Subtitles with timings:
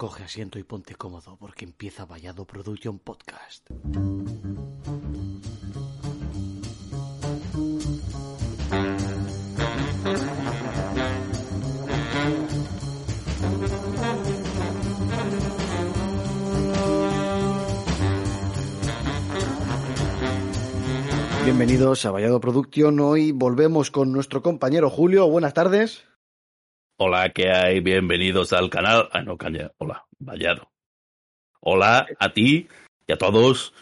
[0.00, 3.68] Coge asiento y ponte cómodo porque empieza Vallado Production Podcast.
[21.44, 23.00] Bienvenidos a Vallado Production.
[23.00, 25.28] Hoy volvemos con nuestro compañero Julio.
[25.28, 26.04] Buenas tardes.
[27.00, 27.78] Hola, ¿qué hay?
[27.78, 29.08] Bienvenidos al canal.
[29.12, 29.70] Ah, no, caña.
[29.78, 30.72] Hola, Vallado.
[31.60, 32.66] Hola a ti
[33.06, 33.72] y a todos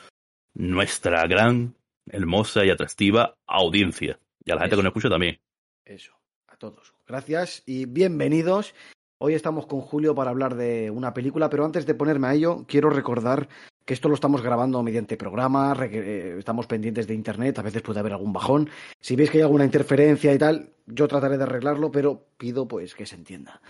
[0.52, 4.20] nuestra gran, hermosa y atractiva audiencia.
[4.44, 4.80] Y a la gente Eso.
[4.80, 5.40] que nos escucha también.
[5.86, 6.12] Eso,
[6.46, 6.92] a todos.
[7.06, 8.74] Gracias y bienvenidos.
[9.16, 12.66] Hoy estamos con Julio para hablar de una película, pero antes de ponerme a ello,
[12.68, 13.48] quiero recordar
[13.86, 17.82] que esto lo estamos grabando mediante programa, re- eh, estamos pendientes de internet, a veces
[17.82, 18.68] puede haber algún bajón.
[19.00, 22.94] Si veis que hay alguna interferencia y tal, yo trataré de arreglarlo, pero pido pues
[22.96, 23.62] que se entienda.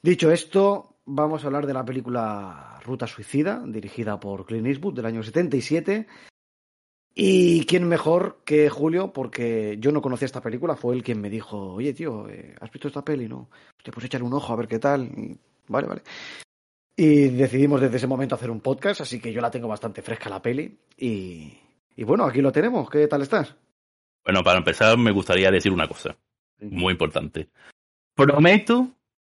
[0.00, 5.06] Dicho esto, vamos a hablar de la película Ruta Suicida, dirigida por Clint Eastwood del
[5.06, 6.06] año 77.
[7.16, 11.30] Y quién mejor que Julio, porque yo no conocía esta película, fue él quien me
[11.30, 13.28] dijo, oye tío, eh, ¿has visto esta peli?
[13.28, 13.48] No,
[13.82, 15.38] te pues echar un ojo a ver qué tal.
[15.68, 16.02] Vale, vale.
[16.96, 20.30] Y decidimos desde ese momento hacer un podcast, así que yo la tengo bastante fresca
[20.30, 20.78] la peli.
[20.96, 21.52] Y,
[21.96, 22.88] y bueno, aquí lo tenemos.
[22.88, 23.56] ¿Qué tal estás?
[24.24, 26.16] Bueno, para empezar, me gustaría decir una cosa
[26.60, 27.48] muy importante.
[28.14, 28.88] Prometo,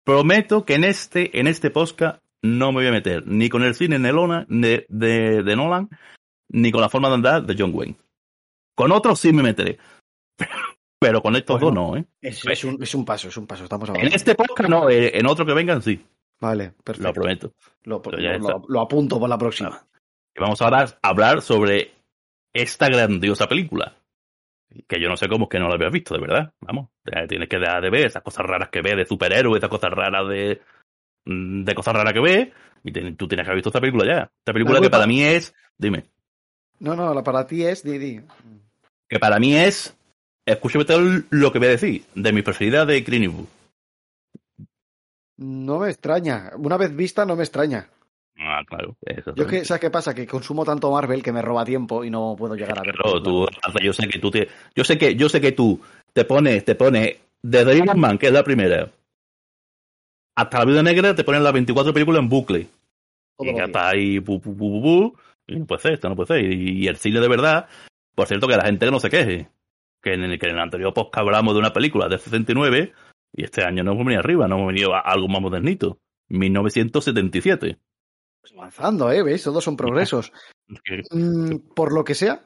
[0.03, 3.73] prometo que en este, en este podcast no me voy a meter ni con el
[3.73, 5.89] cine de Nolan, de, de, de Nolan,
[6.49, 7.95] ni con la forma de andar de John Wayne.
[8.75, 9.79] Con otros sí me meteré.
[10.99, 11.81] Pero con estos Bueno.
[11.81, 12.05] dos no, ¿eh?
[12.21, 14.15] Es, es un, es un paso, es un paso, estamos En hablando.
[14.15, 16.03] este podcast no, eh, en otro que vengan sí,
[16.39, 17.07] Vale, perfecto.
[17.07, 17.53] lo prometo.
[18.67, 19.81] Lo, apunto para la próxima.
[20.35, 21.91] Y vamos ahora a hablar sobre
[22.53, 23.95] esta grandiosa película.
[24.87, 26.51] Que yo no sé cómo es que no la habías visto, de verdad.
[26.61, 26.89] Vamos,
[27.27, 30.27] tienes que dejar de ver esas cosas raras que ves de superhéroes, esas cosas raras
[30.27, 30.61] de.
[31.25, 32.49] mm, de cosas raras que ves.
[32.83, 34.31] Y te- tú tienes que haber visto esta película ya.
[34.39, 35.55] Esta película La que para mí es.
[35.77, 36.05] Dime.
[36.79, 38.21] No, no, la para ti es Didi.
[39.09, 39.97] Que para mí es.
[40.45, 42.05] Escúchame todo lo que voy a decir.
[42.13, 43.47] De mis preferidas de Eastwood.
[45.37, 46.51] No me extraña.
[46.57, 47.89] Una vez vista, no me extraña.
[48.39, 48.95] Ah, claro.
[49.01, 50.13] Eso Yo es que, ¿sabes qué pasa?
[50.13, 52.95] Que consumo tanto Marvel que me roba tiempo y no puedo llegar a ver.
[52.95, 53.47] Claro, tú,
[53.81, 55.81] yo sé que tú te, yo sé que, yo sé que tú
[56.13, 58.91] te pones, te pones desde Iron Man, que es la primera,
[60.35, 62.67] hasta la Vida Negra, te ponen las 24 películas en bucle.
[63.39, 65.15] Y ya está ahí, pu, pu, pu,
[65.47, 66.51] y no puede ser, esto no puede ser.
[66.51, 67.67] Y, y el cine de verdad,
[68.13, 69.49] por cierto, que la gente no se queje.
[70.01, 72.93] Que en el, que en el anterior podcast hablamos de una película de 69,
[73.33, 75.99] y este año no hemos venido arriba, no hemos venido a algo más modernito.
[76.29, 77.79] 1977.
[78.41, 79.23] Pues avanzando, ¿eh?
[79.23, 79.43] ¿Veis?
[79.43, 80.31] Todos son progresos.
[81.11, 82.45] Mm, por lo que sea,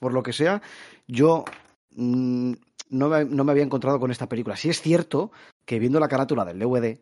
[0.00, 0.60] por lo que sea,
[1.06, 1.44] yo
[1.92, 2.52] mm,
[2.90, 4.56] no, me, no me había encontrado con esta película.
[4.56, 5.30] Sí es cierto
[5.64, 6.98] que viendo la carátula del DVD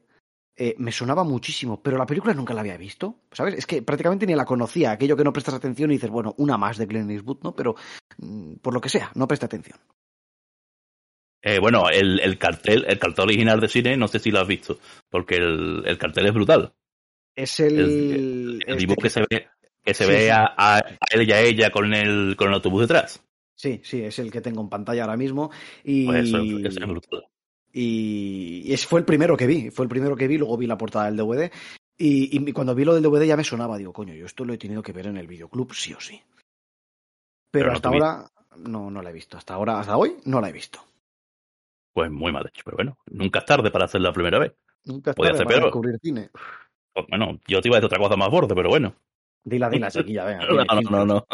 [0.54, 3.54] eh, me sonaba muchísimo, pero la película nunca la había visto, ¿sabes?
[3.54, 6.58] Es que prácticamente ni la conocía, aquello que no prestas atención y dices, bueno, una
[6.58, 7.56] más de Glenn Eastwood, ¿no?
[7.56, 7.74] Pero
[8.18, 9.78] mm, por lo que sea, no presta atención.
[11.42, 14.46] Eh, bueno, el, el cartel, el cartel original de cine, no sé si lo has
[14.46, 14.78] visto,
[15.10, 16.72] porque el, el cartel es brutal.
[17.34, 17.78] Es el...
[17.78, 19.48] El, este dibujo que se ve,
[19.84, 20.30] que se Sí, ve sí.
[20.30, 23.24] A, él y a ella con el, con el autobús detrás.
[23.54, 25.50] Sí, sí, es el que tengo en pantalla ahora mismo.
[25.82, 27.24] Y, Pues eso, eso es brutal.
[27.72, 31.06] y fue el primero que vi, fue el primero que vi, luego vi la portada
[31.06, 31.50] del DVD.
[31.98, 34.52] Y, y cuando vi lo del DVD ya me sonaba, digo, coño, yo esto lo
[34.52, 36.20] he tenido que ver en el videoclub, sí o sí.
[37.50, 39.36] Pero, Pero no hasta vi- ahora no, no la he visto.
[39.36, 40.84] Hasta ahora, hasta hoy, no la he visto.
[41.92, 44.54] Pues muy mal hecho, pero bueno, nunca es tarde para hacer la primera vez.
[44.84, 46.30] Nunca es Podía tarde para descubrir cine.
[46.92, 48.94] Pues, Bueno, yo te iba a decir otra cosa más borde, pero bueno.
[49.44, 50.46] Dila, dila, chiquilla, venga.
[50.46, 51.26] No, dile, no, no, no.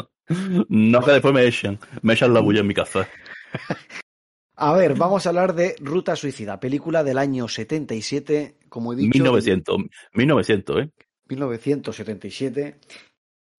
[0.68, 1.78] No que después me echan.
[2.02, 3.08] Me echan la bulla en mi casa.
[4.60, 9.10] A ver, vamos a hablar de Ruta Suicida, película del año 77, como he dicho.
[9.10, 9.76] 1900.
[10.14, 10.90] 1900, ¿eh?
[11.28, 12.80] 1977,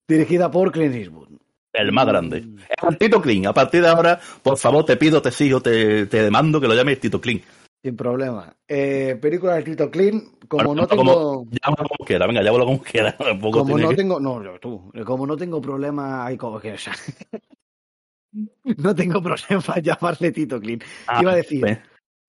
[0.06, 1.38] dirigida por Clint Eastwood.
[1.72, 2.08] El más Mm.
[2.08, 2.44] grande.
[2.90, 3.46] Es Tito Clean.
[3.46, 6.74] A partir de ahora, por favor, te pido, te exijo, te, te demando que lo
[6.74, 7.40] llames Tito Clean.
[7.82, 8.52] Sin problema.
[8.68, 11.46] Eh, película de Tito Clint, como Bueno, no tengo...
[11.50, 13.12] Llámalo como quiera, venga, llámalo como quiera.
[13.16, 16.76] Tampoco Como no que- tengo, no, yo, tú, como no tengo problema, hay como que,
[18.76, 20.80] no tengo problema en llamarle Tito Clean.
[21.06, 21.78] Ah, Iba a decir,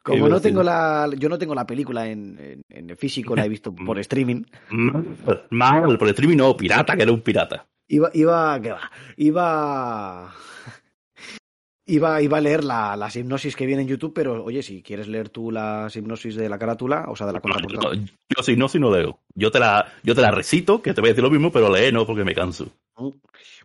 [0.03, 3.49] como no tengo la, yo no tengo la película en, en- en físico, la he
[3.49, 4.43] visto por streaming.
[5.49, 7.67] Mal, por el streaming no, pirata, que era un pirata.
[7.91, 8.91] Iba, iba, ¿qué va?
[9.17, 10.33] Iba,
[11.85, 15.07] iba, iba a leer la, las hipnosis que viene en YouTube, pero oye, si quieres
[15.07, 17.95] leer tú las hipnosis de la carátula, o sea, de la contraportada.
[17.95, 19.19] No, yo sí, no, sí no leo.
[19.35, 21.73] Yo te la, yo te la recito, que te voy a decir lo mismo, pero
[21.73, 22.69] lee no, porque me canso.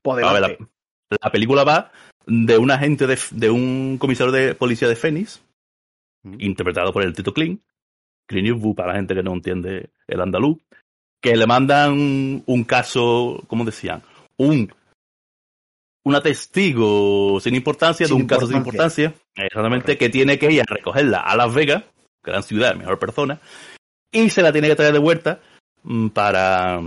[0.03, 1.93] Pues A ver, la, la película va
[2.27, 5.41] de un agente de, de un comisario de policía de Phoenix,
[6.27, 6.41] Mm.
[6.41, 7.63] interpretado por el Tito Clint,
[8.27, 10.59] Clint Eastwood, para la gente que no entiende el andaluz,
[11.23, 14.03] que le mandan un caso, ¿cómo decían?
[14.39, 14.73] Un
[16.05, 19.13] una testigo sin importancia Sin de un caso sin importancia.
[19.35, 21.83] exactamente, que tiene que ir a recogerla a Las Vegas,
[22.23, 23.41] gran ciudad, mejor persona,
[24.13, 25.41] y se la tiene que traer de vuelta
[25.83, 26.81] mm, para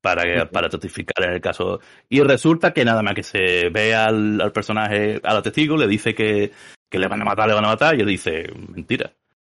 [0.00, 1.80] para, para testificar en el caso.
[2.08, 5.86] Y resulta que nada más que se ve al, al personaje, a la testigo, le
[5.86, 6.52] dice que,
[6.88, 9.12] que le van a matar, le van a matar, y él dice, mentira.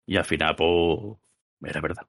[0.07, 1.19] Y al final, pues,
[1.63, 2.07] era verdad.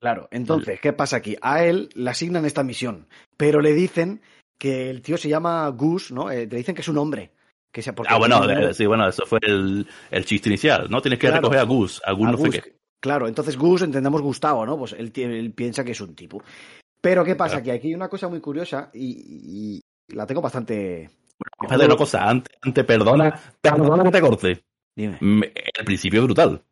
[0.00, 1.36] Claro, entonces, ¿qué pasa aquí?
[1.40, 3.06] A él le asignan esta misión,
[3.36, 4.20] pero le dicen
[4.58, 6.30] que el tío se llama Gus, ¿no?
[6.30, 7.32] Eh, le dicen que es un hombre.
[7.72, 10.88] Que sea porque Ah, bueno, un eh, sí, bueno, eso fue el, el chiste inicial,
[10.90, 11.00] ¿no?
[11.02, 11.42] Tienes que Claro.
[11.42, 12.76] recoger a Gus, a Gus A no sé Gus, qué.
[13.00, 14.78] Claro, entonces Gus entendemos Gustavo, ¿no?
[14.78, 16.42] Pues él, él piensa que es un tipo.
[17.00, 17.56] Pero ¿qué pasa?
[17.56, 17.64] Claro.
[17.64, 21.10] Que aquí hay una cosa muy curiosa y, y la tengo bastante...
[21.60, 24.64] Fíjate una cosa, antes, antes, perdona, perdona que te corte.
[24.96, 25.18] Dime.
[25.20, 26.62] El principio es brutal.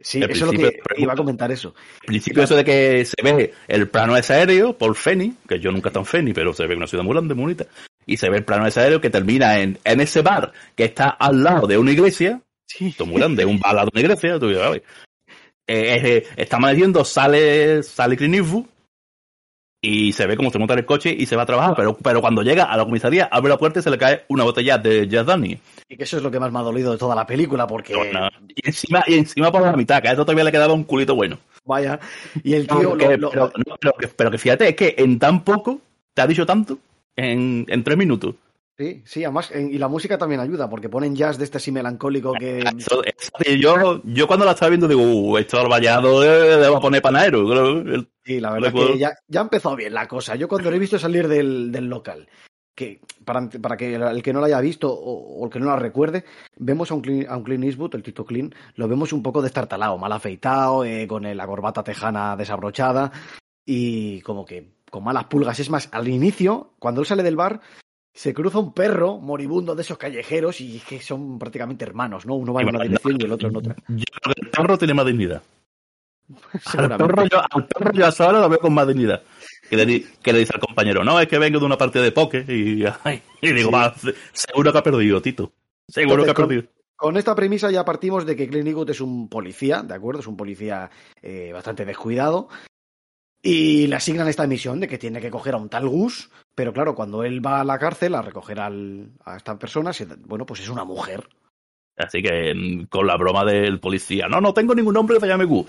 [0.00, 0.94] Sí, El eso es lo que pregunta.
[0.98, 1.74] iba a comentar eso.
[2.02, 5.70] El principio eso de que se ve el plano ese aéreo por Feni, que yo
[5.72, 7.66] nunca he estado en Feni, pero se ve una ciudad muy grande, muy bonita,
[8.06, 11.08] y se ve el plano ese aéreo que termina en, en ese bar que está
[11.08, 12.88] al lado de una iglesia, Sí.
[12.88, 14.82] esto es muy grande, un bar al lado de una iglesia, tú dices, "Ay".
[15.66, 18.64] Eh, eh, está amaneciendo, sale, sale Clint Eastwood,
[19.80, 21.96] y se ve cómo se monta en el coche y se va a trabajar, pero,
[21.96, 24.76] pero cuando llega a la comisaría, abre la puerta y se le cae una botella
[24.78, 25.60] de Jack Daniels.
[25.88, 27.92] Y que eso es lo que más me ha dolido de toda la película, porque
[27.94, 30.84] No, Y encima, y encima por la mitad, que a eso todavía le quedaba un
[30.84, 31.38] culito bueno.
[31.64, 32.00] vaya,
[32.42, 32.96] y el No, tío...
[32.98, 35.80] que- lo- lo- pero, no, pero que, pero que fíjate, es que en tan poco
[36.14, 36.78] te ha dicho tanto
[37.14, 38.34] en, en tres minutos.
[38.78, 41.72] Sí, sí, además, en- y la música también ayuda, porque ponen jazz de este así
[41.72, 42.60] melancólico que...
[42.60, 46.60] Eso- eso- y yo, yo cuando la estaba viendo digo, uh, esto al vallado eh,
[46.60, 47.44] le va a poner panadero.
[48.24, 50.36] Sí, la verdad Recuerdo- que ya, ya empezó bien la cosa.
[50.36, 52.28] Yo cuando lo he visto salir del, del local,
[52.76, 55.66] que para, para que el que no lo haya visto o, o el que no
[55.66, 56.24] la recuerde,
[56.56, 59.42] vemos a un, Clint, a un Clint Eastwood, el Tito Clint, lo vemos un poco
[59.42, 63.10] destartalado, mal afeitado, eh, con el- la corbata tejana desabrochada
[63.66, 65.58] y como que con malas pulgas.
[65.58, 67.60] Es más, al inicio, cuando él sale del bar,
[68.18, 72.34] se cruza un perro moribundo de esos callejeros y que son prácticamente hermanos, ¿no?
[72.34, 73.76] Uno va en una dirección y el otro en otra.
[73.86, 75.40] Yo creo que el perro tiene más dignidad.
[76.76, 79.22] Al perro, yo, al perro yo a Sara lo veo con más dignidad.
[79.70, 82.02] Que le, di- que le dice al compañero, no, es que vengo de una partida
[82.02, 83.74] de póker y, ay, y digo, Sí.
[83.74, 83.94] va,
[84.32, 85.52] seguro que ha perdido, Tito.
[85.86, 86.68] Seguro que ha con- perdido.
[86.96, 90.20] Con esta premisa ya partimos de que Clint Eastwood es un policía, ¿de acuerdo?
[90.20, 90.90] Es un policía
[91.22, 92.48] eh, bastante descuidado.
[93.40, 96.28] Y le asignan esta misión de que tiene que coger a un tal Gus,
[96.58, 99.92] pero claro, cuando él va a la cárcel a recoger al- a esta persona,
[100.26, 101.28] bueno, pues es una mujer.
[101.96, 105.28] Así que mm, con la broma del policía, no, no tengo ningún nombre que se
[105.28, 105.64] llame Gu.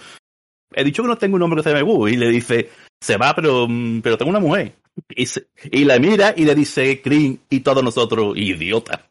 [0.73, 2.07] He dicho que no tengo un nombre que se llame Gu.
[2.07, 4.73] Y le dice, se va, pero, mm, pero tengo una mujer.
[5.09, 9.05] Y, se- y la mira y le dice, Crin y todos nosotros, idiota.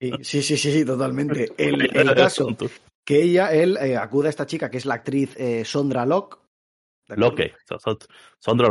[0.00, 1.52] Sí, sí, sí, sí, totalmente.
[1.58, 2.46] El, el caso
[3.04, 6.38] que ella, él, eh, acude a esta chica que es la actriz eh, Sondra Locke.
[7.80, 7.98] son-
[8.38, 8.70] Sondra O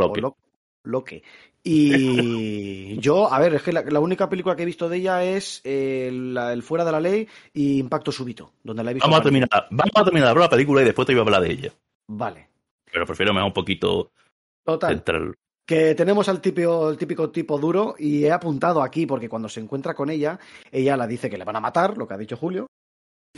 [0.84, 1.22] Loque.
[1.70, 5.22] Y yo, a ver, es que la, la única película que he visto de ella
[5.24, 9.06] es eh, la- el Fuera de la Ley y Impacto Súbito, donde la he visto.
[9.06, 11.50] Vamos a terminar, vamos a terminar la película y después te voy a hablar de
[11.52, 11.72] ella.
[12.08, 12.48] Vale.
[12.90, 14.10] Pero prefiero mejor un poquito
[14.64, 14.94] Total.
[14.94, 15.34] central.
[15.66, 19.60] Que tenemos al típico, el típico tipo duro y he apuntado aquí porque cuando se
[19.60, 20.38] encuentra con ella,
[20.72, 22.66] ella la dice que le van a matar, lo que ha dicho Julio.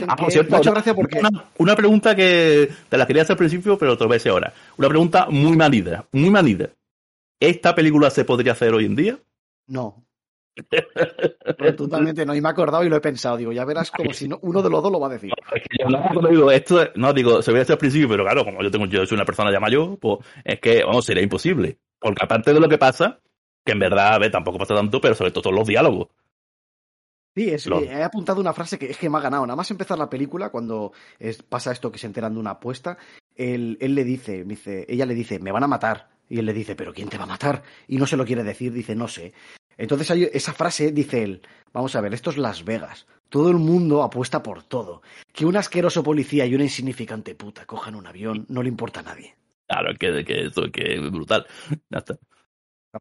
[0.06, 1.18] Ah, Que por cierto, me ha hecho una- gracia porque...
[1.18, 4.18] Una, una pregunta que te la quería hacer al principio, pero te lo voy a
[4.18, 4.52] decir ahora.
[4.76, 6.70] Una pregunta muy manida, muy manida.
[7.40, 9.18] ¿Esta película se podría hacer hoy en día?
[9.66, 10.04] No.
[11.76, 12.34] Totalmente no.
[12.34, 13.36] Y me he acordado y lo he pensado.
[13.36, 15.32] Digo, ya verás como si no, uno de los dos lo va a decir.
[15.54, 18.24] Es que yo no, cuando digo esto, no digo, se veía hacer al principio, pero
[18.24, 21.22] claro, como yo tengo, yo soy una persona ya mayor, pues es que, vamos, sería
[21.22, 21.78] imposible.
[21.98, 23.20] Porque aparte de lo que pasa,
[23.64, 26.08] que en verdad, a ver, tampoco pasa tanto, pero sobre todo todos los diálogos.
[27.34, 29.46] Sí, es, Lo- he apuntado una frase que es que me ha ganado.
[29.46, 32.98] Nada más empezar la película, cuando es- pasa esto que se enteran de una apuesta,
[33.36, 36.08] él, él le dice, dice, ella le dice, me van a matar.
[36.30, 37.62] Y él le dice, ¿pero quién te va a matar?
[37.88, 39.34] Y no se lo quiere decir, dice, no sé.
[39.76, 43.06] Entonces hay esa frase, dice él, vamos a ver, esto es Las Vegas.
[43.28, 45.02] Todo el mundo apuesta por todo.
[45.32, 49.02] Que un asqueroso policía y una insignificante puta cojan un avión no le importa a
[49.02, 49.34] nadie.
[49.68, 51.46] Claro, que, que eso, que es brutal.
[51.90, 52.16] Ya está.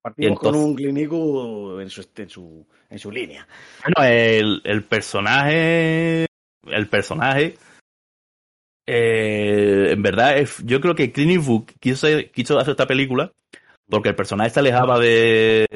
[0.01, 3.47] Partimos con un clínico en su, en su, en su línea.
[3.83, 6.27] Bueno, el, el personaje.
[6.67, 7.57] El personaje.
[8.91, 13.31] Eh, en verdad, yo creo que Clint Eastwood quiso, quiso hacer esta película
[13.87, 15.67] porque el personaje se alejaba de,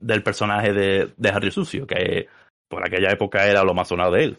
[0.00, 2.28] del personaje de, de Harry Sucio, que
[2.68, 4.38] por aquella época era lo más sonado de él.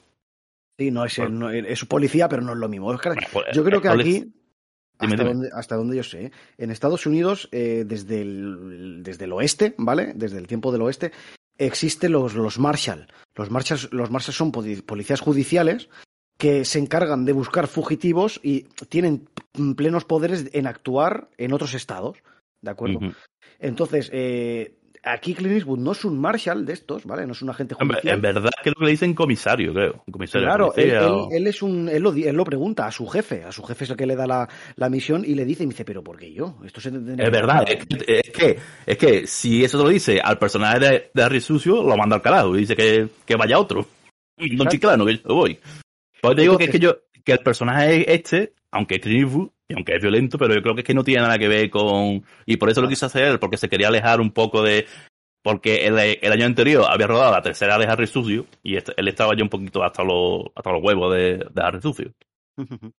[0.80, 2.98] Sí, no es, no, es policía, pero no es lo mismo.
[3.32, 4.34] Pues, yo creo que aquí,
[4.98, 9.76] hasta, Donde, hasta, Donde, yo sé, en Estados Unidos, eh, desde, el, desde el oeste,
[9.78, 10.14] ¿vale?
[10.16, 11.12] Desde el tiempo del oeste,
[11.60, 13.08] existen los, los Marshall.
[13.36, 15.90] Los Marshall, los Marshall son policías judiciales
[16.44, 19.30] que se encargan de buscar fugitivos y tienen
[19.78, 22.18] plenos poderes en actuar en otros estados.
[22.62, 23.00] ¿De acuerdo?
[23.60, 27.26] Entonces, eh, aquí Clint Eastwood no es un Marshall de estos, ¿vale?
[27.26, 28.16] No es un agente judicial.
[28.16, 30.04] En verdad creo que le dicen comisario, creo.
[30.12, 33.92] Comisario claro, él, es un, él lo, pregunta a su jefe, a su jefe es
[33.92, 36.18] el que le da la, la misión y le dice, y me dice, pero ¿por
[36.18, 36.58] qué yo?
[36.66, 40.80] Esto se es verdad, es, que, es que si eso te lo dice al personaje
[40.80, 43.88] de, de Harry Sucio, lo manda al carajo y dice que, que vaya otro.
[44.36, 45.58] No chiclano, que yo voy.
[46.24, 49.74] Pues te digo que es que yo, que el personaje este, aunque es Clint y
[49.74, 52.24] aunque es violento, pero yo creo que es que no tiene nada que ver con...
[52.46, 54.86] Y por eso lo quiso hacer, porque se quería alejar un poco de...
[55.42, 59.10] Porque el, el año anterior había rodado la tercera de Harry Sucio y este, él
[59.10, 62.14] estaba ya un poquito hasta los, hasta los huevos de, de Harry Sucio.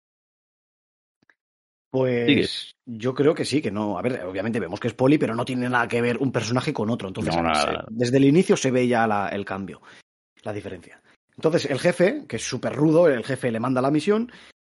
[1.90, 3.97] Pues yo creo que sí, que no.
[3.97, 6.73] A ver, obviamente vemos que es poli, pero no tiene nada que ver un personaje
[6.73, 7.07] con otro.
[7.07, 7.33] Entonces,
[7.88, 9.81] desde el inicio se ve ya la, el cambio,
[10.43, 11.00] la diferencia.
[11.37, 14.31] Entonces, el jefe, que es súper rudo, el jefe le manda la misión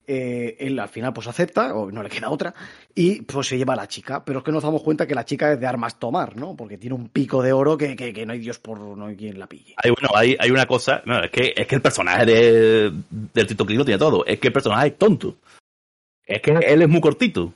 [0.08, 2.54] eh, él al final pues acepta, o no le queda otra,
[2.94, 4.24] y pues se lleva a la chica.
[4.24, 6.56] Pero es que nos damos cuenta que la chica es de armas tomar, ¿no?
[6.56, 9.38] Porque tiene un pico de oro que, que, no hay Dios por no hay quien
[9.38, 9.74] la pille.
[9.76, 13.46] Hay, bueno, hay, hay una cosa, no, es, que, es que el personaje de, del
[13.46, 15.36] Tito Clino tiene todo, es que el personaje es tonto.
[16.24, 17.52] Es que él es muy cortito.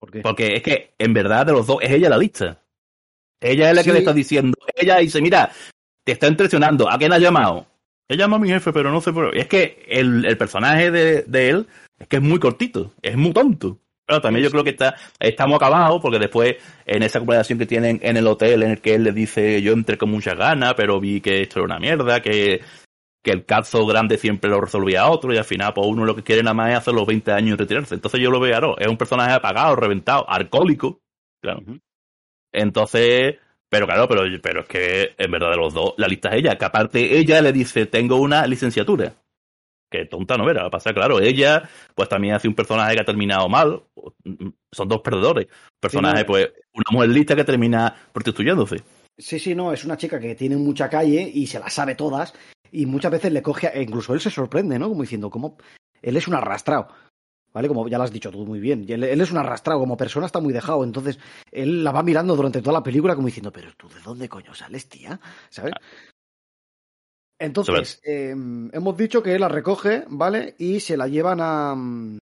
[0.00, 0.20] ¿Por qué?
[0.20, 2.60] Porque es que en verdad de los dos es ella la lista.
[3.40, 5.52] Ella es la que le está diciendo, ella dice, mira,
[6.04, 7.66] te está entresionando, ¿a quién has llamado?
[8.08, 9.40] Él llama a mi jefe, pero no sé por qué.
[9.40, 11.66] Es que el, el personaje de, de, él
[11.98, 13.78] es que es muy cortito, es muy tonto.
[14.06, 18.00] Pero también yo creo que está, estamos acabados, porque después, en esa conversación que tienen
[18.02, 20.98] en el hotel, en el que él le dice, yo entré con muchas ganas, pero
[20.98, 22.62] vi que esto era una mierda, que,
[23.22, 26.22] que el cazo grande siempre lo resolvía otro, y al final, pues uno lo que
[26.22, 27.96] quiere nada más es hacer los 20 años y retirarse.
[27.96, 31.02] Entonces yo lo veo, claro, es un personaje apagado, reventado, alcohólico,
[31.42, 31.60] claro.
[32.50, 33.36] Entonces,
[33.68, 36.56] pero claro, pero, pero es que en verdad de los dos, la lista es ella,
[36.56, 39.14] que aparte ella le dice, tengo una licenciatura.
[39.90, 43.48] Que tonta no era, pasa claro, ella pues también hace un personaje que ha terminado
[43.48, 43.82] mal,
[44.70, 45.46] son dos perdedores.
[45.80, 48.82] Personaje, pues, una mujer lista que termina prostituyéndose.
[49.16, 52.34] Sí, sí, no, es una chica que tiene mucha calle y se la sabe todas
[52.70, 54.88] y muchas veces le coge, e incluso él se sorprende, ¿no?
[54.88, 55.56] Como diciendo, ¿cómo?
[56.02, 56.88] Él es un arrastrado.
[57.58, 57.66] ¿Vale?
[57.66, 58.86] Como ya lo has dicho tú muy bien.
[58.88, 60.84] Él, es un arrastrado, como persona está muy dejado.
[60.84, 61.18] Entonces,
[61.50, 64.54] él la va mirando durante toda la película como diciendo, pero tú, ¿de dónde coño
[64.54, 65.18] sales, tía?
[65.50, 65.72] ¿Sabes?
[67.36, 70.54] Entonces, em, hemos dicho que él la recoge, ¿vale?
[70.58, 71.74] Y se la llevan a.
[71.74, 72.18] Mm,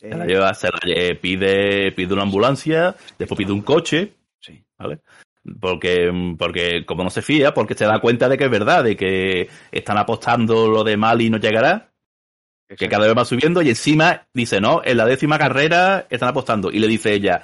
[0.00, 4.64] se la lleva, se la pide, pide una ambulancia, después pide un coche, sí.
[4.78, 5.00] ¿vale?
[5.60, 8.96] Porque, porque como no se fía, porque se da cuenta de que es verdad, de
[8.96, 11.93] que están apostando lo de mal y no llegará,
[12.68, 16.70] que cada vez va subiendo y encima dice, no, en la décima carrera están apostando.
[16.70, 17.42] Y le dice ella,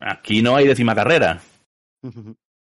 [0.00, 1.40] aquí no hay décima carrera.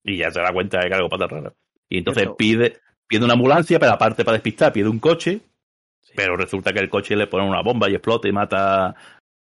[0.04, 1.54] y ya se da cuenta de que algo pasa raro.
[1.88, 5.40] Y entonces pide, pide una ambulancia, pero aparte para despistar, pide un coche,
[6.14, 8.94] pero resulta que el coche le pone una bomba y explota y mata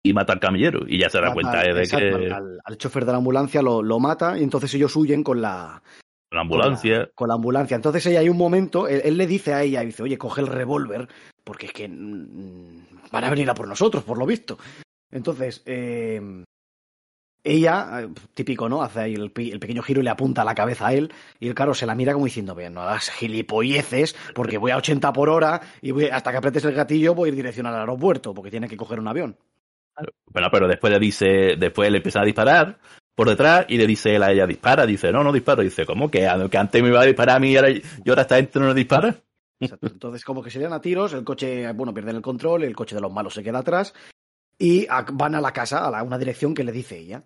[0.02, 0.80] y mata al camillero.
[0.86, 2.32] Y ya se da cuenta de que.
[2.64, 5.82] Al, chofer de la ambulancia lo, lo mata y entonces ellos huyen con la,
[6.30, 7.10] con la ambulancia.
[7.14, 7.74] Con la, ambulancia.
[7.74, 11.08] Entonces ella hay un momento, él, le dice a ella, dice, oye, coge el revólver,
[11.48, 14.58] porque es que mm, van a venir a por nosotros, por lo visto.
[15.10, 16.44] Entonces, eh,
[17.42, 18.82] ella, eh, típico, ¿no?
[18.82, 21.10] Hace ahí el, pequeño giro y le apunta la cabeza a él.
[21.40, 24.76] Y el caro se la mira como diciendo, bien, no hagas gilipolleces, porque voy a
[24.76, 27.76] 80 por hora y voy, hasta que apretes el gatillo voy a ir dirección al
[27.76, 29.38] aeropuerto, porque tiene que coger un avión.
[30.26, 32.78] Bueno, pero después le dice, después le empieza a disparar
[33.14, 34.84] por detrás y le dice él a ella, dispara.
[34.84, 35.62] Dice, no, no disparo.
[35.62, 38.20] Dice, ¿cómo que, que antes me iba a disparar a mí y ahora, y ahora
[38.20, 39.16] esta gente no dispara?
[39.82, 42.94] Entonces, como que se dan a tiros, el coche, bueno, pierden el control, el coche
[42.94, 43.94] de los malos se queda atrás
[44.58, 47.22] y van a la casa, a una dirección que le dice ella.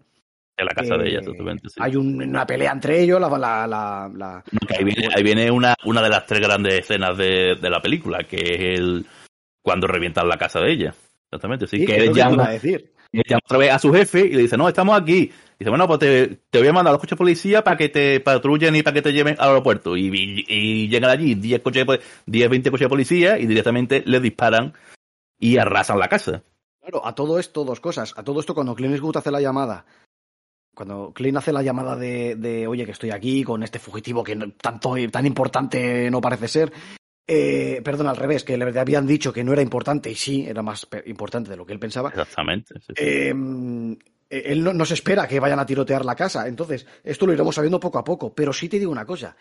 [0.57, 1.71] En la casa de ella, totalmente.
[1.71, 1.81] Sí.
[1.81, 3.29] Hay una pelea entre ellos, la.
[3.67, 8.25] la, la, ahí viene, una, una de las tres grandes escenas de, de, la película,
[8.25, 9.07] que es el.
[9.63, 10.95] cuando revientan la casa de ella.
[11.25, 11.87] Exactamente, sí.
[11.87, 12.93] que él llama, a decir.
[13.13, 15.33] llama otra vez a su jefe y le dice: No, estamos aquí.
[15.63, 17.89] Dice, bueno, pues te, te, voy a mandar a los coches de policía para que
[17.89, 19.97] te patrullen y para que te lleven al aeropuerto.
[19.97, 20.11] Y,
[20.49, 21.87] y, llegan allí 10 coches,
[22.27, 24.73] 10, 20 coches de policía y directamente les disparan
[25.39, 26.43] y arrasan la casa.
[26.81, 28.13] Claro, a todo esto, dos cosas.
[28.17, 29.87] A todo esto, cuando Clint Eastwood hace la llamada
[30.75, 34.35] cuando Clint hace la llamada de, de, oye, que estoy aquí con este fugitivo que
[34.61, 36.73] tanto, tan importante no parece ser.
[37.27, 40.63] Eh, perdón, al revés, que le habían dicho que no era importante y sí, era
[40.63, 42.09] más importante de lo que él pensaba.
[42.09, 42.75] Exactamente.
[42.81, 43.35] Sí, Eh,
[44.33, 46.49] él no, no, se espera que vayan a tirotear la casa.
[46.49, 48.35] Entonces, esto lo iremos sabiendo poco a poco.
[48.35, 49.37] Pero sí te digo una cosa.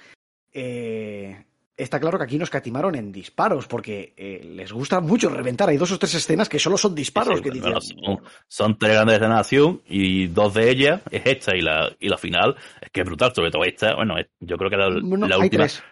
[0.51, 1.45] Eh,
[1.77, 5.69] está claro que aquí nos catimaron en disparos, porque eh, les gusta mucho reventar.
[5.69, 7.38] Hay dos o tres escenas que solo son disparos.
[7.38, 11.55] Sí, que bueno, son, son, tres grandes de nación y dos de ellas es esta
[11.55, 13.95] y la, y la final es que es brutal, sobre todo esta.
[13.95, 15.63] Bueno, yo creo que la, no, la hay última.
[15.63, 15.83] Tres.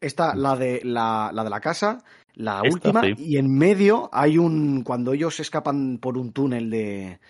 [0.00, 2.02] Está la de la, la de la casa,
[2.34, 3.14] la Esta, última, sí.
[3.18, 4.82] y en medio hay un.
[4.82, 7.20] Cuando ellos escapan por un túnel de,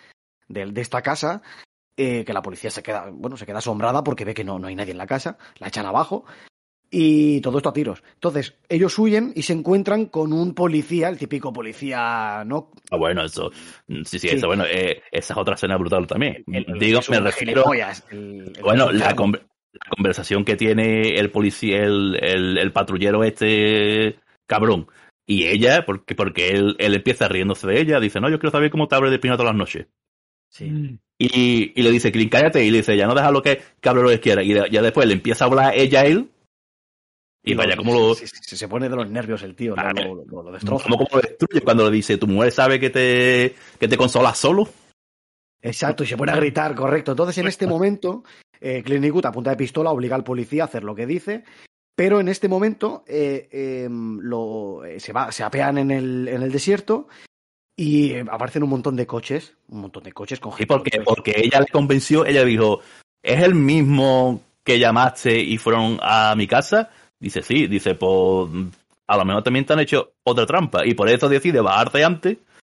[0.47, 1.41] de, de esta casa,
[1.97, 4.67] eh, que la policía se queda, bueno, se queda asombrada porque ve que no, no
[4.67, 6.25] hay nadie en la casa, la echan abajo.
[6.95, 8.03] Y todo esto a tiros.
[8.13, 12.69] Entonces, ellos huyen y se encuentran con un policía, el típico policía, ¿no?
[12.91, 13.49] Ah, bueno, eso.
[13.87, 14.27] Sí, sí, Sí.
[14.35, 16.43] eso, bueno, eh, esa es otra escena brutal también.
[16.45, 17.63] El- el- Digo, me refiero.
[18.11, 24.19] el- Bueno, la, conver- la conversación que tiene el policía, el, el, el patrullero este
[24.45, 24.87] cabrón.
[25.25, 28.69] Y ella, porque, porque él, él empieza riéndose de ella, dice, no, yo quiero saber
[28.69, 29.87] cómo te abre de pino todas las noches.
[30.53, 30.99] Sí.
[31.17, 32.63] Y, y le dice, Clint, cállate.
[32.63, 34.43] Y le dice, ya no deja lo que cabrón lo quiera.
[34.43, 36.29] Y de- ya después le empieza a hablar ella a él.
[37.45, 39.75] Y vaya, como lo, se pone de los nervios el tío.
[39.75, 40.05] Vale.
[40.05, 40.83] lo, lo- lo destroza.
[40.87, 44.37] como, como lo destruye cuando le dice, tu mujer sabe que te, que te consolas
[44.37, 44.69] solo.
[45.61, 47.11] Exacto, y se pone a gritar, correcto.
[47.11, 48.23] Entonces, en este momento,
[48.59, 51.43] eh, Clint Eastwood a punta de pistola obliga al policía a hacer lo que dice,
[51.95, 56.43] pero en este momento eh, eh, lo, eh, se, va, se apean en el, en
[56.43, 57.07] el desierto
[57.75, 60.67] y eh, aparecen un montón de coches, un montón de coches con Sí, gente.
[60.73, 62.81] porque, porque ella le convenció, ella dijo,
[63.21, 66.89] ¿es el mismo que llamaste y fueron a mi casa?
[67.19, 68.49] Dice, sí, dice, pues
[69.07, 70.85] a lo mejor también te han hecho otra trampa.
[70.85, 72.37] Y por eso decide bajarte antes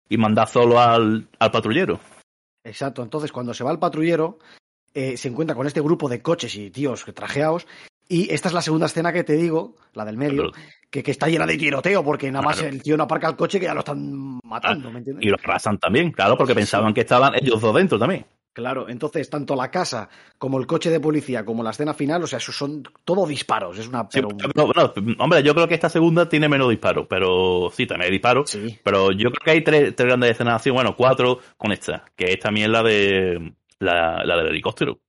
[0.09, 1.99] y mandar solo al, al patrullero.
[2.63, 4.39] Exacto, entonces cuando se va el patrullero,
[4.93, 7.67] eh, se encuentra con este grupo de coches y tíos trajeados.
[8.07, 10.51] Y esta es la segunda escena que te digo, la del medio,
[10.91, 12.71] que, que está llena de tiroteo, porque nada más Claro.
[12.73, 15.25] el tío no aparca el coche que ya lo están matando, ¿me entiendes?
[15.25, 18.25] Y lo arrasan también, claro, porque Sí, pensaban que estaban ellos dos dentro también.
[18.53, 22.27] Claro, entonces tanto la casa como el coche de policía como la escena final, o
[22.27, 25.73] sea, eso son todo disparos, es una Sí, pero pero, bueno, hombre, yo creo que
[25.73, 28.49] esta segunda tiene menos disparos, pero sí, también hay disparos.
[28.51, 32.05] sí, Pero yo creo que hay tres, tres grandes escenas acción, bueno, cuatro con esta,
[32.15, 34.99] que es también la de la, la del helicóptero.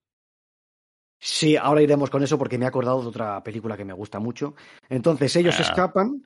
[1.26, 4.18] Sí, ahora iremos con eso porque me he acordado de otra película que me gusta
[4.20, 4.54] mucho.
[4.88, 5.62] Entonces ellos Ah.
[5.62, 6.22] escapan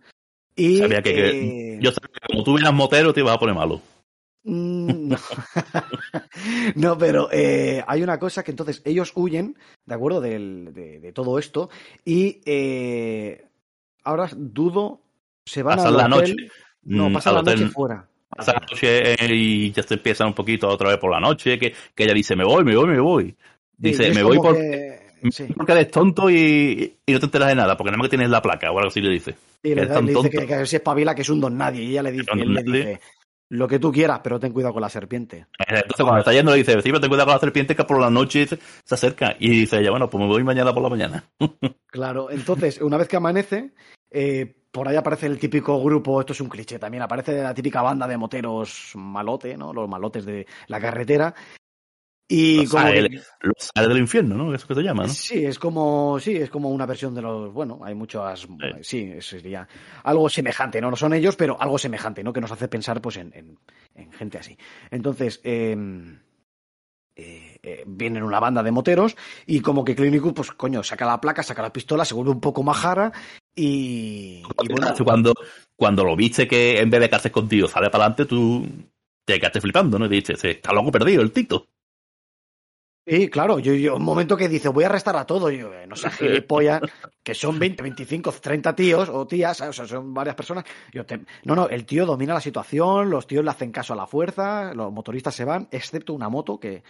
[0.54, 1.28] y Sabía que, que-
[1.74, 3.80] eh, yo sabía que como tú eras motero te ibas a poner malo.
[4.44, 5.16] Mm, No,
[6.76, 10.20] No, pero eh, hay una cosa que entonces ellos huyen, ¿de acuerdo?
[10.20, 11.70] Del- de, de todo esto.
[12.04, 13.46] Y eh,
[14.04, 15.00] ahora dudo,
[15.44, 16.36] se van Pasan al la noche.
[16.82, 18.08] No, mm, pasan la noche fuera.
[18.28, 21.74] Pasan la noche y ya se empiezan un poquito otra vez por la noche, que,
[21.94, 23.36] que ella dice, me voy, me voy, me voy.
[23.80, 25.46] Dice, me voy como porque, que- sí.
[25.56, 28.30] porque eres tonto y, y no te enteras de nada, porque nada más que tienes
[28.30, 29.34] la placa o algo así le dice.
[29.62, 31.82] Y le, le dice que, que se espabila, que es un don nadie.
[31.82, 33.00] Y ella le dice, él le dice,
[33.50, 35.46] lo que tú quieras, pero ten cuidado con la serpiente.
[35.58, 38.00] Entonces cuando está yendo le dice, sí, pero ten cuidado con la serpiente que por
[38.00, 39.34] la noche se, se acerca.
[39.38, 41.24] Y dice ella, bueno, pues me voy mañana por la mañana.
[41.92, 43.72] Claro, entonces, una vez que amanece,
[44.12, 47.82] eh, por ahí aparece el típico grupo, esto es un cliché también, aparece la típica
[47.82, 49.72] banda de moteros malote, ¿no?
[49.72, 51.34] Los malotes de la carretera.
[52.32, 54.54] Y Los como que- sale, los sale del infierno, ¿no?
[54.54, 55.08] Eso que se llama, ¿no?
[55.08, 58.46] Sí, es como, sí, es como una versión de los, bueno, hay muchas,
[58.82, 59.66] sí, sería
[60.04, 60.90] algo semejante, ¿no?
[60.90, 62.32] No son ellos, pero algo semejante, ¿no?
[62.32, 63.58] Que nos hace pensar, pues, en, en,
[63.96, 64.56] en gente así.
[64.92, 65.76] Entonces, eh,
[67.16, 71.20] eh, eh, vienen una banda de moteros y como que Eastwood, pues, coño, saca la
[71.20, 73.12] placa, saca la pistola, se vuelve un poco majara
[73.56, 75.34] y, y bueno, cuando,
[75.74, 78.64] cuando lo viste que en vez de quedarse contigo sale para adelante, tú
[79.24, 80.06] te quedaste flipando, ¿no?
[80.06, 81.66] Y dices, está loco perdido el tito.
[83.06, 85.86] Sí, claro, yo, yo un momento que dice, voy a arrestar a todos, yo, eh,
[85.86, 86.82] no sé, gilipollas,
[87.24, 90.64] que son 20, 25, 30 tíos o tías, o sea, son varias personas.
[90.92, 93.96] Yo te- No, no, el tío domina la situación, los tíos le hacen caso a
[93.96, 96.82] la fuerza, los motoristas se van, excepto una moto que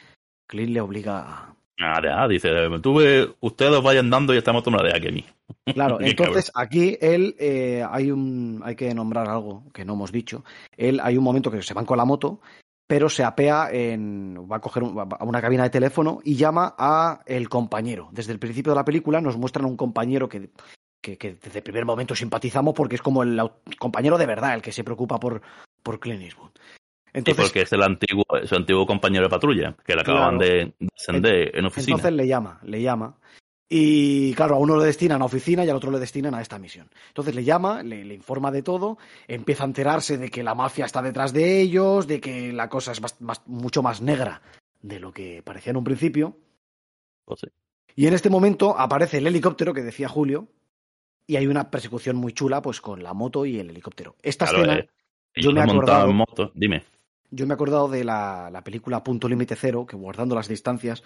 [0.47, 1.55] Clint le obliga a...
[1.79, 2.51] Nada, dice,
[2.83, 5.25] tú ve, ustedes vayan dando y estamos tomando de aquí a mí.
[5.73, 10.45] Claro, entonces aquí él, eh, hay un, hay que nombrar algo que no hemos dicho.
[10.77, 12.41] Él, hay un momento que se van con la moto,
[12.91, 16.35] pero se apea en, va a coger un- va a una cabina de teléfono y
[16.35, 18.09] llama a el compañero.
[18.11, 20.51] Desde el principio de la película nos muestran a un compañero que,
[21.01, 23.41] que, que desde el primer momento simpatizamos porque es como el
[23.79, 25.41] compañero de verdad, el que se preocupa por,
[25.85, 26.51] por Clint Eastwood.
[26.53, 30.53] Sí, Entonces, porque es el antiguo, su antiguo compañero de patrulla, que le acaban Claro.
[30.53, 31.95] de de ascender en oficina.
[31.97, 33.15] Entonces le llama, le llama.
[33.73, 36.59] Y claro, a uno le destinan a oficina y al otro le destinan a esta
[36.59, 36.89] misión.
[37.07, 40.87] Entonces le llama, le, le informa de todo, empieza a enterarse de que la mafia
[40.87, 44.43] está detrás de ellos, de que la cosa es más- más- mucho más negra
[44.83, 46.37] de lo que parecía en un principio.
[47.25, 47.47] Pues sí.
[47.95, 50.49] Y en este momento aparece el helicóptero que decía Julio
[51.29, 54.17] y hay una persecución muy chula pues con la moto y el helicóptero.
[54.21, 54.89] Esta Claro, escena, eh,
[55.37, 56.51] yo me he acordado- en moto.
[56.57, 56.83] Dime.
[57.31, 61.05] yo me he acordado de la, la película Punto Límite Cero, que guardando las distancias,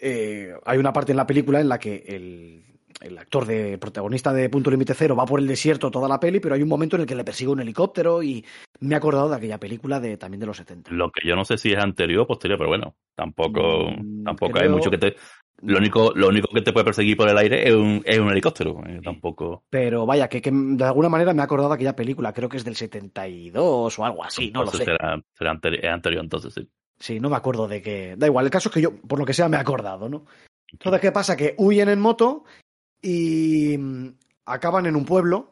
[0.00, 2.62] eh, hay una parte en la película en la que el,
[3.00, 6.40] el actor de protagonista de Punto Límite Cero va por el desierto toda la peli,
[6.40, 8.44] pero hay un momento en el que le persigue un helicóptero y
[8.80, 10.90] me he acordado de aquella película de también de los 70.
[10.92, 14.58] Lo que yo no sé si es anterior o posterior, pero bueno, tampoco, Mm, tampoco
[14.58, 15.16] hay mucho que te.
[15.64, 18.28] Lo único, lo único que te puede perseguir por el aire es un, es un
[18.30, 18.80] helicóptero.
[18.84, 19.62] eh, Tampoco.
[19.70, 22.56] Pero vaya, que, que de alguna manera me he acordado de aquella película, creo que
[22.56, 24.84] es del 72 o algo así, no lo sé.
[24.84, 26.68] Será, será anteri- anterior, entonces sí.
[27.02, 28.14] Sí, no me acuerdo de que.
[28.16, 30.24] Da igual, el caso es que yo, por lo que sea, me he acordado, ¿no?
[30.70, 31.36] Entonces, ¿qué pasa?
[31.36, 32.44] Que huyen en moto
[33.02, 34.08] y mm,
[34.46, 35.50] acaban en un pueblo.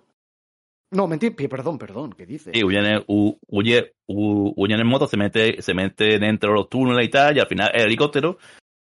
[0.93, 2.53] No, mentir, pi- perdón, perdón, ¿qué dice?
[2.55, 6.57] Sí, huyen en, hu- huye, hu- huyen en moto, se mete, se mete dentro de
[6.57, 8.39] los túneles y tal, y al final el helicóptero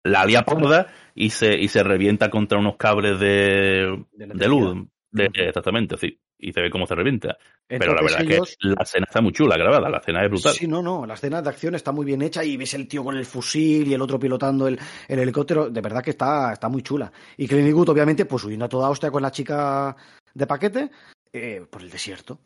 [0.04, 4.86] la lía porda y se, y se revienta contra unos cables de, De de luz.
[5.12, 6.18] De- exactamente, sí.
[6.38, 7.38] Y se ve cómo se revienta.
[7.66, 10.30] Pero la verdad ellos- es que la escena está muy chula grabada, la escena es
[10.30, 10.52] brutal.
[10.52, 13.02] Sí, no, no, la escena de acción está muy bien hecha y ves el tío
[13.02, 16.68] con el fusil y el otro pilotando el, el helicóptero, de verdad que está, está
[16.68, 17.10] muy chula.
[17.38, 19.96] Y Clint Eastwood, obviamente, pues huyendo a toda hostia con la chica
[20.34, 20.90] de paquete
[21.32, 22.38] eh, por el desierto.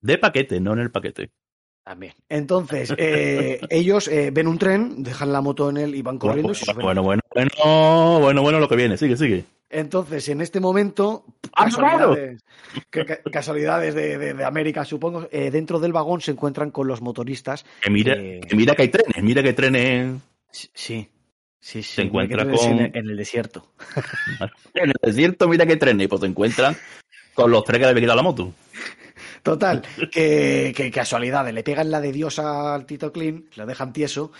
[0.00, 1.30] De paquete, no en el paquete.
[1.84, 2.14] También.
[2.30, 6.52] Entonces, eh, ellos eh, ven un tren, dejan la moto en él y van corriendo.
[6.52, 6.80] y se suben.
[6.84, 9.44] Bueno, bueno, bueno, bueno, bueno, lo que viene, sigue, sigue.
[9.70, 11.24] Entonces, en este momento,
[11.54, 12.42] ¡Ah, casualidades,
[12.90, 16.86] ca- ca- casualidades de, de- de América, supongo, eh, dentro del vagón se encuentran con
[16.86, 17.64] los motoristas.
[17.80, 21.08] Que mira, Eh, que mira que hay trenes, mira que hay trenes Sí, sí,
[21.60, 21.82] sí.
[21.82, 23.66] Se encuentra con- En, en el desierto.
[24.74, 26.76] en el desierto, mira que hay trenes, y pues se encuentran
[27.34, 28.52] con los tres que le había quitado la moto.
[29.42, 31.52] Total, que, que casualidades.
[31.52, 34.32] Le pegan la de Dios al Tito Clean, lo dejan tieso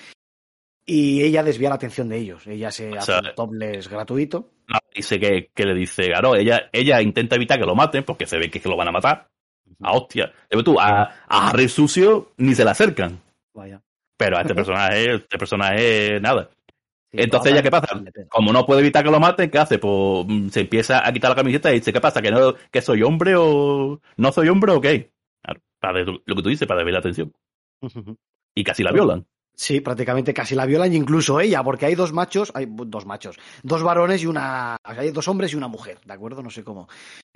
[0.87, 2.47] y ella desvía la atención de ellos.
[2.47, 4.51] Ella se O hace un topless gratuito.
[4.69, 8.27] No, dice que, que le dice, claro, ella, ella intenta evitar que lo maten, porque
[8.27, 9.29] se ve que, es que lo van a matar.
[9.81, 10.33] A hostia.
[10.65, 13.21] Tú, a, a Harry Sucio ni se le acercan.
[13.55, 13.83] Vaya.
[14.17, 16.51] Pero a este personaje, este personaje, nada.
[17.11, 18.03] Sí, Entonces, ¿ella qué pasa?
[18.29, 19.79] Como no puede evitar que lo maten, ¿qué hace?
[19.79, 22.21] Pues mm, se empieza a quitar la camiseta y dice, ¿qué pasa?
[22.21, 25.13] ¿Que, no, que soy hombre o no soy hombre o qué?
[25.79, 27.33] Para lo que tú dices, para desviar la atención.
[28.55, 29.27] Y casi la violan.
[29.57, 33.37] Sí, prácticamente casi la violan, y incluso ella, porque hay dos machos, hay dos machos,
[33.63, 34.77] dos varones y una.
[34.85, 36.43] o sea, hay dos hombres y una mujer, ¿de acuerdo?
[36.43, 36.89] No sé cómo.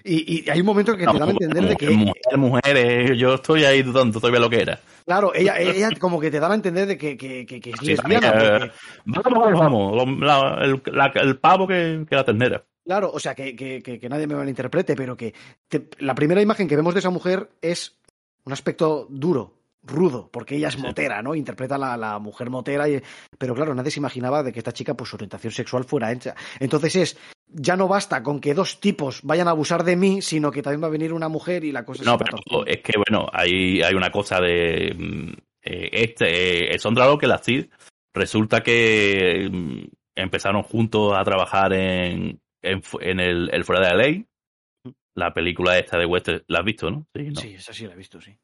[0.03, 1.91] Y, y hay un momento que te dan a entender de que.
[1.91, 4.81] Mujer, mujeres, yo estoy ahí dudando todavía lo que era.
[5.05, 7.77] Claro, ella, ella como que te dan a entender de que, que, que- que es
[7.81, 8.33] Sí, lesbiana.
[8.33, 8.73] porque-
[9.05, 10.21] Vamos, vamos, vamos.
[10.21, 12.65] La- el, la- el pavo que, que la ternera.
[12.85, 15.35] Claro, o sea, que, que, que, que nadie me malinterprete, pero que
[15.69, 17.97] te- la primera imagen que vemos de esa mujer es
[18.45, 21.35] un aspecto duro, rudo, porque ella es motera, ¿no?
[21.35, 23.01] Interpreta a la, la mujer motera, y,
[23.39, 26.35] pero claro, nadie se imaginaba de que esta chica, pues su orientación sexual fuera hecha.
[26.61, 30.51] Entonces es, ya no basta con que dos tipos vayan a abusar de mí, sino
[30.51, 32.93] que también va a venir una mujer y la cosa No, se pero es que,
[32.97, 34.95] bueno, hay, hay una cosa de.
[34.97, 37.67] mm, eh, este, eh, Locke, la CID,
[38.15, 44.25] resulta que mm, empezaron juntos a trabajar en, en, el, el Fuera de la Ley.
[45.15, 47.07] La película esta de Western, ¿la has visto, no?
[47.13, 47.41] Sí, ¿no?
[47.41, 48.39] Sí, esa sí la he visto, sí.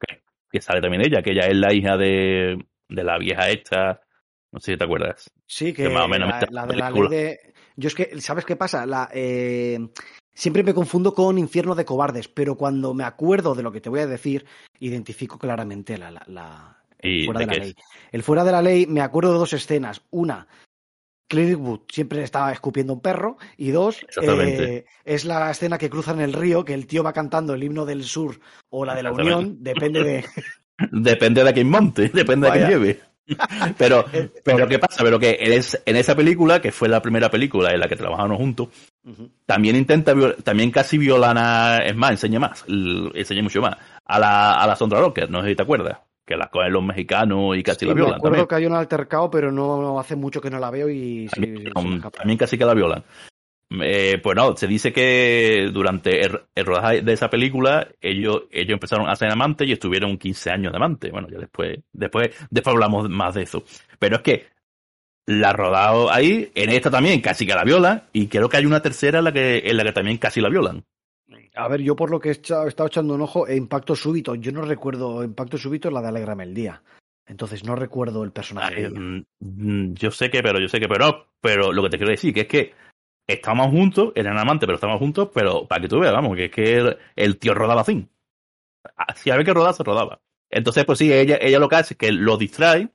[0.54, 4.00] Que sale también ella, que ella es la hija de, de la vieja esta.
[4.52, 5.28] No sé si te acuerdas.
[5.48, 7.40] Sí, que Que más o menos la, la de la ley de...
[7.74, 8.86] Yo es que, ¿sabes qué pasa?
[8.86, 9.80] La, eh,
[10.32, 13.90] Siempre me confundo con Infierno de Cobardes, pero cuando me acuerdo de lo que te
[13.90, 14.46] voy a decir,
[14.78, 17.70] identifico claramente la, la, la- el ¿Y fuera de de la ley.
[17.76, 17.84] es?
[18.12, 20.02] El fuera de la ley, me acuerdo de dos escenas.
[20.12, 20.46] Una,
[21.34, 23.36] Clint Eastwood siempre estaba escupiendo un perro.
[23.56, 27.54] Y dos, eh, es la escena que cruzan el río, que el tío va cantando
[27.54, 28.38] el himno del sur
[28.70, 29.10] o la de la.
[29.12, 30.24] Unión, depende de...
[30.90, 33.00] Depende de quién monte, depende de quién lleve.
[33.78, 34.04] Pero,
[34.44, 35.02] pero ¿qué pasa?
[35.02, 37.96] Pero que en, es- en esa película, que fue la primera película en la que
[37.96, 38.68] trabajaron juntos,
[39.46, 44.52] también intenta, también casi violan a, es más, enseña más, enseña mucho más, a la,
[44.60, 47.62] a la Sondra Rocker, no sé si te acuerdas, que la cogen los mexicanos y
[47.62, 48.48] casi Sí, la me violan acuerdo también.
[48.48, 51.56] que hay un altercado, pero no, hace mucho que no la veo y sí, También,
[51.56, 53.04] sí, se um, me también casi que la violan.
[53.82, 58.74] Eh, pues no, se dice que durante el, el rodaje de esa película ellos, ellos
[58.74, 61.10] empezaron a ser amantes y estuvieron 15 años de amantes.
[61.10, 63.64] Bueno, ya después, después, después hablamos más de eso.
[63.98, 64.46] Pero es que
[65.26, 68.82] la rodado ahí, en esta también casi que la violan y creo que hay una
[68.82, 70.84] tercera en la que, en la que también casi la violan.
[71.54, 74.50] A ver, yo por lo que he estado echando un ojo, eh, Impacto Súbito, yo
[74.52, 76.82] no recuerdo Impacto Súbito es la de Alégrame el Día.
[77.26, 78.86] Entonces no recuerdo el personaje.
[78.86, 81.96] Ay, mm, mm, yo sé que, pero yo sé que, pero, pero lo que te
[81.96, 82.74] quiero decir que es que
[83.26, 86.50] estamos juntos, eran amantes, pero estamos juntos, pero para que tú veas, vamos, que es
[86.50, 88.06] que el, el tío rodaba así.
[89.16, 90.20] Si había que rodar, se rodaba.
[90.50, 92.90] Entonces, pues sí, ella, ella lo que hace es que lo distrae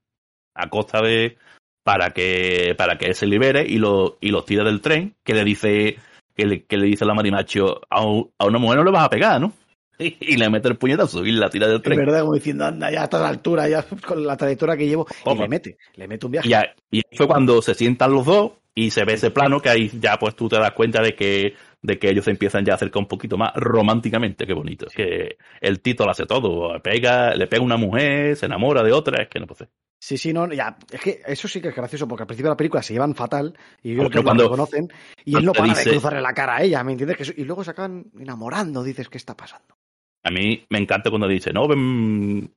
[0.53, 1.37] a costa de,
[1.83, 5.33] para que, para que él se libere y lo, y los tira del tren, que
[5.33, 5.97] le dice,
[6.39, 9.09] que le, que le dice la marimacho, a, a una mujer no le vas a
[9.09, 9.51] pegar, ¿no?
[9.99, 11.99] Y, le mete el puñetazo y la tira del tren.
[11.99, 15.05] Es verdad, como diciendo, anda, ya a esta altura, ya con la trayectoria que llevo,
[15.25, 16.49] y le mete, le mete un viaje.
[16.89, 19.91] Y, y fue cuando se sientan los dos y se ve ese plano que ahí
[19.99, 22.75] ya pues tú te das cuenta de que de que ellos se empiezan ya a
[22.75, 24.87] acercar un poquito más románticamente, qué bonito.
[24.87, 28.83] Es que el Tito lo hace todo, pega, le pega a una mujer, se enamora
[28.83, 29.69] de otra, es que no puede ser.
[30.01, 32.53] Sí, sí, no, ya, es que eso sí que es gracioso, porque al principio de
[32.53, 34.87] la película se llevan fatal, y que cuando, lo conocen,
[35.25, 37.33] y él no para dice, de cruzarle la cara a ella, ¿me entiendes?
[37.35, 39.75] y luego se acaban enamorando, dices, ¿qué está pasando?
[40.23, 42.49] A mí me encanta cuando dice, no, ven,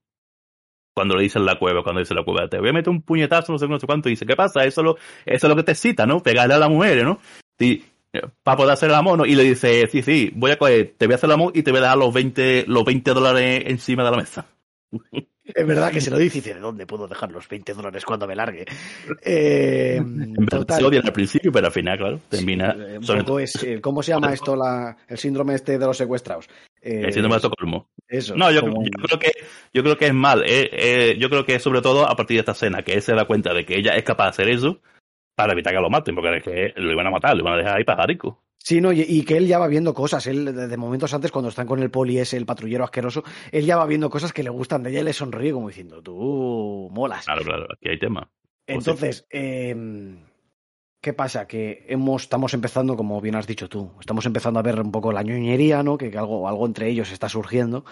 [0.94, 3.52] cuando le dicen la cueva, cuando dice la cueva, te voy a meter un puñetazo,
[3.52, 4.64] no sé, no sé cuánto, y dice, ¿qué pasa?
[4.64, 6.22] Eso es lo, eso es lo que te cita, ¿no?
[6.22, 7.18] Pegarle a la mujer, ¿no?
[7.58, 7.82] Y,
[8.42, 9.24] para poder hacer el amor, ¿no?
[9.24, 11.62] Y le dice, sí, sí, voy a coger, te voy a hacer el amor y
[11.62, 14.46] te voy a dar los 20, los 20 dólares encima de la mesa.
[15.44, 18.04] Es verdad que se lo dice y dice, ¿de dónde puedo dejar los 20 dólares
[18.04, 18.64] cuando me largue?
[19.22, 20.00] Eh,
[20.68, 22.76] se odian al principio, pero al final, claro, termina...
[23.40, 26.48] es, eh, ¿Cómo se llama esto, la, el síndrome este de los secuestrados?
[26.80, 27.90] Eh, el síndrome de Estocolmo.
[28.08, 28.36] Eso.
[28.36, 29.32] No, yo, yo, creo que,
[29.72, 30.42] yo creo que es mal.
[30.44, 33.02] Eh, eh, yo creo que es sobre todo a partir de esta escena, que él
[33.02, 34.80] se da cuenta de que ella es capaz de hacer eso
[35.34, 37.56] para evitar que lo maten, porque es que lo iban a matar, lo iban a
[37.58, 38.42] dejar ahí pajarico.
[38.64, 40.24] Sí, no, y, que él ya va viendo cosas.
[40.28, 43.76] Él, de momentos antes, cuando están con el poli ese, el patrullero asqueroso, él ya
[43.76, 47.24] va viendo cosas que le gustan de ella y le sonríe como diciendo, tú molas.
[47.24, 48.30] Claro, claro, aquí hay tema.
[48.68, 49.74] Entonces, eh,
[51.00, 51.48] ¿qué pasa?
[51.48, 55.10] Que hemos, estamos empezando, como bien has dicho tú, estamos empezando a ver un poco
[55.10, 55.98] la ñoñería, ¿no?
[55.98, 57.84] Que, algo, algo entre ellos está surgiendo.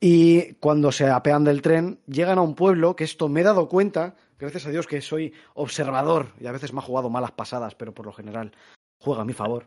[0.00, 3.68] Y cuando se apean del tren, llegan a un pueblo que esto me he dado
[3.68, 7.74] cuenta, gracias a Dios que soy observador y a veces me ha jugado malas pasadas,
[7.74, 8.52] pero por lo general
[8.98, 9.66] juega a mi favor.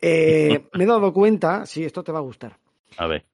[0.00, 2.58] Eh, me he dado cuenta, sí, esto te va a gustar.
[2.98, 3.24] A ver.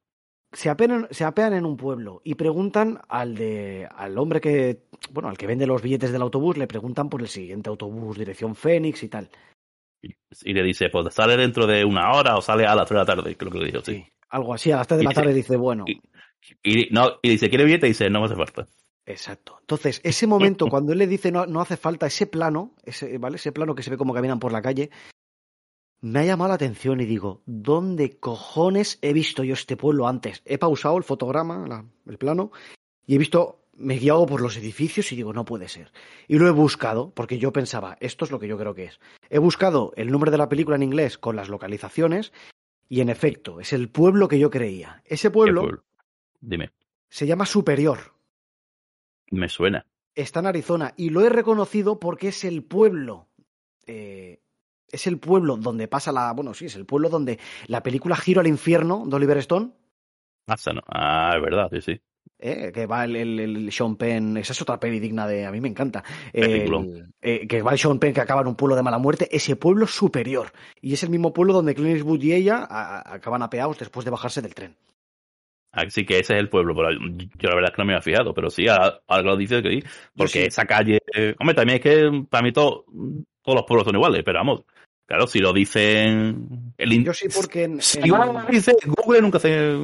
[0.53, 5.31] Se apean, se apean en un pueblo y preguntan al de al hombre que bueno
[5.31, 9.03] al que vende los billetes del autobús le preguntan por el siguiente autobús dirección Fénix
[9.03, 9.31] y tal
[10.03, 12.99] y le dice pues sale dentro de una hora o sale a las 3 de
[12.99, 15.33] la tarde creo que le dijo sí, algo así a las 3 de la tarde
[15.33, 15.87] dice bueno
[16.63, 17.87] y, no, y dice, ¿quiere billete?
[17.87, 18.67] Y dice, no me hace falta.
[19.05, 19.57] Exacto.
[19.61, 23.37] Entonces, ese momento, cuando él le dice no, no hace falta, ese plano, ese, ¿vale?
[23.37, 24.91] Ese plano que se ve como caminan por la calle,
[26.03, 30.43] me ha llamado la atención y digo, ¿dónde cojones he visto yo este pueblo antes?
[30.45, 32.51] He pausado el fotograma, la, el plano,
[33.07, 35.93] y he visto, me he guiado por los edificios y digo, no puede ser.
[36.27, 39.01] Y lo he buscado, porque yo pensaba, esto es lo que yo creo que es.
[39.31, 42.33] He buscado el nombre de la película en inglés con las localizaciones,
[42.89, 45.03] y en efecto, es el pueblo que yo creía.
[45.07, 45.85] Ese pueblo
[46.41, 46.73] Dime.
[47.09, 47.99] Se llama Superior.
[49.31, 49.87] Me suena.
[50.15, 53.29] Está en Arizona y lo he reconocido porque es el pueblo.
[53.87, 54.42] Eh,
[54.93, 56.33] es el pueblo donde pasa la.
[56.33, 59.73] Bueno, sí, es el pueblo donde la película Giro al infierno de Oliver Stone.
[60.47, 60.81] Ah, no.
[60.89, 62.01] ah es verdad, sí, sí.
[62.45, 65.61] Eh, que va el, el, Sean Penn, esa es otra peli digna de, a mí
[65.61, 66.03] me encanta,
[66.33, 66.67] eh,
[67.49, 69.87] que va el Sean Penn que acaba en un pueblo de mala muerte, ese pueblo
[69.87, 70.51] superior,
[70.81, 74.43] y es el mismo pueblo donde Clint Eastwood y ella acaban apeados después de bajarse
[74.43, 74.75] del tren.
[75.71, 78.03] Así que ese es el pueblo, pero yo la verdad es que no me había
[78.03, 79.83] fijado, pero sí, ahora, lo dice que sí,
[80.17, 80.99] porque esa calle,
[81.39, 82.87] hombre, también es que para mí todo,
[83.43, 84.65] todos los pueblos son iguales, pero vamos,
[85.13, 89.77] claro, si lo dicen el Yo sí porque en, si lo dice Google nunca se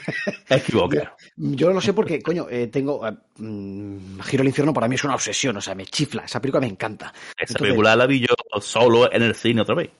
[0.48, 1.14] equivoca.
[1.36, 5.04] yo, lo sé porque, coño, eh, tengo eh, mm, Giro al infierno para mí es
[5.04, 7.12] una obsesión, o sea, me chifla, esa película me encanta.
[7.38, 9.90] Esa película la vi yo solo en el cine otra vez.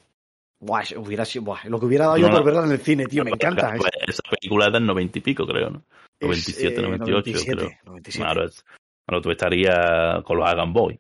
[0.61, 3.23] Buah, hubiera sido, buah, lo que hubiera dado yo por verla en el cine, tío,
[3.23, 3.75] me encanta.
[4.07, 5.85] esa película es del 90 y pico, creo, ¿no?
[6.23, 7.71] 97, 98, eh, creo.
[7.85, 8.19] 97.
[8.19, 8.65] Claro, es,
[9.07, 10.99] claro, tú estarías con los Hagan Boy.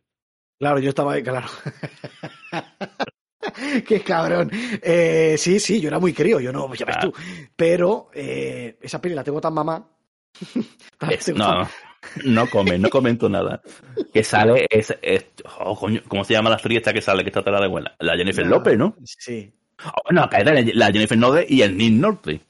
[0.58, 1.48] Claro, yo estaba ahí, claro.
[3.86, 4.50] Qué cabrón.
[4.82, 7.12] Eh, sí, sí, yo era muy crío, yo no, ya ves tú.
[7.56, 9.88] Pero eh, esa peli la tengo tan mamá.
[11.34, 11.68] no,
[12.24, 13.62] no come, no comento nada.
[14.12, 14.94] Que sale, es,
[15.58, 17.94] oh, coño, ¿cómo se llama la actriz esta que sale, que está atrás de buena?
[17.98, 18.96] La Jennifer López, ¿no?
[19.04, 19.52] Sí.
[19.84, 20.28] Oh, no,
[20.74, 22.40] la Jennifer López y el Nick Nolte.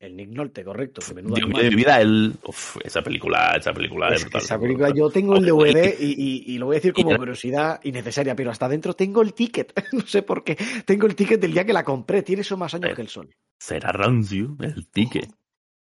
[0.00, 1.00] El Nick Nolte, correcto.
[1.12, 4.42] Dios mío de mi vida, el, uf, esa película, esa película es, brutal.
[4.42, 7.80] Esa película, yo tengo el DVD y, y, y, lo voy a decir como curiosidad
[7.82, 9.72] innecesaria, pero hasta adentro tengo el ticket.
[9.92, 10.56] no sé por qué.
[10.84, 12.22] Tengo el ticket del día que la compré.
[12.22, 13.28] Tiene eso más años que el sol.
[13.58, 15.30] Será rancio el ticket.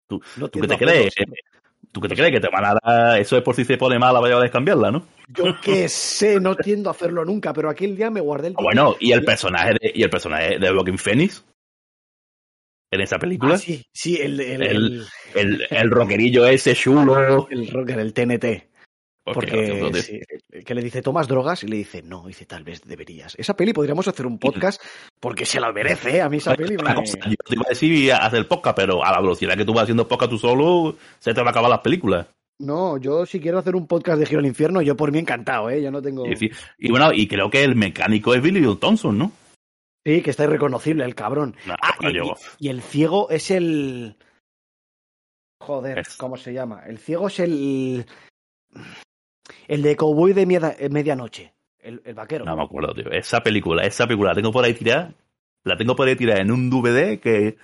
[0.08, 1.14] ¿Tú, ¿tú qué te crees?
[1.92, 2.32] ¿Tú qué te crees?
[2.32, 4.90] ¿Que te van a dar eso es por si se pone mala vaya a descambiarla,
[4.90, 5.06] no?
[5.28, 8.54] Yo qué sé, no tiendo a hacerlo nunca, pero aquel día me guardé el...
[8.54, 11.44] Bueno, ¿y el personaje de, y el personaje de Joaquin Phoenix?
[12.92, 13.54] En esa película.
[13.54, 17.48] Ah, sí, sí, el, el, el, el, el rockerillo ese chulo.
[17.50, 18.70] El rocker, el TNT.
[19.24, 20.20] Porque
[20.66, 21.62] que le dice, ¿tomas drogas?
[21.62, 23.34] Y le dice, no, dice, tal vez deberías.
[23.38, 24.82] Esa peli podríamos hacer un podcast
[25.20, 26.20] porque se la merece, ¿eh?
[26.20, 26.92] A mí esa peli me...
[26.92, 29.84] Yo te iba a decir hacer el podcast, pero a la velocidad que tú vas
[29.84, 32.26] haciendo podcast tú solo, se te van a acabar las películas.
[32.58, 35.70] No, yo si quiero hacer un podcast de Giro al Infierno, yo por mí encantado,
[35.70, 35.80] ¿eh?
[35.80, 36.26] Yo no tengo...
[36.26, 39.32] Y, y bueno, y creo que el mecánico es Billy Bob Thompson, ¿no?
[40.04, 41.54] Sí, que está irreconocible el cabrón.
[41.66, 42.10] No, Ah, no
[42.58, 44.16] y, el ciego es el...
[45.60, 46.82] Joder, Es- ¿cómo se llama?
[46.86, 48.06] El ciego es el...
[49.68, 51.54] El de Cowboy de eh, Medianoche.
[51.78, 52.44] El, el vaquero.
[52.44, 53.10] No me acuerdo, tío.
[53.10, 55.14] Esa película, esa película la tengo por ahí tirada.
[55.64, 57.56] La tengo por ahí tirada en un DVD que,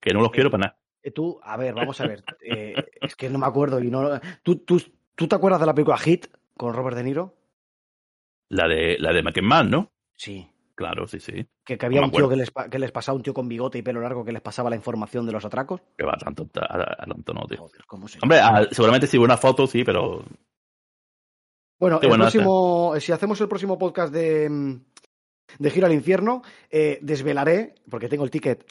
[0.00, 0.78] que no los quiero para nada.
[1.02, 2.24] Eh, Tú, a ver, vamos a ver.
[2.42, 4.20] eh, es que no me acuerdo y no...
[4.42, 4.82] ¿Tú, tú,
[5.14, 7.34] ¿Tú te acuerdas de la película Hit con Robert De Niro?
[8.50, 9.90] La de, la de McKenman, ¿no?
[10.16, 10.48] Sí.
[10.74, 11.46] Claro, sí, sí.
[11.64, 13.78] Que, que había No un tío que les, que les pasaba, un tío con bigote
[13.78, 15.80] y pelo largo que les pasaba la información de los atracos.
[15.96, 17.58] Que va tanto, a, tanto no, tío.
[17.58, 20.24] Joder, ¿cómo se Hombre, ah, seguramente si una foto, sí, pero
[21.78, 24.80] Bueno, el próximo, si hacemos el próximo podcast de,
[25.58, 28.64] de Giro al Infierno, eh, desvelaré, porque tengo el ticket,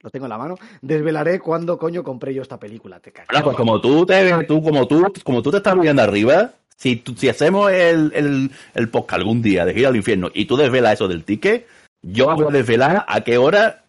[0.00, 3.00] lo tengo en la mano, desvelaré cuándo coño compré yo esta película.
[3.00, 3.28] Te cagas.
[3.28, 6.96] Bueno, pues como tú te, tú, como tú, como tú te estás viendo arriba, si,
[6.96, 10.56] tú- si hacemos el, el, el podcast algún día de gira al infierno y tú
[10.56, 11.66] desvelas eso del ticket,
[12.02, 13.84] yo voy a desvelar a qué hora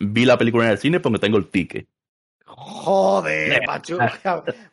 [0.00, 1.86] vi la película en el cine porque tengo el ticket.
[2.46, 3.98] Joder, macho.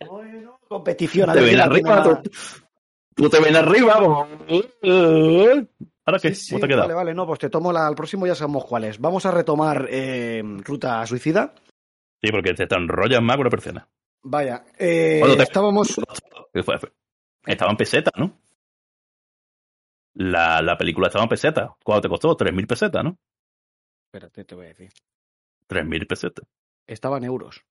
[0.10, 1.30] bueno, competición.
[1.30, 2.30] a Te ven arriba, tú,
[3.15, 3.93] tú te ven arriba.
[3.93, 4.28] ¿Ahora
[6.19, 6.34] qué?
[6.34, 6.76] Sí, sí, ¿Cómo te?
[6.76, 9.00] Vale, vale, no, pues te tomo la, al próximo ya sabemos cuál es.
[9.00, 11.54] Vamos a retomar eh, Ruta Suicida.
[12.21, 13.88] Sí, porque te enrollas más con una persona.
[14.24, 16.00] Vaya, eh, estábamos...
[17.45, 18.38] Estaba en peseta, ¿no?
[20.13, 21.75] La, la película estaba en peseta.
[21.84, 22.36] ¿Cuánto te costó?
[22.38, 23.17] 3.000 pesetas, ¿no?
[24.08, 24.89] Espérate, te voy a decir.
[25.69, 26.45] 3.000 pesetas
[26.86, 27.63] Estaba en euros.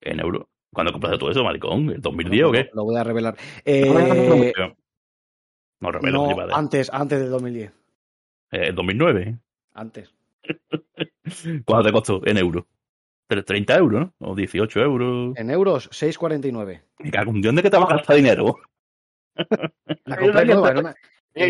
[0.00, 0.46] en euros.
[0.72, 1.90] ¿Cuándo compraste todo eso, maricón?
[1.90, 2.70] ¿El 2010 o qué?
[2.72, 3.36] Lo voy a revelar.
[3.64, 4.52] Eh,
[5.80, 6.52] no revelo, no, sí, vale.
[6.54, 7.70] antes, antes del 2010.
[8.52, 9.38] Eh, el 2009.
[9.74, 10.14] Antes.
[11.64, 12.64] ¿Cuánto te costó en euros?
[13.28, 14.14] Tre- 30 euros, ¿no?
[14.28, 15.36] O 18 euros.
[15.36, 16.82] En euros, 6,49.
[16.98, 18.56] Me cago en Dios, ¿de qué te vas a gastar dinero?
[20.04, 20.72] La compré nueva,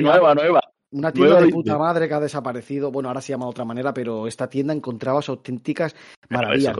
[0.01, 0.61] nueva, nueva.
[0.93, 2.91] una tienda de puta madre que ha desaparecido.
[2.93, 5.95] Bueno, ahora se llama de otra manera, pero esta tienda encontrabas auténticas
[6.31, 6.75] maravillas.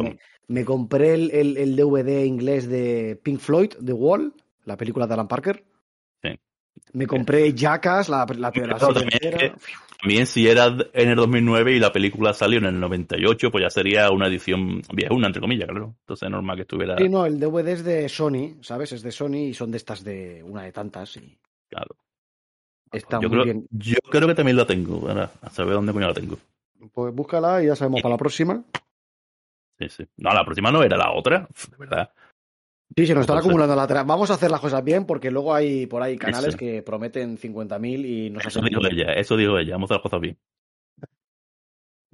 [0.49, 4.35] me compré el, el- el DVD inglés de Pink Floyd, The Wall,
[4.65, 5.65] la película de Alan Parker.
[6.93, 9.55] Me compré Jackass, la, la, serie
[10.03, 13.71] también si era en el 2009 y la película salió en el 98, pues ya
[13.71, 15.95] sería una edición viejuna, entre comillas, claro.
[16.01, 16.97] Entonces es normal que estuviera...
[16.99, 18.91] Sí, no, el DVD es de Sony, ¿sabes?
[18.91, 21.17] Es de Sony y son de estas de una de tantas.
[21.19, 21.95] Y Claro.
[22.91, 23.69] está yo, muy creo, bien.
[23.71, 25.09] yo creo que también la tengo.
[25.09, 26.37] Ahora, a saber dónde coño la tengo.
[26.93, 28.65] Pues búscala y ya sabemos para la próxima.
[29.79, 30.05] Sí, sí.
[30.17, 32.11] No, la próxima no era la otra, de verdad.
[32.97, 35.55] Sí, se nos están acumulando la tra- Vamos a hacer las cosas bien porque luego
[35.55, 36.59] hay por ahí canales Eso.
[36.59, 39.73] que prometen 50.000 y nos Eso dijo ella, eso dijo ella.
[39.75, 40.39] Vamos a hacer las cosas bien.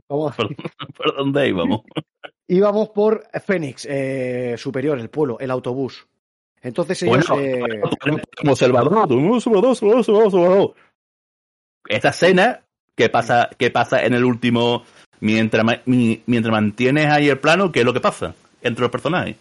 [0.09, 0.35] Vamos.
[0.37, 0.55] ¿Por,
[0.95, 1.83] por dónde íbamos?
[2.51, 6.07] Íbamos por Phoenix, eh, superior, el pueblo, el autobús.
[6.63, 7.29] Entonces ellos...
[7.29, 7.83] Bueno, eh,
[8.39, 9.07] como Salvador,
[9.43, 10.75] Salvador, Salvador, Salvador.
[11.87, 12.63] Esta escena
[12.97, 14.83] que pasa, que pasa en el último,
[15.21, 19.37] mientras, mientras mantienes ahí el plano, ¿qué es lo que pasa entre los personajes?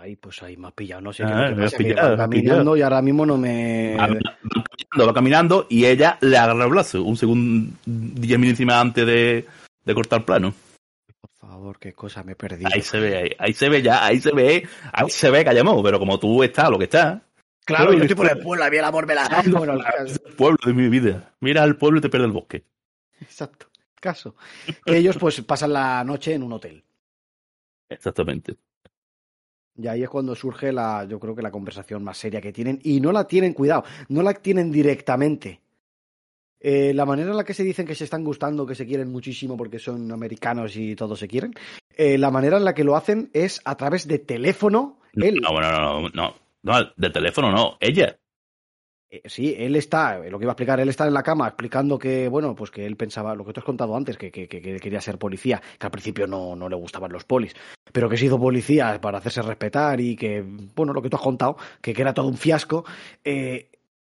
[0.00, 2.18] Ay, pues ahí me ha pillado, no sé Ah, qué que me has pillado, has
[2.18, 3.96] caminando y ahora mismo no me...
[3.98, 8.76] Va, va caminando, va caminando y ella le agarra el brazo un segundo, diez milésimas
[8.76, 9.46] antes de,
[9.84, 10.54] de cortar plano.
[11.20, 12.70] Por favor, qué cosa me he perdido.
[12.72, 15.50] Ahí se ve, ahí, ahí se ve ya, ahí se ve, ahí se ve que
[15.50, 17.20] ha llamado, pero como tú estás lo que estás,
[17.66, 19.28] Claro, yo estoy por el pueblo, a mí el amor me la...
[19.52, 21.34] Bueno, el es caso- el pueblo de mi vida.
[21.40, 22.64] Mira al pueblo y te pierde el bosque.
[23.20, 23.66] exacto.
[24.00, 24.34] Caso.
[24.86, 26.82] Ellos pues pasan la noche en un hotel.
[27.90, 28.56] Exactamente.
[29.82, 32.78] Y ahí es cuando surge la, yo creo que la conversación más seria que tienen.
[32.82, 35.60] Y no la tienen, cuidado, no la tienen directamente.
[36.60, 39.10] Eh, la manera en la que se dicen que se están gustando, que se quieren
[39.10, 41.54] muchísimo porque son americanos y todos se quieren,
[41.96, 44.98] eh, la manera en la que lo hacen es a través de teléfono.
[45.14, 48.19] Él, No, bueno, no, no, no, no, de teléfono no, ella.
[49.10, 51.98] Eh, sí, él está, lo que iba a explicar, él está en la cama explicando
[51.98, 54.60] que, bueno, pues que él pensaba, lo que tú has contado antes, que, que, que-
[54.62, 57.54] que quería ser policía, que al principio no, no le gustaban los polis,
[57.92, 60.44] pero que se hizo policía para hacerse respetar y que,
[60.74, 62.84] bueno, lo que tú has contado, que, que era todo un fiasco.
[63.24, 63.68] eh,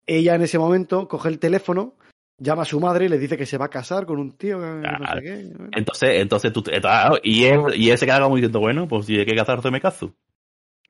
[0.06, 1.94] ella en ese momento coge el teléfono,
[2.38, 4.58] llama a su madre y le dice que se va a casar con un tío
[4.58, 4.64] que
[4.98, 5.52] no sé qué.
[5.72, 9.18] Entonces, entonces tú, ah, y él, y él se queda como diciendo, bueno, pues si
[9.18, 10.14] hay que casarse me caso.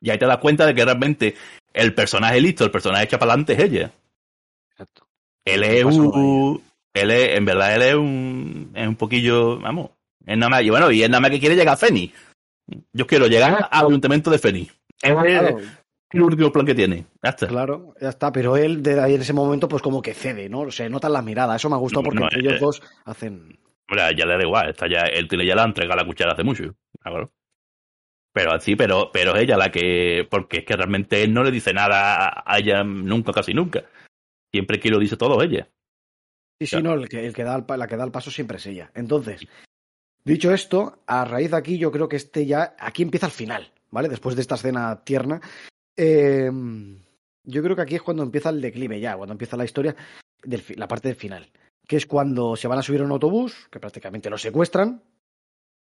[0.01, 1.35] Y ahí te das cuenta de que realmente
[1.73, 3.91] el personaje listo, el personaje hecho para adelante es ella.
[4.71, 5.07] Exacto.
[5.45, 6.63] Él ¿Qué es un,
[6.95, 9.91] él es, en verdad él es un, es un poquillo, vamos,
[10.27, 12.13] es nada más, y bueno, y es nada más que quiere llegar a Feni.
[12.93, 14.71] Yo quiero llegar al ayuntamiento de Feni.
[15.03, 15.59] Es Claro,
[16.11, 17.07] el último plan que tiene.
[17.23, 17.47] Ya está.
[17.47, 20.71] claro, ya está, pero él de ahí en ese momento pues como que cede, ¿no?
[20.71, 23.59] Se notan las miradas, eso me ha gustado porque No, entre eh, ellos dos hacen...
[23.91, 26.45] Hombre, ya le da igual, está ya, él tiene ya la entrega la cuchara hace
[26.45, 26.75] mucho.
[27.01, 27.31] Claro.
[28.39, 31.73] Pero así, pero, pero ella la que, porque es que realmente él no le dice
[31.73, 33.83] nada a ella nunca, casi nunca.
[34.53, 35.69] Siempre que lo dice todo ella.
[36.61, 38.59] Sí, sí, no, el que, el que da el, la que da el paso siempre
[38.59, 38.93] es ella.
[38.95, 39.45] Entonces,
[40.23, 43.73] dicho esto, a raíz de aquí yo creo que este ya, aquí empieza el final,
[43.91, 44.09] ¿vale?
[44.09, 45.41] Después de esta escena tierna.
[45.97, 46.49] Eh,
[47.43, 49.97] yo creo que aquí es cuando empieza el declive ya, cuando empieza la historia,
[50.45, 51.51] del, la parte del final.
[51.89, 55.03] Que es cuando se van a subir a un autobús, que prácticamente lo secuestran,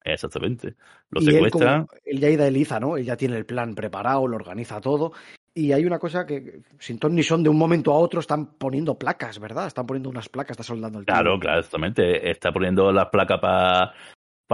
[0.03, 0.75] Exactamente.
[1.11, 1.85] Lo y él, secuestra.
[1.85, 2.97] como- él ya idealiza, ¿no?
[2.97, 5.13] Él ya tiene el plan preparado, lo organiza todo.
[5.55, 8.57] Y hay una cosa que, sin ton ni son, de un momento a otro están
[8.57, 9.67] poniendo placas, ¿verdad?
[9.67, 11.13] Están poniendo unas placas, está soldando el tío.
[11.13, 12.29] Claro, claro, exactamente.
[12.29, 13.93] Está poniendo las placas para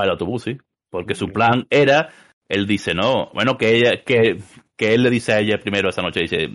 [0.04, 0.58] el autobús, sí.
[0.89, 2.10] Porque su plan era,
[2.47, 4.39] él dice, no, bueno, que ella, que,
[4.76, 6.50] que él le dice a ella primero esa noche, dice,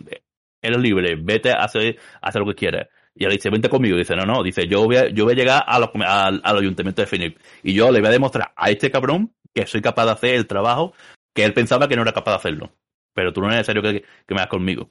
[0.60, 2.88] eres libre, vete a hacer, a hacer lo que quieras.
[3.14, 3.96] Y ella dice, vente conmigo.
[3.96, 6.58] Dice, no, no, dice, yo voy a, yo voy a llegar a los- al, al
[6.58, 7.40] ayuntamiento de Phoenix.
[7.62, 10.46] Y yo le voy a demostrar a este cabrón que soy capaz de hacer el
[10.46, 10.92] trabajo
[11.34, 12.72] que él pensaba que no era capaz de hacerlo.
[13.14, 14.90] Pero tú no es necesario que, que me hagas conmigo.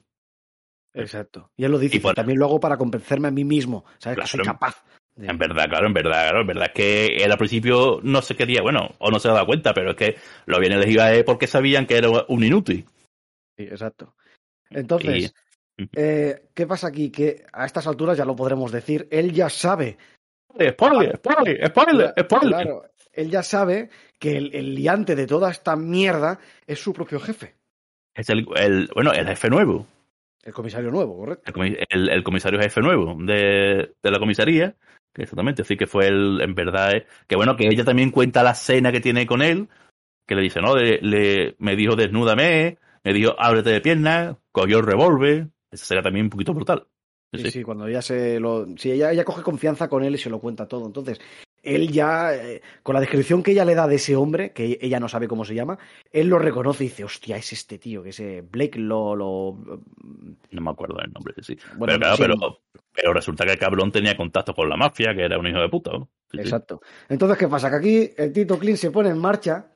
[0.94, 1.52] Exacto.
[1.58, 4.20] Y él lo dice, Y también lo hago para convencerme a mí mismo, ¿sabes?
[4.20, 4.84] Que soy capaz.
[5.16, 8.22] de- En verdad, claro, en verdad, claro, en verdad es que él al principio no
[8.22, 10.16] se quería, bueno, o no se daba cuenta, pero es que
[10.46, 12.86] lo habían elegido a él porque sabían que era un inútil.
[13.58, 14.16] Sí, exacto.
[14.70, 15.34] Entonces,
[15.96, 17.10] eh, ¿qué pasa aquí?
[17.12, 19.98] Que a estas alturas ya lo podremos decir, él ya sabe
[20.52, 22.50] Spoiler, spoiler, spoiler, spoiler.
[22.50, 27.20] Claro, él ya sabe que el, el liante de toda esta mierda es su propio
[27.20, 27.56] jefe,
[28.16, 29.88] Es el, el, bueno, el jefe nuevo,
[30.44, 31.44] el comisario nuevo, correcto.
[31.48, 34.76] el, comi- el- el comisario jefe nuevo de, de la comisaría,
[35.16, 38.54] exactamente, sí que fue el, en verdad, eh, que bueno, que ella también cuenta la
[38.54, 39.70] cena que tiene con él,
[40.28, 44.78] que le dice, no, le, le- me dijo desnúdame, me dijo ábrete de piernas, cogió
[44.80, 46.88] el revólver, esa será también un poquito brutal.
[47.34, 48.68] Sí, Sí, cuando ella se lo.
[48.78, 50.86] Sí, ella, ella coge confianza con él y se lo cuenta todo.
[50.86, 51.20] Entonces,
[51.64, 55.00] él ya, eh, con la descripción que ella le da de ese hombre, que ella
[55.00, 55.80] no sabe cómo se llama,
[56.12, 59.16] él lo reconoce y dice, hostia, es este tío, que ese Blake lo.
[59.16, 59.58] lo...
[60.52, 61.58] No me acuerdo del nombre, sí.
[61.78, 62.60] Bueno, pero claro, sí, pero,
[62.94, 65.70] pero resulta que el cabrón tenía contacto con la mafia, que era un hijo de
[65.70, 65.92] puta.
[65.92, 66.10] ¿no?
[66.30, 66.42] Sí, sí.
[66.42, 66.82] Exacto.
[67.10, 67.70] Entonces, ¿qué pasa?
[67.72, 69.74] Que aquí el Tito Clint se pone en marcha.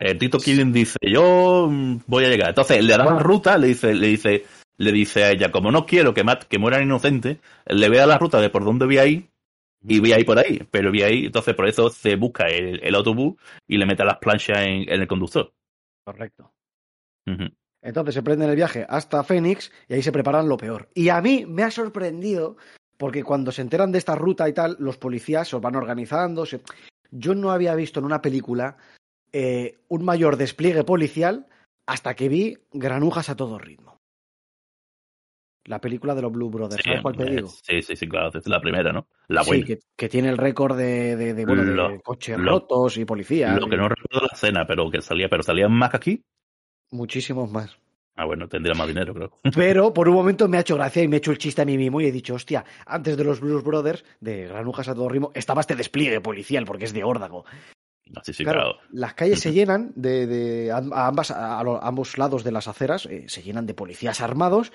[0.00, 2.48] El Tito Killing dice, yo mm, voy a llegar.
[2.48, 4.44] Entonces le da la ruta, le dice, le dice,
[4.80, 8.00] le dice a ella, como no quiero que, mat- que mueran inocentes, le voy a
[8.00, 9.28] dar la ruta de por dónde voy a ir
[9.86, 10.66] y voy a ir por ahí.
[10.70, 13.34] Pero voy a ir, entonces por eso se busca el, el autobús
[13.68, 15.52] y le mete las planchas en, en el conductor.
[16.04, 16.52] Correcto.
[17.82, 20.88] Entonces se prenden el viaje hasta Phoenix y ahí se preparan lo peor.
[20.94, 22.56] Y a mí me ha sorprendido
[22.96, 26.44] porque cuando se enteran de esta ruta y tal, los policías se van organizando.
[26.46, 26.60] se-
[27.10, 28.76] Yo no había visto en una película
[29.32, 31.46] eh, un mayor despliegue policial
[31.86, 33.99] hasta que vi granujas a todo ritmo.
[35.66, 37.48] La película de los Blue Brothers, ¿sabes cuál te eh, digo?
[37.48, 39.06] sí, sí, sí, claro, es la primera, ¿no?
[39.28, 39.66] La sí, buena.
[39.66, 43.04] que, que tiene el récord de, de, de, bueno, de Lo- coches lo- rotos y
[43.04, 43.60] policías.
[43.60, 46.24] Lo que y no recuerdo la escena, pero que salía, pero salían más que aquí.
[46.90, 47.76] Muchísimos más.
[48.16, 49.30] Ah, bueno, tendría más dinero, creo.
[49.54, 51.64] Pero por un momento me ha hecho gracia y me he hecho el chiste a
[51.64, 55.08] mí mismo y he dicho, hostia, antes de los Blues Brothers, de Granujas a todo
[55.08, 57.44] ritmo, estaba este despliegue policial porque es de órdago.
[58.16, 58.78] Así sí, claro, claro.
[58.90, 62.66] las calles se llenan de, de a, a ambas, a, lo- ambos lados de las
[62.68, 64.72] aceras, eh, se llenan de policías armados.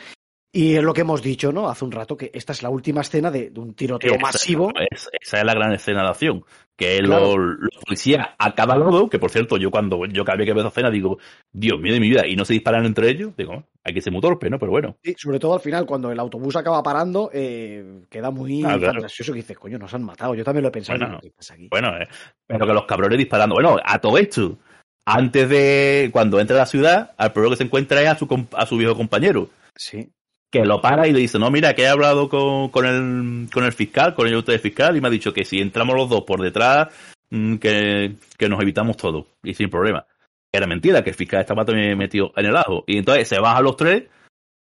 [0.55, 1.67] Y es lo que hemos dicho, ¿no?
[1.67, 4.71] Hace un rato que esta es la última escena de, de un tiroteo Esa- masivo.
[4.89, 6.45] es- esa es la gran escena de acción.
[6.77, 7.35] Que Claro.
[7.37, 10.53] los, los policías a cada lado, que por cierto, yo cuando yo cada vez que
[10.53, 11.17] veo esa escena digo,
[11.51, 14.13] Dios mío de mi vida, y no se disparan entre ellos, digo, hay que ser
[14.13, 14.57] muy torpe, ¿no?
[14.57, 18.63] Pero bueno, Sí, sobre todo al final, cuando el autobús acaba parando, eh, queda muy
[18.63, 18.93] Ah, claro.
[18.93, 20.35] fantasioso que dices, coño, nos han matado.
[20.35, 20.99] Yo también lo he pensado.
[20.99, 21.19] Bueno.
[21.21, 21.67] ¿qué pasa aquí?
[21.69, 22.07] bueno, eh,
[22.47, 23.55] pero que los cabrones disparando.
[23.55, 24.57] Bueno, a todo esto,
[25.05, 28.47] antes de cuando entra a la ciudad, al primero que se encuentra es a su,
[28.53, 29.49] a su viejo compañero.
[29.75, 30.09] Sí.
[30.55, 33.65] Que lo para y le dice, no, mira, que he hablado con, con, el, con
[33.65, 36.21] el fiscal, con el ayuntamiento fiscal, y me ha dicho que si entramos los dos
[36.21, 36.87] por detrás,
[37.29, 40.05] mm, que, que nos evitamos todo, y sin problema.
[40.53, 42.85] Era mentira, que el fiscal estaba también metido en el ajo.
[42.87, 44.05] Y entonces se bajan los tres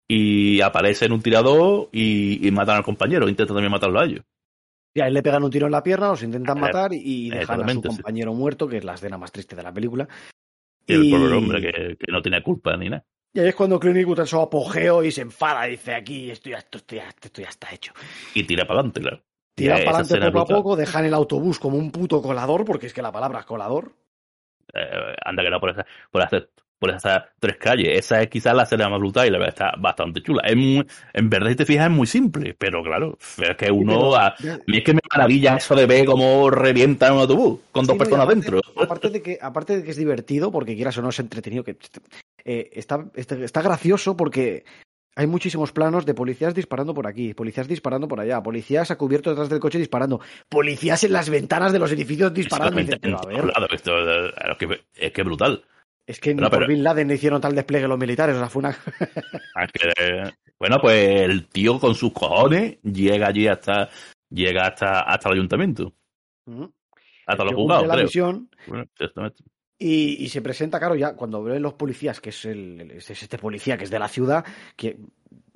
[0.06, 4.24] y aparecen un tirador y, y matan al compañero, intentan también matarlo a ellos.
[4.92, 7.30] Y a él le pegan un tiro en la pierna, los intentan Eh, matar y
[7.30, 7.88] dejan a su sí.
[7.88, 10.06] compañero muerto, que es la escena más triste de la película.
[10.86, 13.04] Y el pobre hombre que, que no tenía culpa ni nada.
[13.32, 16.50] Y ahí es cuando Clint Eastwood en su apogeo y se enfada dice, aquí esto
[16.50, 17.92] ya, esto, ya, esto ya está hecho.
[18.34, 19.22] Y tira para adelante, claro.
[19.54, 22.86] Tiran Ya, para adelante poco a poco, dejan el autobús como un puto colador, porque
[22.86, 23.92] es que la palabra es colador.
[24.72, 26.46] Eh, anda que no por esa, por esa,
[26.78, 27.98] por esas tres calles.
[27.98, 30.42] Esa es quizás la escena más brutal y la verdad está bastante chula.
[30.46, 33.92] Es muy, en verdad, si te fijas, es muy simple, pero claro, es que uno,
[33.92, 34.34] Pero- a,
[34.66, 37.98] mí es que me maravilla eso de ver cómo revientan un autobús con dos no,
[37.98, 38.60] personas aparte- dentro.
[38.76, 41.76] Aparte de, que, aparte de que es divertido, porque quieras o no es entretenido, que
[42.44, 44.64] eh, está, está, está gracioso porque
[45.16, 49.30] hay muchísimos planos de policías disparando por aquí, policías disparando por allá, policías a cubierto
[49.30, 52.78] detrás del coche disparando, policías en las ventanas de los edificios disparando.
[52.78, 55.64] Dices, a ver, Claro, esto, eh, es que es brutal.
[56.08, 58.60] Es que ni por pero- Bin Laden hicieron tal despliegue los militares, o sea, fue
[58.60, 58.70] una...
[59.54, 59.66] Ah,
[60.58, 63.88] bueno, pues el tío con sus cojones llega allí hasta
[64.30, 65.92] llega hasta, hasta el ayuntamiento,
[67.26, 68.04] hasta los juzgados, la creo.
[68.06, 69.44] misión Bueno, exactamente.
[69.78, 73.38] y, y se presenta, claro, ya cuando ven los policías, que es, el, es este
[73.38, 74.44] policía que es de la ciudad,
[74.76, 74.96] que...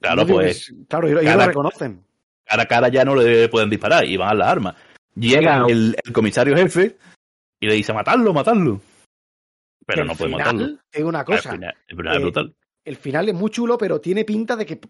[0.01, 2.05] Claro, no pues, es- claro, ellos, cada- lo reconocen.
[2.45, 4.77] cara a cara ya no le pueden disparar y van a las armas.
[5.15, 6.97] Llega el, el comisario jefe
[7.61, 8.81] y le dice matadlo, matadlo.
[9.87, 10.67] Pero no el final, matarlo.
[10.91, 12.55] te digo una cosa, final- el es eh, brutal.
[12.85, 14.81] el final es muy chulo, pero tiene pinta de que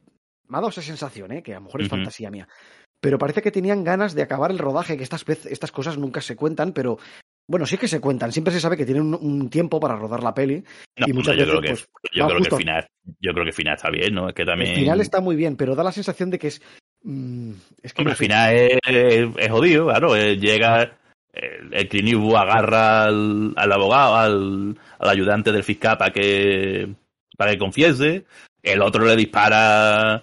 [0.49, 1.43] me ha dado esa sensación, ¿eh?
[1.43, 2.47] que a lo mejor es fantasía mía.
[3.01, 6.37] Pero parece que tenían ganas de acabar el rodaje, que estas, estas cosas nunca se
[6.37, 6.99] cuentan, pero
[7.49, 8.31] bueno, sí que se cuentan.
[8.31, 10.63] Siempre se sabe que tienen un, un tiempo para rodar la peli.
[10.97, 12.87] No, y muchas yo creo veces, que, pues, yo creo que el final,
[13.19, 14.29] yo creo que el final está bien, ¿no?
[14.29, 16.63] Es que también El final está muy bien, pero da la sensación de que es.
[17.03, 18.25] mm, es que Hombre, no sé.
[18.25, 20.15] final es, es- es jodido, claro.
[20.15, 20.97] eh, llega
[21.33, 26.95] el, Eastwood agarra al, al abogado, al, al ayudante del fiscal para que
[27.37, 28.25] para que confiese.
[28.63, 30.23] El otro le dispara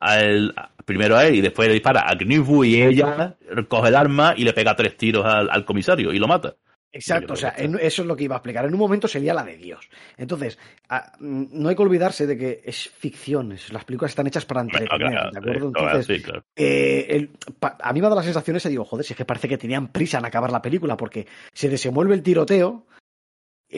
[0.00, 3.36] a él, primero a él y después le dispara a Eastwood y ella
[3.68, 6.54] coge el arma y le pega tres tiros al, al comisario y lo mata.
[6.94, 8.64] Exacto, Yo o sea, en- eso es lo que iba a explicar.
[8.64, 9.88] En un momento sería la de Dios.
[10.16, 13.52] Entonces, a- mm, no hay que olvidarse de que es ficción.
[13.52, 15.72] es- Las películas están hechas para entretener, claro, ¿de acuerdo?
[15.72, 16.44] claro, Entonces, sí, claro.
[16.54, 19.24] eh, el- pa- a mí me da la sensación esa, digo, joder, si es que
[19.24, 22.86] parece que tenían prisa en acabar la película, porque se desenvuelve el tiroteo,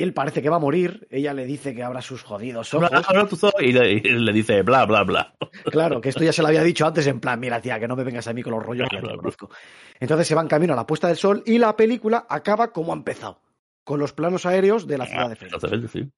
[0.03, 2.91] él parece que va a morir, ella le dice que abra sus jodidos ojos.
[3.61, 5.35] Y le, y le dice bla, bla, bla.
[5.71, 7.97] Claro, que esto ya se lo había dicho antes en plan, mira tía, que no
[7.97, 9.51] me vengas a mí con los rollos que te conozco.
[10.01, 12.97] Entonces se van camino a la puesta del sol y la película acaba como ha
[12.97, 13.41] empezado,
[13.85, 16.11] con los planos aéreos de la ciudad de Phoenix Exactamente, sí.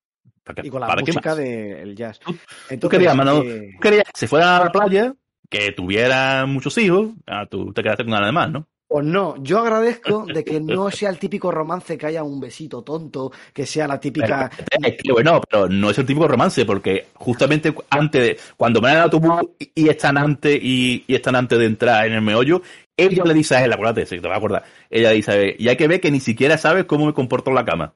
[0.45, 2.21] ¿Para qué- y con la música del jazz.
[2.27, 5.15] Entonces, Tú querías, mano, eh, tú querías que se fueran a la playa,
[5.51, 8.67] que tuvieran muchos hijos, ah, tú te quedaste con ganas de más, ¿no?
[8.89, 12.81] Pues no, yo agradezco de que no sea el típico romance que haya un besito
[12.83, 14.51] tonto, que sea la típica...
[14.83, 18.97] Es que, bueno, pero no es el típico romance, porque justamente antes de, cuando van
[18.97, 22.63] al autobús y, están antes y, y están antes de entrar en el meollo,
[22.97, 25.37] ella le dice a él, acuérdate, si te vas a acordar, ella le dice a
[25.37, 27.95] él, y hay que ver que ni siquiera sabes cómo me comporto en la cama.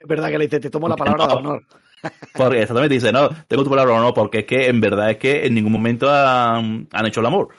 [0.00, 1.62] Es verdad que le dice, te tomo la palabra de honor.
[2.34, 5.18] Porque exactamente dice, no, tengo tu palabra o no, porque es que en verdad es
[5.18, 7.50] que en ningún momento han, han hecho el amor.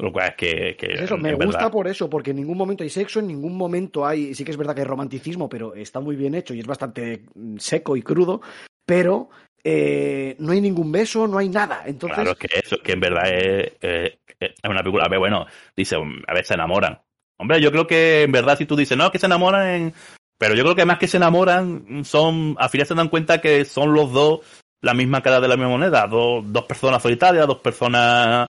[0.00, 2.82] Lo cual es que, que eso, me gusta verdad- por eso, porque en ningún momento
[2.82, 6.00] hay sexo, en ningún momento hay, sí que es verdad que hay romanticismo, pero está
[6.00, 8.40] muy bien hecho y es bastante mm, seco y crudo,
[8.86, 9.28] pero
[9.62, 11.82] eh, no hay ningún beso, no hay nada.
[11.84, 15.04] Entonces, Claro, es que eso, es que en verdad es, eh, es una película.
[15.04, 15.46] A ver, bueno,
[15.76, 16.98] dice, a ver, se enamoran.
[17.38, 19.94] Hombre, yo creo que en verdad si tú dices, no, es que se enamoran, en-
[20.38, 23.66] pero yo creo que más que se enamoran, son, al final se dan cuenta que
[23.66, 24.40] son los dos
[24.82, 28.46] la misma cara de la misma moneda, dos, dos personas solitarias, dos personas,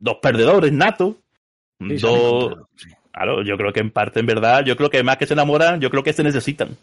[0.00, 1.14] dos perdedores natos,
[1.78, 2.88] sí, dos, encontrado, sí.
[3.12, 5.80] claro, yo creo que en parte, en verdad, yo creo que más que se enamoran,
[5.80, 6.76] yo creo que se necesitan.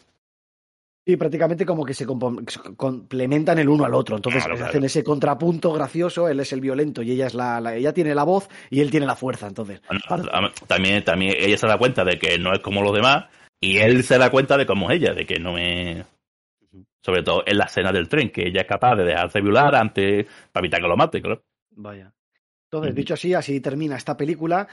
[1.09, 4.18] Y prácticamente como que se complementan el uno al otro.
[4.18, 4.86] Entonces Claro, hacen claro.
[4.88, 8.26] ese contrapunto gracioso, él es el violento y ella es la, la- ella tiene la
[8.26, 9.47] voz y él tiene la fuerza.
[9.47, 13.28] Entonces, Bueno, también, también ella se da cuenta de que no es como los demás
[13.61, 16.05] y él se da cuenta de cómo es ella, de que no es...
[17.01, 20.28] Sobre todo en la escena del tren, que ella es capaz de dejarse violar antes
[20.51, 21.41] para evitar que lo mate, claro.
[21.72, 22.11] vaya.
[22.72, 24.68] Entonces, dicho así, así termina esta película.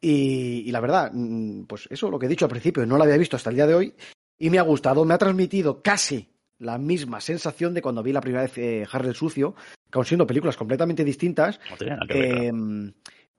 [0.00, 3.04] Y, y la verdad, mm, pues eso, lo que he dicho al principio, no la
[3.04, 3.94] había visto hasta el día de hoy
[4.38, 6.28] y me ha gustado, me ha transmitido casi
[6.58, 9.54] la misma sensación de cuando vi la primera vez eh, Harry el Sucio,
[9.90, 12.02] que aun siendo películas completamente distintas, No claro.
[12.10, 12.52] eh,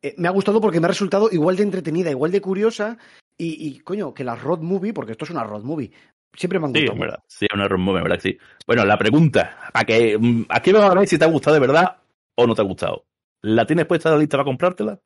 [0.01, 2.97] eh, me ha gustado porque me ha resultado igual de entretenida, igual de curiosa
[3.37, 5.91] y, y, coño, que la road movie, porque esto es una road movie,
[6.35, 6.95] siempre me han Sí, gustado.
[6.95, 7.23] en verdad.
[7.27, 8.37] Sí, es una en verdad que sí.
[8.65, 11.59] Bueno, la pregunta, ¿a que, mm, aquí vamos a ver si te ha gustado de
[11.61, 11.97] verdad
[12.35, 13.05] o no te ha gustado?
[13.43, 14.99] ¿La tienes puesta la lista para comprártela?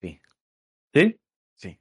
[0.00, 0.20] Sí.
[0.94, 1.16] ¿Sí?
[1.56, 1.78] Sí.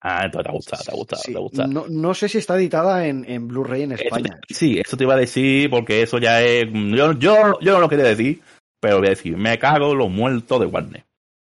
[0.00, 1.68] Ah, entonces te ha gustado, te ha gustado, Sí, te ha gustado.
[1.68, 4.40] No, no sé si está editada en, en Blu-ray en Eso España.
[4.46, 6.66] te- sí, eso te iba a decir porque eso ya es...
[6.72, 8.40] Yo, yo, yo no lo quería decir,
[8.80, 11.04] pero voy a decir, me cago los muertos de Warner.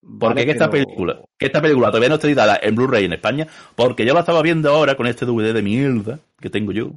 [0.02, 3.06] Porque Vale, que esta pero- película, que esta película todavía no está editada en Blu-ray
[3.06, 6.72] en España, porque yo la estaba viendo ahora con este DVD de mierda que tengo
[6.72, 6.92] yo,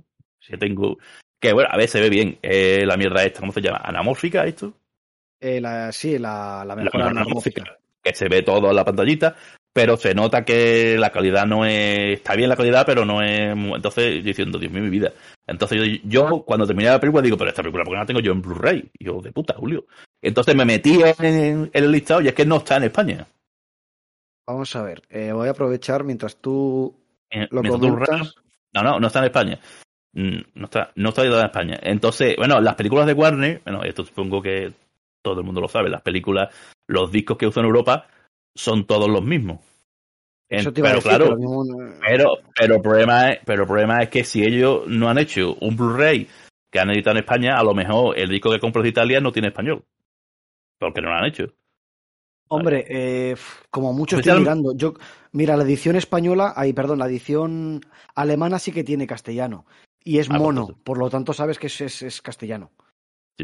[0.47, 0.97] que tengo,
[1.41, 3.79] que bueno, a ver, se ve bien, eh, la mierda esta, ¿cómo se llama?
[3.83, 4.75] ¿Anamórfica esto?
[5.41, 7.65] Eh, la, sí, la, la La anamórfica,
[8.03, 9.35] que se ve todo en la pantallita,
[9.73, 13.57] pero se nota que la calidad no es, está bien la calidad, pero no es,
[13.57, 15.13] entonces diciendo, Dios mío, mi vida.
[15.47, 18.07] Entonces yo, yo, cuando terminé la película digo, pero esta película, ¿por qué no la
[18.07, 18.91] tengo yo en Blu-ray?
[18.99, 19.87] Y yo, de puta, Julio.
[20.21, 23.27] Entonces me metí en, en el listado y es que no está en España.
[24.47, 26.95] Vamos a ver, eh, voy a aprovechar mientras tú
[27.31, 28.41] Eh, lo mientras tú.
[28.73, 29.59] No, no, no está en España.
[30.13, 31.79] Mm, No está, no está en España.
[31.83, 34.73] Entonces, bueno, las películas de Warner, bueno, esto supongo que
[35.23, 36.55] todo el mundo lo sabe, las películas,
[36.89, 38.07] los discos que usan en Europa
[38.57, 39.61] son todos los mismos.
[40.49, 43.69] Eso te iba a pero decir, claro, no- pero, pero el problema es, pero el
[43.69, 46.27] problema es que si ellos no han hecho un Blu-ray
[46.73, 49.31] que han editado en España, a lo mejor el disco que compras de Italia no
[49.33, 49.85] tiene español.
[50.79, 51.45] Porque no lo han hecho.
[52.49, 53.37] Hombre, eh,
[53.71, 54.75] como mucho estoy Especial- mirando.
[54.75, 54.95] Yo,
[55.33, 57.81] mira, la edición española, ahí, perdón, la edición
[58.15, 59.67] alemana sí que tiene castellano.
[60.03, 62.71] Y es Ah, pues mono, por lo tanto sabes que es, es, es castellano.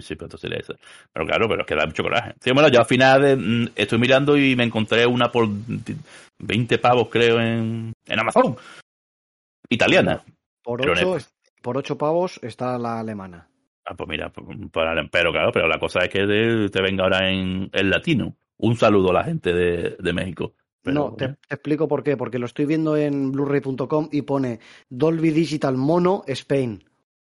[0.00, 0.78] Sí, sí, pero entonces sería.
[1.12, 2.34] Pero claro, pero es que da mucho coraje.
[2.40, 5.48] Sí, bueno, yo al final eh, mm, estoy mirando y me encontré una por
[6.38, 8.56] 20 pavos, creo, en, en Amazon.
[9.68, 10.22] Italiana.
[10.62, 11.16] Por Pero ocho, neta.
[11.18, 11.32] es-
[11.62, 13.48] por ocho pavos está la alemana.
[13.84, 17.30] Ah, pues mira, pues, para- pero claro, pero la cosa es que te venga ahora
[17.30, 18.36] en, en latino.
[18.58, 20.54] Un saludo a la gente de, de México.
[20.82, 22.16] Pero, no, te, bueno, te explico por qué.
[22.16, 26.82] Porque lo estoy viendo en blu-ray.com y pone Dolby Digital Mono Spain.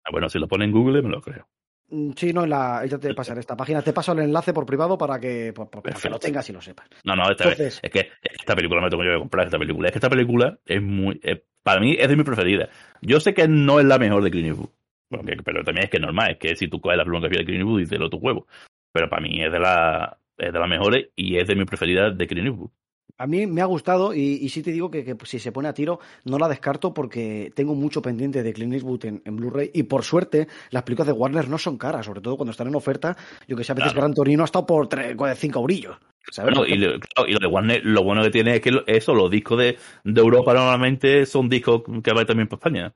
[0.04, 1.46] ah, bueno, si lo pone en Google me lo creo.
[1.88, 3.82] Mm, Sí, no, en la, te pasaré esta página.
[3.82, 6.88] Te paso el enlace por privado para que, para que lo tengas y lo sepas.
[7.04, 9.88] No, no, esta, Entonces- es que esta película me tengo yo que comprar esta película.
[9.88, 12.68] Es que esta película es muy, eh, para mí es de mi preferida.
[13.02, 14.70] Yo sé que no es la mejor de Clint Eastwood,
[15.10, 17.44] porque- pero también es que es normal, es que si tú coges la filmografía de
[17.44, 18.46] Clint Eastwood dices lo tu huevo.
[18.92, 22.10] Pero para mí es de la, es de las mejores y es de mi preferida
[22.10, 22.70] de Clint Eastwood.
[23.18, 25.68] A mí me ha gustado y, y sí te digo que, que, si se pone
[25.68, 29.70] a tiro no la descarto porque tengo mucho pendiente de Clint Eastwood en, en Blu-ray
[29.72, 32.74] y por suerte las películas de Warner no son caras, sobre todo cuando están en
[32.74, 33.16] oferta.
[33.48, 34.02] Yo que sé, a veces Claro.
[34.06, 34.88] Gran Torino ha estado por
[35.36, 35.96] 5 brillos.
[36.30, 36.54] ¿sabes?
[36.54, 39.14] Bueno, y, lo, claro, y lo de Warner, lo bueno que tiene es que eso,
[39.14, 42.92] los discos de, de Europa normalmente son discos que van también para España.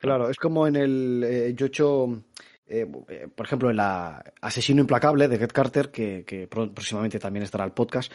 [0.00, 1.24] Claro, es como en el.
[1.26, 2.22] eh, yo he hecho.
[2.68, 7.42] eh, eh, por ejemplo, en la Asesino Implacable de Get Carter, que, que próximamente también
[7.42, 8.12] estará el podcast.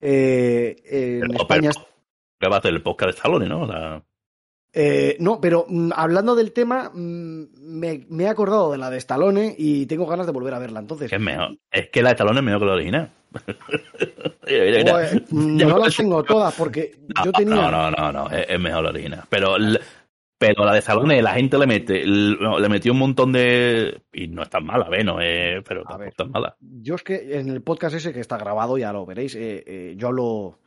[0.00, 0.76] Eh,
[1.24, 1.70] en España.
[2.40, 3.66] que va a hacer el podcast de Stallone, ¿no?
[3.66, 4.02] La-
[4.78, 8.98] Eh, no, pero mm, hablando del tema, mm, me, me he acordado de la de
[8.98, 10.80] Stallone y tengo ganas de volver a verla.
[10.80, 11.56] Entonces, es mejor.
[11.70, 13.10] Es que la de Stallone es mejor que la original.
[14.46, 14.92] Mira, mira, mira.
[14.92, 16.94] Joder, mm, no las tengo todas porque
[17.24, 17.54] yo tenía.
[17.54, 19.22] No, no, no, no, es, es mejor la original.
[19.28, 19.56] Pero,
[20.38, 24.02] pero la de Stallone, la gente le mete, le metió un montón de.
[24.12, 25.04] Y no es tan mala, ¿ves?
[25.04, 26.08] No es, pero tampoco ver.
[26.08, 26.56] es tan mala.
[26.60, 29.94] Yo es que en el podcast ese que está grabado, ya lo veréis, eh, eh,
[29.96, 30.58] yo hablo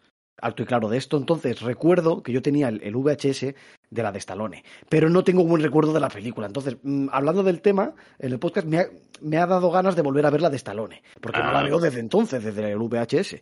[0.42, 1.18] alto y claro de esto.
[1.18, 3.54] Entonces recuerdo que yo tenía el, el VHS
[3.92, 6.48] de la de Stallone, pero no tengo buen recuerdo de la película.
[6.48, 8.86] Entonces, mm, hablando del tema, en el podcast me ha,
[9.22, 11.64] me ha dado ganas de volver a ver la de Stallone, porque no la Ah.
[11.64, 13.42] veo desde entonces, desde el VHS.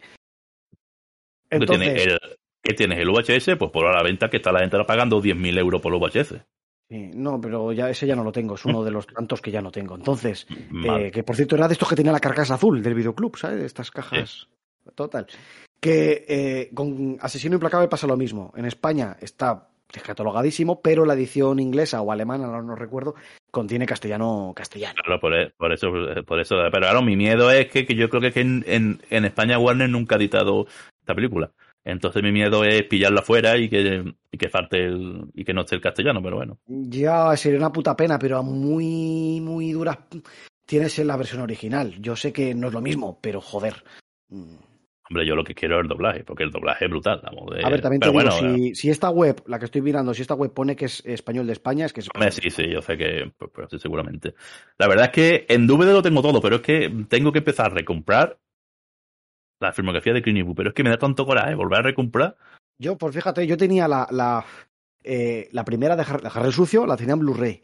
[1.49, 2.19] ¿Qué tienes, Entonces, el,
[2.64, 2.99] ¿Qué tienes?
[2.99, 3.55] ¿El VHS?
[3.58, 6.36] Pues por la venta que está la gente pagando 10.000 euros por el VHS.
[6.89, 9.51] sí, no, pero ya ese ya no lo tengo, es uno de los tantos que
[9.51, 9.95] ya no tengo.
[9.95, 10.47] Entonces.
[10.86, 13.64] Eh, que por cierto era de estos que tenía la carcasa azul del videoclub, ¿sabes?
[13.64, 14.47] Estas cajas.
[14.95, 15.28] Total.
[15.80, 18.51] Que eh, con Asesino Implacable pasa lo mismo.
[18.58, 23.16] En España está descatalogadísimo, pero la edición inglesa o alemana, no, no recuerdo,
[23.51, 24.95] contiene castellano castellano.
[25.03, 25.88] Claro, por, e- por eso,
[26.26, 26.55] por eso.
[26.72, 29.89] Pero claro, mi miedo es que, que yo creo que en, en, en España Warner
[29.89, 30.66] nunca ha editado
[30.99, 31.51] esta película.
[31.89, 35.61] Entonces mi miedo es pillarla fuera y que, y que falte el, y que no
[35.61, 36.59] esté el castellano, pero bueno.
[36.67, 39.97] Ya sería una puta pena, pero a muy, muy duras
[40.65, 41.95] tienes en la versión original.
[42.01, 43.83] Yo sé que no es lo mismo, pero joder.
[45.09, 47.21] Hombre, yo lo que quiero es el doblaje, porque el doblaje es brutal.
[47.21, 50.13] de- A ver, también te digo, bueno, si, si esta web, la que estoy mirando,
[50.13, 52.67] si esta web pone que es español de España, es que es hombre, sí, sí,
[52.69, 54.33] yo sé que, pues, pues, sí, seguramente.
[54.77, 57.67] La verdad es que en DVD lo tengo todo, pero es que tengo que empezar
[57.67, 58.38] a recomprar
[59.60, 62.38] la filmografía de Clint Eastwood, pero es que me da tanto coraje volver a recomprar.
[62.80, 64.45] Yo, pues fíjate, yo tenía la, la,
[65.03, 67.62] eh, la primera de Har- de Harry el Sucio, la tenía en Blu-ray.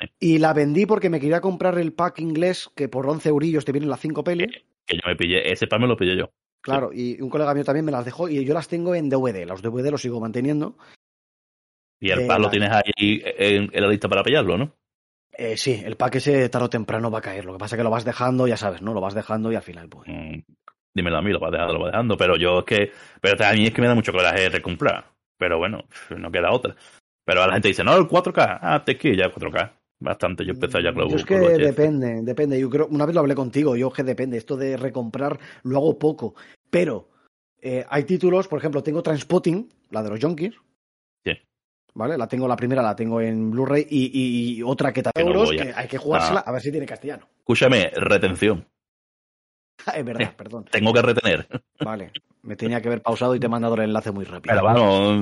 [0.00, 0.06] Sí.
[0.20, 3.72] Y la vendí porque me quería comprar el pack inglés que por 11 eurillos te
[3.72, 4.48] vienen las 5 pelis.
[4.86, 6.30] Que yo me pillé, ese pan me lo pillé yo.
[6.60, 9.46] Claro, y un colega mío también me las dejó y yo las tengo en DVD.
[9.46, 10.76] Los DVD los sigo manteniendo.
[12.00, 14.72] Y el Eh, pan lo tienes ahí en, en la lista para pillarlo, ¿no?
[15.32, 17.44] Eh, sí, el pack ese tarde o temprano va a caer.
[17.44, 18.92] Lo que pasa es que lo vas dejando, ya sabes, ¿no?
[18.92, 20.08] Lo vas dejando y al final, pues.
[20.08, 20.40] Mm,
[20.94, 22.16] dímelo a mí, lo vas dejando, lo vas dejando.
[22.16, 25.04] Pero yo es que, pero a mí es que me da mucho coraje recomprar.
[25.38, 25.84] Pero bueno,
[26.16, 26.74] no queda otra.
[27.24, 28.58] Pero la gente dice, no, el 4K.
[28.62, 29.72] Ah, te que ya 4K.
[30.00, 31.58] Bastante, yo empecé ya con Yo es que VHS.
[31.58, 32.60] depende, depende.
[32.60, 34.36] Yo creo, una vez lo hablé contigo, yo que depende.
[34.38, 36.34] Esto de recomprar lo hago poco.
[36.70, 37.08] Pero
[37.60, 40.54] eh, hay títulos, por ejemplo, tengo Transpotting, la de los Junkies.
[41.26, 41.32] Sí.
[41.94, 42.16] ¿Vale?
[42.16, 45.26] La tengo la primera, la tengo en Blu-ray y, y- y otra que te no
[45.30, 46.50] euros, a- que hay que jugársela Ah.
[46.50, 47.26] a ver si tiene castellano.
[47.40, 48.64] Escúchame, retención.
[49.94, 50.64] es verdad, perdón.
[50.70, 51.46] Tengo que retener.
[51.80, 52.12] Vale.
[52.42, 54.54] Me tenía que haber pausado y te he mandado el enlace muy rápido.
[54.54, 55.14] Pero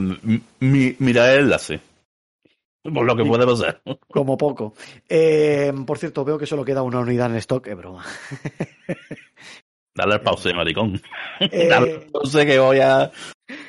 [0.61, 1.80] mi, mira el enlace.
[2.82, 3.80] Por lo que puede pasar.
[4.09, 4.74] Como poco.
[5.09, 8.04] Eh, por cierto, veo que solo queda una unidad en stock, es broma.
[9.94, 11.00] Dale al pause, maricón.
[11.40, 13.11] Eh, Dale al pause que voy a.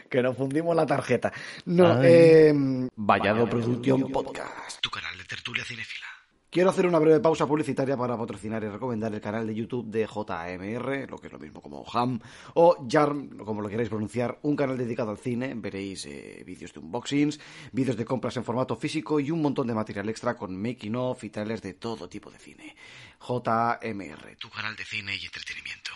[0.09, 1.31] que nos fundimos la tarjeta.
[1.65, 2.05] No, Ay.
[2.05, 2.53] eh,
[2.97, 4.79] Vallado Producción Podcast.
[4.81, 6.05] Tu canal de tertulia cinéfila.
[6.49, 10.05] Quiero hacer una breve pausa publicitaria para patrocinar y recomendar el canal de YouTube de
[10.07, 12.19] JMR, lo que es lo mismo como Ham,
[12.53, 15.53] o Jarm, como lo queráis pronunciar, un canal dedicado al cine.
[15.57, 17.39] Veréis eh, vídeos de unboxings,
[17.73, 21.21] vídeos de compras en formato físico y un montón de material extra con making of
[21.25, 22.75] y trailers de todo tipo de cine.
[23.19, 25.91] JMR, tu canal de cine y entretenimiento.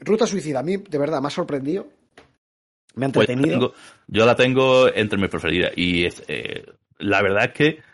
[0.00, 1.88] Ruta Suicida, a mí de verdad me ha sorprendido.
[2.94, 3.70] Me ha Pues entretenido.
[3.70, 3.74] tengo-
[4.06, 5.72] yo la tengo entre mis preferidas.
[5.76, 6.66] Y es, eh,
[6.98, 7.87] la verdad es que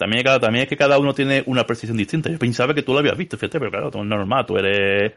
[0.00, 2.30] también, cada- también es que cada uno tiene una percepción distinta.
[2.30, 5.12] Yo pensaba que tú lo habías visto, fíjate, pero claro, tú es normal, tú eres,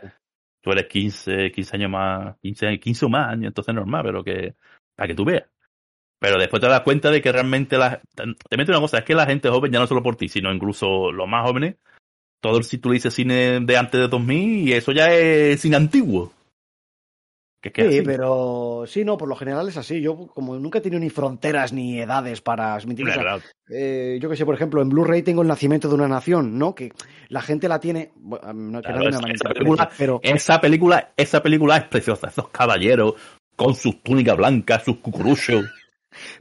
[0.62, 4.24] tú eres 15, 15 años más, 15, 15 o más años, entonces es normal, pero
[4.26, 4.56] que,
[4.94, 5.46] para que tú veas.
[6.20, 9.16] Pero después te das cuenta de que realmente la, te meto una cosa, es que
[9.16, 11.78] la gente joven, ya no solo por ti, sino incluso los más jóvenes,
[12.42, 15.78] todo si tú le dices cine de antes de 2000 y eso ya es cine
[15.78, 16.34] antiguo.
[17.64, 18.06] Que es que es Sí, así.
[18.06, 20.02] pero sí, no, por lo general es así.
[20.02, 22.78] Yo, como nunca he tenido ni fronteras ni edades para.
[22.78, 26.60] Claro, eh, yo que sé, por ejemplo, en Blu-ray tengo el nacimiento de una nación,
[26.60, 26.76] ¿no?
[26.76, 26.92] Que
[27.30, 28.12] la gente la tiene.
[28.18, 32.28] bueno, no que Claro, nadie me esa- película- pero Esa película, esa película es preciosa.
[32.28, 33.14] Esos caballeros
[33.56, 35.64] con sus túnicas blancas, sus cucuruchos.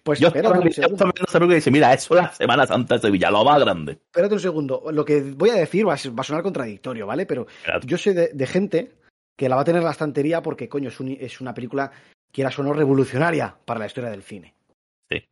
[0.02, 0.94] pues Yo espérate estaba un yo segundo.
[0.96, 3.44] estaba viendo esa película y dice, mira, eso es la Semana Santa de Sevilla, lo
[3.44, 3.92] más grande.
[3.92, 4.82] Espérate un segundo.
[4.90, 7.26] Lo que voy a decir va a, ser- va a sonar contradictorio, ¿vale?
[7.26, 7.86] Pero Espérate.
[7.86, 8.92] yo sé de, de gente
[9.36, 11.90] que la va a tener en la estantería porque, coño, es, un- es una película,
[12.30, 14.54] quieras o no, revolucionaria para la historia del cine.
[15.10, 15.24] Sí.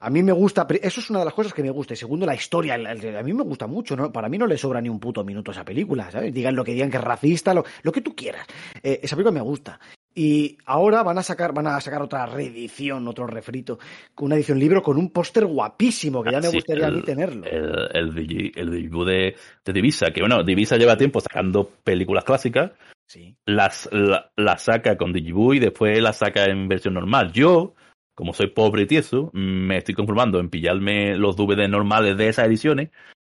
[0.00, 1.94] A mí me gusta, eso es una de las cosas que me gusta.
[1.94, 2.74] Y segundo, la historia.
[2.74, 4.10] a mí me gusta mucho, ¿no?
[4.12, 6.32] Para mí no le sobra ni un puto minuto a esa película, ¿sabes?
[6.32, 8.46] Digan lo que digan que es racista, lo, lo que tú quieras.
[8.82, 9.78] Eh, esa película me gusta.
[10.14, 13.78] Y ahora van a sacar, van a sacar otra reedición, otro refrito,
[14.14, 16.88] con una edición libro con un póster guapísimo, que ya me Ah, Sí, gustaría a
[16.88, 17.46] el- mí tenerlo.
[17.46, 17.88] El,
[18.18, 22.72] el, el debut de, de Divisa, que bueno, Divisa lleva tiempo sacando películas clásicas,
[23.06, 23.36] Sí.
[23.46, 27.32] las, la, saca con Digiboo y después la saca en versión normal.
[27.32, 27.74] Yo,
[28.14, 32.46] como soy pobre y tieso, me estoy conformando en pillarme los DVD normales de esas
[32.46, 32.90] ediciones,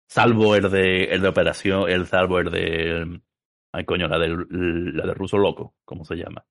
[0.07, 3.21] salvo el de, el de Operación, el salvo el de...
[3.75, 4.45] Ay, coño, la del,
[4.95, 6.45] la del ruso loco, ¿cómo se llama?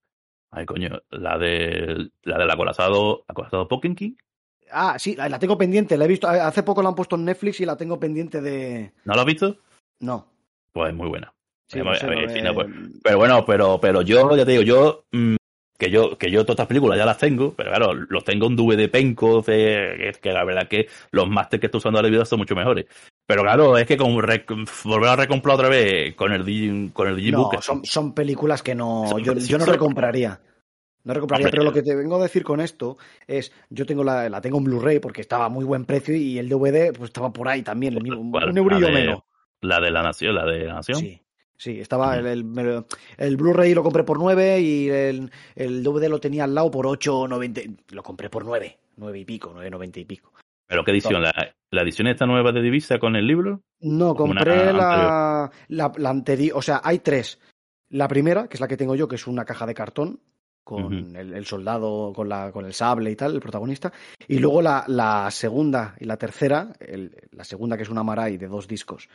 [0.52, 4.16] Ay, coño, la de la del acorazado, acorazado Pokenkin.
[4.70, 7.24] Ah, sí, la la tengo pendiente, la he visto, hace poco la han puesto en
[7.24, 8.92] Netflix y la tengo pendiente de...
[9.04, 9.56] ¿No lo has visto?
[10.00, 10.26] No.
[10.72, 11.32] Pues es muy buena.
[11.68, 12.68] Sí, A no ver, sé, a ver, no, sí, eh, no, pues,
[13.02, 15.36] Pero bueno, pero, pero yo, ya te digo, yo, mm,
[15.78, 18.56] que yo, que yo todas estas películas ya las tengo, pero claro, los tengo en
[18.56, 22.24] DVD penco, que, que la verdad que los máster que estoy usando ahora de vida
[22.26, 22.86] son mucho mejores.
[23.32, 27.16] Pero claro, es que con volver a recomprar otra vez con el, Digi- con el
[27.16, 30.40] Digibook, no, son, son películas que no, Son- yo, yo no son- recompraría.
[31.04, 34.04] No recompraría, Hombre, pero lo que te vengo a decir con esto es, yo tengo
[34.04, 37.08] la, la tengo en Blu-ray porque estaba a muy buen precio y el DVD pues
[37.10, 38.50] estaba por ahí también, el mismo- ¿Cuál?
[38.50, 39.22] un eurillo de- menos.
[39.62, 40.98] la de la nación, la de la nación.
[41.00, 41.20] Sí,
[41.56, 42.26] sí, estaba el,
[43.18, 46.86] el Blu-ray lo compré por 9 y el, el DVD lo tenía al lado por
[46.86, 47.78] 8,90.
[47.90, 50.31] Lo compré por 9, 9 y pico, 9,90 y pico.
[50.72, 53.60] Pero qué edición, la, la edición esta nueva de Divisa con el libro.
[53.80, 56.56] No, compré la, la, la anterior.
[56.56, 57.38] O sea, hay tres.
[57.90, 60.20] La primera, que es la que tengo yo, que es una caja de cartón
[60.64, 63.92] con el, el soldado con, la, con el sable y tal, el protagonista.
[64.28, 68.38] Y luego la, la segunda y la tercera, el- la segunda que es una Marai
[68.38, 69.08] de dos discos.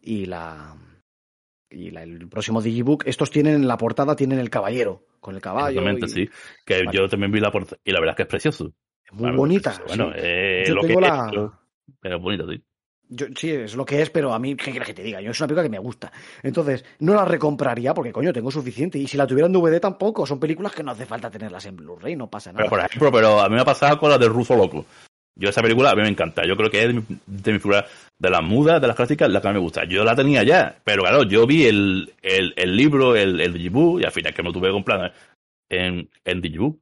[0.00, 0.76] Y la.
[1.70, 5.40] Y la- el próximo Digibook, estos tienen en la portada, tienen el caballero, con el
[5.40, 5.80] caballo.
[5.80, 6.30] Exactamente, y- sí.
[6.66, 6.98] Que Vale.
[6.98, 8.72] yo también vi la portada y la verdad es que es precioso.
[9.06, 9.70] Es Muy bonita.
[9.70, 9.80] es.
[9.86, 10.18] Bueno, sí.
[10.22, 11.60] eh, Yo lo que tengo es, la- pero,
[12.00, 12.62] pero es bonito, sí.
[13.14, 15.20] Yo, sí, es lo que es, pero a mí, ¿qué quieres que te diga?
[15.20, 16.10] Yo es una película que me gusta.
[16.42, 18.98] Entonces, no la recompraría porque, coño, tengo suficiente.
[18.98, 20.24] Y si la tuviera en DVD tampoco.
[20.24, 22.64] Son películas que no hace falta tenerlas en Blu-ray, no pasa nada.
[22.64, 24.86] Pero por ejemplo, pero a mí me ha pasado con la del ruso loco.
[25.34, 26.46] Yo esa película a mí me encanta.
[26.46, 27.84] Yo creo que es de mi, de mi figura,
[28.18, 29.84] de las mudas, de las clásicas, la que me gusta.
[29.84, 34.00] Yo la tenía ya, pero claro, yo vi el, el, el libro, el, el Digiboo,
[34.00, 35.12] y al final que me lo tuve que comprar
[35.68, 36.78] en, en Digiboo.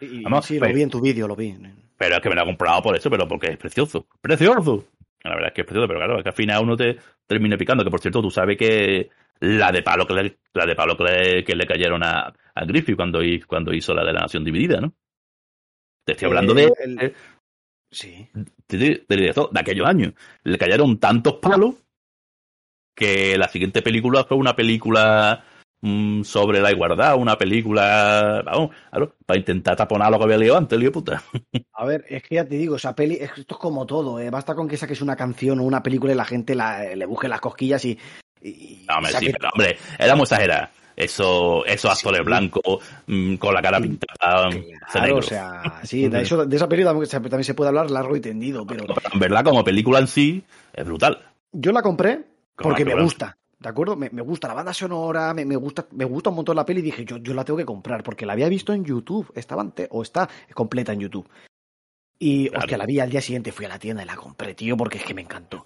[0.00, 1.56] Y- sí, lo vi en tu vídeo, lo vi.
[1.98, 4.06] Pero es que me la he comprado por eso, pero porque es precioso.
[4.20, 4.86] ¡Precioso!
[5.24, 6.96] La verdad es que es precioso, pero claro, es que al final uno te
[7.26, 7.82] termina picando.
[7.82, 9.08] Que por cierto, tú sabes que
[9.40, 12.64] la de palo que le, la de palo que le, que le cayeron a, a
[12.64, 14.92] Griffith cuando, cuando hizo la de la Nación Dividida, ¿no?
[16.04, 17.14] Te estoy hablando Eh, de, el-
[17.90, 18.28] Sí.
[18.68, 20.12] de, de, de- de aquellos años.
[20.44, 21.74] Le cayeron tantos palos
[22.94, 25.44] que la siguiente película fue una película
[25.86, 30.56] mm, sobre la igualdad, una película, vamos, claro, para intentar taponar lo que había leído
[30.56, 31.22] antes, lío puta.
[31.74, 34.30] A ver, es que ya te digo, esa peli, esto es como todo, ¿eh?
[34.30, 37.28] Basta con que saques una canción o una película y la gente la- le busque
[37.28, 37.98] las cosquillas y.
[38.42, 40.70] y- No, hombre, saque- sí, pero hombre, era muy exagerada.
[40.96, 42.24] Eso, esos actores Sí.
[42.24, 44.48] blancos mm, con la cara pintada.
[44.48, 48.16] de Claro, o sea, sí, de, eso, de esa película también se- puede hablar largo
[48.16, 51.18] y tendido, pero Pero en verdad, como película en sí, es brutal.
[51.52, 52.24] yo la compré
[52.56, 53.96] porque me gusta, ¿de acuerdo?
[53.96, 56.80] Me, me gusta la banda sonora, me, me gusta, me gusta un montón la peli
[56.80, 59.62] y dije, yo, yo la tengo que comprar porque la había visto en YouTube, estaba
[59.62, 61.28] ante- o está completa en YouTube.
[62.18, 62.60] Y Claro.
[62.60, 64.98] hostia, la vi al día siguiente, fui a la tienda y la compré, tío, porque
[64.98, 65.64] es que me encantó.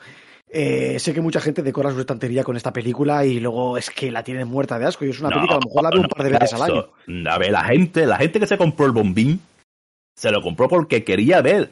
[0.53, 4.11] Eh, sé que mucha gente decora su estantería con esta película y luego es que
[4.11, 5.05] la tienen muerta de asco.
[5.05, 7.31] Y es una película, a lo mejor la veo un par de veces al año.
[7.31, 9.41] A ver, la gente, la gente que se compró el bombín,
[10.17, 11.71] se lo compró porque quería ver.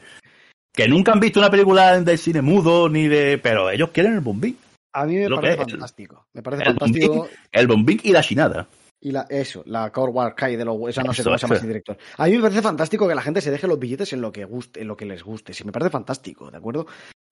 [0.73, 3.37] Que nunca han visto una película de cine mudo ni de.
[3.37, 4.57] Pero ellos quieren el bombín.
[4.93, 6.27] A mí me parece fantástico.
[6.33, 7.13] Me parece El fantástico.
[7.13, 8.67] bombín, el bombín y la chinada.
[9.01, 11.55] Y la, eso, la Core War Kai de los esa no sé cómo se llama
[11.55, 11.97] ese director.
[12.17, 14.43] A mí me parece fantástico que la gente se deje los billetes en lo que
[14.43, 15.53] guste, en lo que les guste.
[15.53, 16.85] Sí, me parece fantástico, ¿de acuerdo?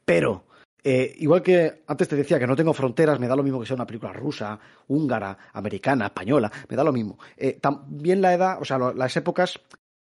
[0.05, 0.45] Pero,
[0.81, 3.65] eh, igual que antes te decía que no tengo fronteras, me da lo mismo que
[3.65, 7.19] sea una película rusa, húngara, americana, española, me da lo mismo.
[7.35, 9.59] Eh, también la edad, o sea, las épocas,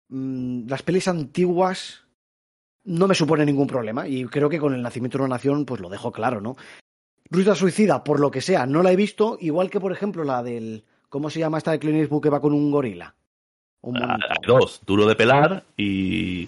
[0.09, 2.01] mm, las pelis antiguas
[2.83, 4.05] no me supone ningún problema.
[4.05, 6.57] Y creo que con el nacimiento de una nación, pues lo dejo claro, ¿no?
[7.29, 10.43] Ruta Suicida, por lo que sea, no la he visto, igual que, por ejemplo, la
[10.43, 10.83] del.
[11.09, 13.15] ¿Cómo se llama esta de Clint Eastwood que va con un gorila?
[13.81, 14.17] Un Ah.
[14.29, 16.43] Hay dos, duro de pelar y,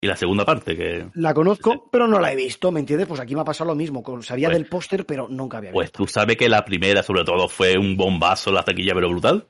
[0.00, 3.08] y la segunda parte, que La conozco, pero no la he visto, ¿me entiendes?
[3.08, 4.02] Pues aquí me ha pasado lo mismo.
[4.22, 5.98] Sabía Pues- del póster, pero nunca había pues visto.
[5.98, 9.46] tú sabes que la primera sobre todo fue un bombazo la taquilla pero brutal.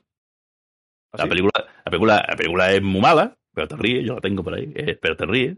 [1.13, 1.29] La ¿Así?
[1.29, 1.51] película,
[1.85, 4.71] la película, la película es muy mala, pero te ríes, yo la tengo por ahí,
[4.75, 5.57] eh, pero te ríes.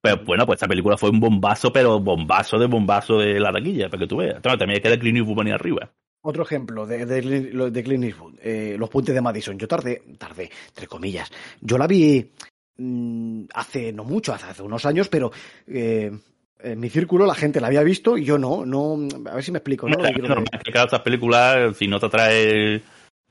[0.00, 3.88] Pero bueno, pues esta película fue un bombazo, pero bombazo de bombazo de la taquilla,
[3.88, 4.40] para que tú veas.
[4.40, 5.90] Claro, también queda Clint Eastwood venir arriba.
[6.22, 9.58] Otro ejemplo de, de, de Clint Eastwood, eh, Los Puentes de Madison.
[9.58, 11.30] Yo tardé, tardé, entre comillas.
[11.60, 12.30] Yo la vi
[12.76, 15.30] mm, hace no mucho, hace, hace unos años, pero
[15.66, 16.10] eh,
[16.60, 18.64] en mi círculo la gente la había visto y yo no.
[18.66, 18.98] no
[19.30, 19.96] a ver si me explico, ¿no?
[19.98, 20.64] Quiero normal decir.
[20.64, 22.82] que cada estas películas, si no te atrae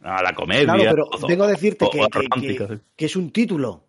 [0.01, 2.74] a la comedia, Claro, pero o- vengo a decirte o- que, o que- romántica, sí.
[2.95, 3.84] que es un título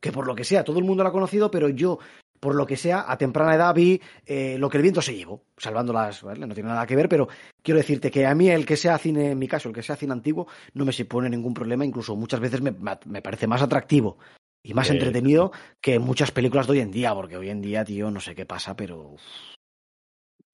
[0.00, 1.98] que por lo que sea todo el mundo lo ha conocido, pero yo,
[2.40, 5.44] por lo que sea, a temprana edad vi eh, lo que el viento se llevó,
[5.56, 6.46] salvando las, ¿vale?
[6.46, 7.28] no tiene nada que ver, pero
[7.62, 9.96] quiero decirte que a mí el que sea cine, en mi caso, el que sea
[9.96, 12.74] cine antiguo, no me supone ningún problema, incluso muchas veces me,
[13.06, 14.18] me parece más atractivo
[14.62, 17.84] y más Eh, entretenido que muchas películas de hoy en día, porque hoy en día,
[17.84, 19.16] tío, no sé qué pasa, pero...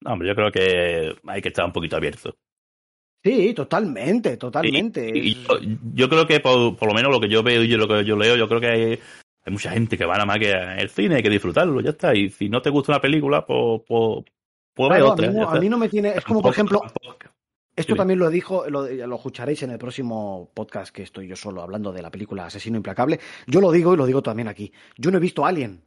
[0.01, 2.35] No, hombre, yo creo que hay que estar un poquito abierto.
[3.23, 5.11] Sí, totalmente, totalmente.
[5.13, 5.43] Y
[5.93, 8.15] yo creo que por, por lo menos lo que yo veo y lo que yo
[8.15, 8.99] leo, yo creo que hay,
[9.47, 12.13] hay mucha gente que va nada más que al cine, hay que disfrutarlo, ya está.
[12.13, 14.25] Y si no te gusta una película, pues, pues,
[14.73, 15.29] pues a, otra.
[15.29, 16.09] mí no, a mí no me tiene...
[16.09, 16.81] Es como, por ejemplo,
[17.73, 21.61] Esto también lo dijo, lo, lo escucharéis en el próximo podcast que estoy yo solo
[21.61, 23.21] hablando de la película Asesino Implacable.
[23.45, 24.69] Yo lo digo y lo digo también aquí.
[24.97, 25.81] Yo no he visto Alien.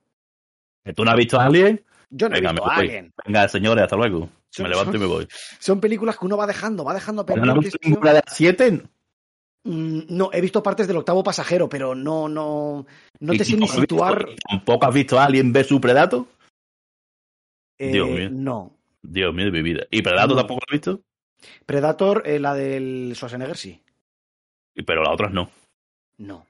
[0.96, 1.84] ¿Tú no has visto a alguien?
[2.08, 2.70] Yo no Venga, he visto.
[2.70, 3.12] Alien.
[3.26, 4.30] Venga, señores, hasta luego.
[4.48, 5.28] Son- me levanto y me voy.
[5.58, 7.90] Son películas que uno va dejando, va dejando ¿No visto tío.
[7.90, 8.82] ninguna de las siete?
[9.64, 12.86] Mm, No, he visto partes del octavo pasajero, pero no, no,
[13.20, 14.26] no ¿Y te sé ni has visto- situar.
[14.48, 16.26] ¿Tampoco has visto a alguien ver su Predator?
[17.78, 18.28] eh, Dios mío.
[18.30, 18.76] No.
[19.02, 19.86] Dios mío de mi vida.
[19.90, 20.36] ¿Y Predator No.
[20.36, 21.02] tampoco lo has visto?
[21.64, 23.82] Predator, eh, la del Schwarzenegger, sí.
[24.86, 25.50] Pero las otras no.
[26.18, 26.46] No.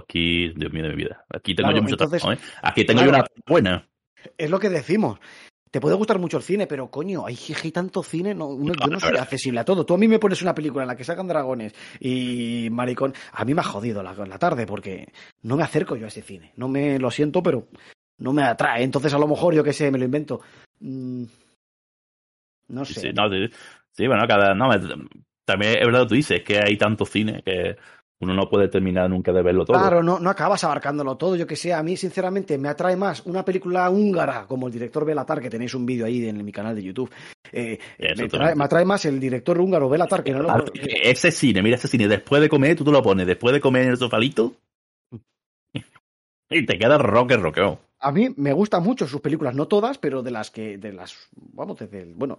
[0.00, 1.24] Aquí, Dios mío de mi vida.
[1.28, 2.44] Aquí tengo Claro, yo mucho entonces- trabajo, ¿eh?
[2.62, 3.12] Aquí tengo Claro.
[3.12, 3.88] yo una buena.
[4.38, 5.18] Es lo que decimos.
[5.70, 8.86] Te puede gustar mucho el cine, pero coño, hay, hay tanto cine, no, uno- yo
[8.90, 9.84] no soy accesible a todo.
[9.84, 13.12] Tú a mí me pones una película en la que sacan dragones y maricón.
[13.32, 15.12] A mí me ha jodido la, la tarde porque
[15.42, 16.52] no me acerco yo a ese cine.
[16.56, 17.68] No me lo siento, pero
[18.18, 18.82] no me atrae.
[18.82, 20.40] Entonces, a lo mejor, yo qué sé, me lo invento.
[20.80, 21.24] Mm,
[22.68, 23.00] no sé.
[23.00, 23.48] Sí, no, sí,
[23.92, 24.54] sí, bueno, cada.
[24.54, 24.78] No, me-
[25.44, 27.76] también es verdad, tú dices que hay tanto cine que
[28.20, 29.78] uno no puede terminar nunca de verlo todo.
[29.78, 31.72] Claro, no, no acabas abarcándolo todo, yo que sé.
[31.72, 35.74] A mí, sinceramente, me atrae más una película húngara como el director Belatar, que tenéis
[35.74, 37.10] un vídeo ahí en mi canal de YouTube.
[37.52, 37.78] Eh,
[38.28, 40.50] trae, me atrae más el director húngaro Belatar, que no lo.
[40.50, 43.60] Ah, Ese cine, mira ese cine, después de comer, tú te lo pones, después de
[43.60, 44.54] comer en el sofalito.
[46.50, 47.80] Y te queda roque, roqueo.
[48.00, 51.16] A mí me gustan mucho sus películas, no todas, pero de las que, de las,
[51.52, 52.38] vamos, desde el, bueno,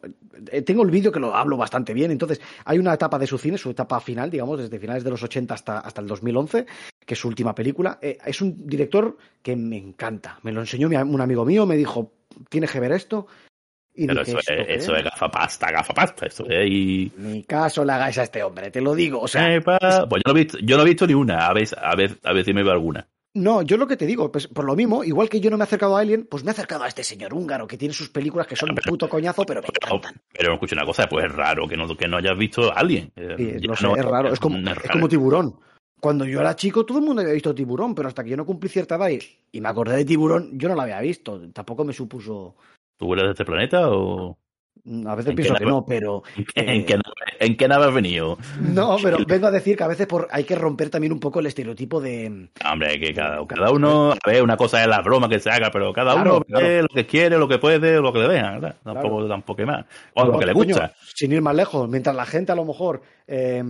[0.54, 3.38] eh, tengo el vídeo que lo hablo bastante bien, entonces hay una etapa de su
[3.38, 6.66] cine, su etapa final, digamos, desde finales de los 80 hasta, hasta el 2011,
[7.06, 8.00] que es su última película.
[8.02, 11.76] Eh, es un director que me encanta, me lo enseñó mi- un amigo mío, me
[11.76, 12.14] dijo,
[12.48, 13.28] tienes que ver esto,
[13.94, 16.26] y Pero dije, eso, "¿Esto es, eso es gafapasta, gafapasta.
[16.26, 16.70] Eso es.
[16.72, 17.12] Y.
[17.18, 19.78] Ni caso le hagáis a este hombre, te lo digo, o sea, Epa,
[20.10, 22.18] Pues yo no, he visto, yo no he visto ni una, a ver, a ver,
[22.24, 23.06] a ver si me veo alguna.
[23.36, 25.64] No, yo lo que te digo, pues por lo mismo, igual que yo no me
[25.64, 28.10] he acercado a Alien, pues me he acercado a este señor húngaro que tiene sus
[28.10, 30.22] películas que son un puto coñazo, pero me Pero, encantan.
[30.34, 33.12] pero escucha una cosa, pues es raro que no, que no hayas visto a alguien.
[33.16, 35.60] Eh, Sí, lo sé, no- es raro, es como, es como tiburón.
[36.02, 38.46] Cuando yo era chico, todo el mundo había visto tiburón, pero hasta que yo no
[38.46, 39.20] cumplí cierta edad y,
[39.52, 41.40] y me acordé de tiburón, yo no la había visto.
[41.52, 42.56] Tampoco me supuso.
[42.98, 44.38] ¿Tú eres de este planeta o
[45.06, 45.72] A veces ¿En pienso que nave?
[45.72, 46.24] no, pero.
[46.56, 48.38] en, eh, qué, nave- en qué nave has venido?
[48.60, 51.40] No, pero vengo a decir que a veces por, hay que romper también un poco
[51.40, 52.50] el estereotipo de.
[52.72, 55.70] Hombre, que cada, cada uno, a ver, una cosa es la broma que se haga,
[55.72, 56.66] pero cada Claro, uno claro.
[56.66, 58.76] ve lo que quiere, lo que puede, lo que le deja, ¿verdad?
[58.84, 59.86] Tampoco, tampoco hay más.
[60.16, 60.94] O lo que le Coño, gusta.
[61.14, 63.64] sin ir más lejos, mientras la gente a lo mejor eh,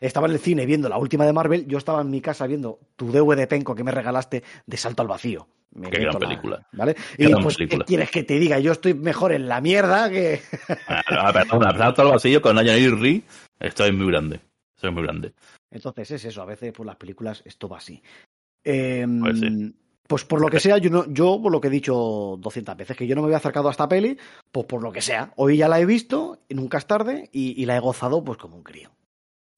[0.00, 2.80] estaba en el cine viendo la última de Marvel, yo estaba en mi casa viendo
[2.96, 5.46] tu DVD penco que me regalaste de Salto al Vacío.
[5.74, 6.66] Me Qué gran la- película.
[6.72, 6.94] ¿Vale?
[7.16, 7.84] Qué Y pues, película.
[7.84, 8.58] ¿qué quieres que te diga?
[8.58, 10.40] Yo estoy mejor en la mierda que.
[11.08, 13.24] Ah, perdón, aplauso al vacío con Nayan y Ri.
[13.60, 14.40] Esto es muy grande.
[14.76, 15.32] Esto es muy grande.
[15.70, 18.02] Entonces es eso, a veces por las películas esto va así.
[18.64, 19.74] Eh, Pues sí.
[20.06, 22.96] pues por lo que sea, yo, no, yo por lo que he dicho 200 veces,
[22.96, 24.16] que yo no me había acercado a esta peli,
[24.50, 25.32] pues por lo que sea.
[25.36, 28.38] Hoy ya la he visto, y nunca es tarde, y, y la he gozado pues
[28.38, 28.90] como un crío.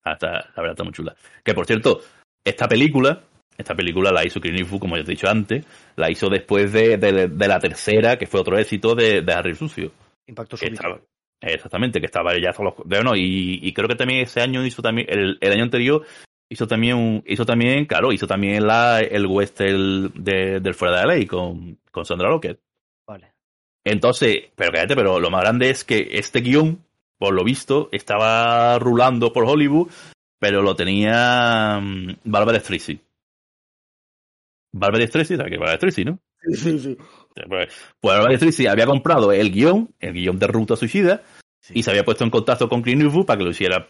[0.05, 1.15] Ah, está- la verdad está muy chula.
[1.45, 2.01] Que por cierto,
[2.45, 3.23] esta película,
[3.57, 5.65] esta película la hizo Eastwood, como ya te he dicho antes,
[5.97, 9.55] la hizo después de, de- de la tercera, que fue otro éxito de, de Harry
[9.55, 9.93] Sucio.
[10.27, 11.01] Impacto estaba,
[11.41, 15.07] exactamente, que estaba ya los, bueno, y, y creo que también ese año hizo también,
[15.11, 16.07] el, el año anterior
[16.49, 21.07] hizo también un, hizo también, claro, hizo también la, el western de, del fuera de
[21.07, 22.61] la ley con, con Sandra Lockett.
[23.07, 23.33] Vale.
[23.85, 26.85] Entonces, pero cállate, pero lo más grande es que este guion,
[27.19, 29.91] por lo visto, estaba rulando por Hollywood,
[30.39, 33.01] pero lo tenía mm, Barbara Streisand.
[34.73, 36.19] Barbara Streisand, ¿sabes qué Barbara Streisand, no?
[36.43, 36.97] Sí, sí, sí.
[37.49, 37.69] Pues,
[38.01, 41.23] pues Barbara había comprado el guion, el guion de Ruta Suicida,
[41.63, 41.75] Sí.
[41.77, 43.87] y se había puesto en contacto con Clint Eastwood para que lo hiciera,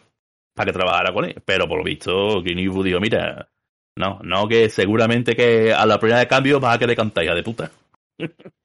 [0.55, 1.41] para que trabajara con él.
[1.45, 3.49] Pero por lo visto, Clint Eastwood dijo, mira,
[3.97, 7.35] no, no, que seguramente que a la primera de cambio vas a querer cantar, hija
[7.35, 7.71] de puta.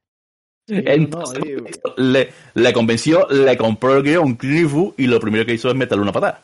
[0.67, 1.43] Sí, Entonces,
[1.85, 5.69] no, le, le convenció, le compró el guion Clint Eastwood y lo primero que hizo
[5.69, 6.41] es meterle una patada.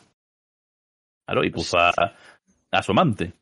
[1.26, 1.90] Claro, y puso a,
[2.70, 3.32] a su amante.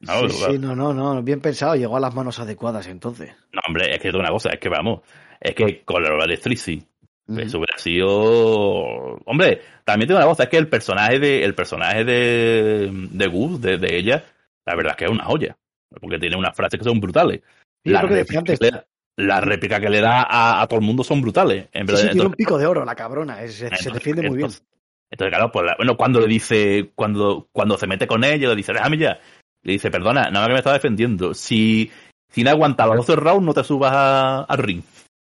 [0.00, 3.32] No, sí, sí, no, no, no, bien pensado, llegó a las manos adecuadas entonces.
[3.52, 5.00] no, hombre, es que es una cosa, es que vamos,
[5.40, 6.84] es que con la Barbara Streisand,
[7.28, 7.40] Ujú.
[7.40, 9.16] eso hubiera sido...
[9.24, 13.60] Hombre, también tengo una cosa, es que el personaje de, el personaje de, de Gus,
[13.60, 14.24] de, de ella,
[14.64, 15.56] la verdad es que es una joya.
[16.00, 17.40] Porque tiene unas frases que son brutales.
[17.84, 18.58] Sí, decía réplica antes.
[18.58, 18.82] que le
[19.18, 21.68] la réplica que le da a, a todo el mundo son brutales.
[21.72, 24.36] En Sí, verdad, sí, tiene un pico de oro la cabrona, es- se, defiende muy
[24.36, 24.46] bien.
[24.50, 24.62] entonces-
[25.10, 28.56] Entonces, claro, pues la- bueno, cuando le dice, cuando, cuando se mete con ella, le
[28.56, 29.18] dice, déjame ya.
[29.66, 31.34] Le dice, perdona, nada más que me estaba defendiendo.
[31.34, 31.90] Si,
[32.30, 34.80] si no aguantas los 12 rounds, no te subas a- al ring.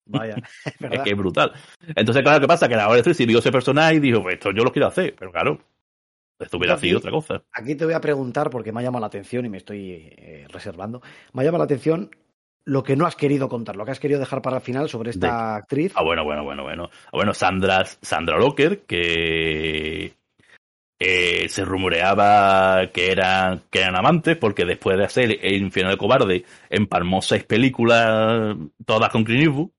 [0.05, 1.53] Vaya, es que es brutal.
[1.97, 2.69] Entonces, claro, ¿qué pasa?
[2.69, 5.15] Que la hora de vio ese personaje y dijo, pues esto yo lo quiero hacer.
[5.19, 5.59] Pero claro,
[6.39, 7.43] esto hubiera Aquí- sido otra cosa.
[7.53, 10.47] Aquí te voy a preguntar, porque me ha llamado la atención y me estoy eh,
[10.51, 11.01] reservando,
[11.33, 12.11] me ha llamado la atención
[12.65, 15.09] lo que no has querido contar, lo que has querido dejar para el final sobre
[15.09, 15.93] esta actriz.
[15.97, 16.91] Ah, bueno, bueno, bueno, bueno.
[17.07, 20.13] Ah, bueno, Sandra, Sandra Locker, que
[20.99, 25.99] eh, se rumoreaba que eran, que eran amantes, porque después de hacer El Infierno del
[25.99, 29.71] Cobarde, empalmó seis películas, todas con Clint.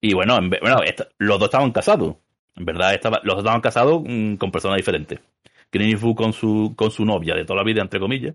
[0.00, 0.80] Y bueno, en bueno
[1.18, 2.16] los dos estaban casados.
[2.56, 5.20] En verdad, estaba, los dos estaban casados mm, con personas diferentes.
[5.70, 8.34] Clint con su, con su novia de toda la vida, entre comillas.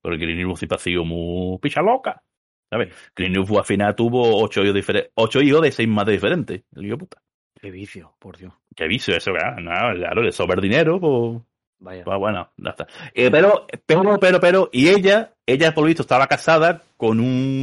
[0.00, 2.22] Porque Clint Eastwood siempre ha sido muy picha loca.
[2.70, 2.94] ¿Sabes?
[3.14, 6.62] Clint al final tuvo ocho hijos, ocho hijos de seis madres diferentes.
[6.76, 7.22] El hijo de puta.
[7.60, 8.52] Qué vicio, por Dios.
[8.74, 9.60] Qué vicio eso, claro.
[9.60, 11.42] No, claro, le sobra dinero, pues,
[11.80, 12.04] Vaya.
[12.04, 12.86] pues bueno, ya está.
[13.14, 17.62] Eh, pero, pero, pero, pero, y ella, ella por lo visto estaba casada con un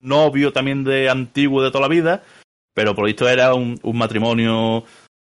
[0.00, 2.22] novio también de antiguo de toda la vida,
[2.74, 4.84] pero por lo visto era un, un matrimonio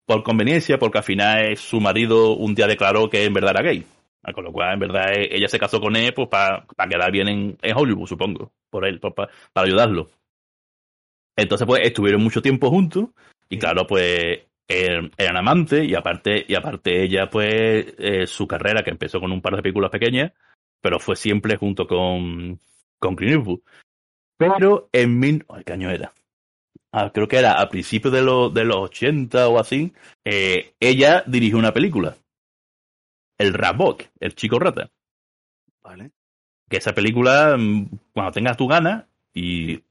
[0.05, 3.85] por conveniencia, porque al final su marido un día declaró que en verdad era gay.
[4.23, 7.11] Ah, Con lo cual, en verdad, eh, ella se casó con él pues para quedar
[7.11, 10.09] bien en, en Hollywood, supongo, por él, pa- para ayudarlo.
[11.35, 13.05] Entonces, pues, estuvieron mucho tiempo juntos,
[13.49, 18.83] y claro, pues, er- eran amantes, y aparte, y aparte ella, pues, eh, su carrera,
[18.83, 20.31] que empezó con un par de películas pequeñas,
[20.81, 22.59] pero fue siempre junto con,
[22.99, 23.59] con Clint Eastwood.
[24.37, 26.13] Pero en mil, ay, ¿qué año era?
[26.91, 29.93] Ah, creo que era a principios de, los de los 80 o así,
[30.25, 32.15] eh, ella dirigió una película.
[33.37, 34.89] El Rabok, el chico rata.
[35.81, 36.11] Vale.
[36.69, 39.81] Que esa película, mm, cuando tengas tu gana, y,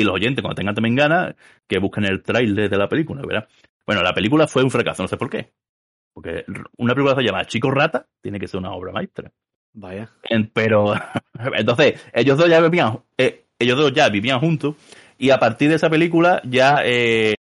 [0.00, 1.34] y los oyentes cuando tengan también ganas,
[1.66, 3.48] que busquen el trailer de la película, ¿verdad?
[3.86, 5.52] Bueno, la película fue un fracaso, no sé por qué.
[6.12, 6.44] Porque
[6.76, 9.30] una película se llama Chico Rata, tiene que ser una obra maestra.
[9.72, 10.10] Vaya.
[10.52, 10.94] Pero
[11.54, 14.74] entonces ellos dos ya vivían eh, ellos dos ya vivían juntos
[15.18, 17.34] y a partir de esa película ya eh,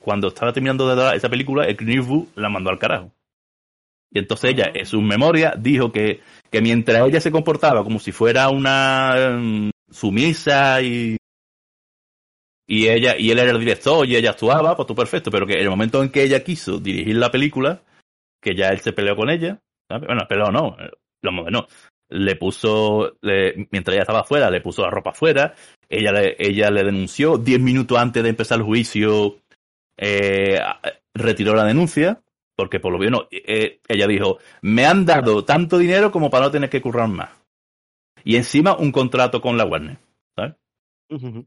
[0.00, 3.12] cuando estaba terminando de dar esa película el Clint la mandó al carajo
[4.10, 8.12] y entonces ella en sus memorias dijo que, que mientras ella se comportaba como si
[8.12, 11.16] fuera una mm, sumisa y
[12.66, 15.54] y ella y él era el director y ella actuaba pues tú perfecto pero que
[15.54, 17.82] en el momento en que ella quiso dirigir la película
[18.40, 20.06] que ya él se peleó con ella ¿sabes?
[20.06, 20.90] bueno peleó no eh,
[21.22, 21.66] lo no
[22.10, 25.54] le puso, mientras ella estaba afuera, le puso la ropa afuera,
[25.88, 29.38] ella le, ella le denunció, diez minutos antes de empezar el juicio,
[29.96, 30.60] eh,
[31.14, 32.22] retiró la denuncia,
[32.56, 36.50] porque por lo menos eh, ella dijo, me han dado tanto dinero como para no
[36.52, 37.30] tener que currar más.
[38.22, 39.98] Y encima un contrato con la Warner,
[40.36, 40.54] ¿sabes?
[41.10, 41.46] Ujú.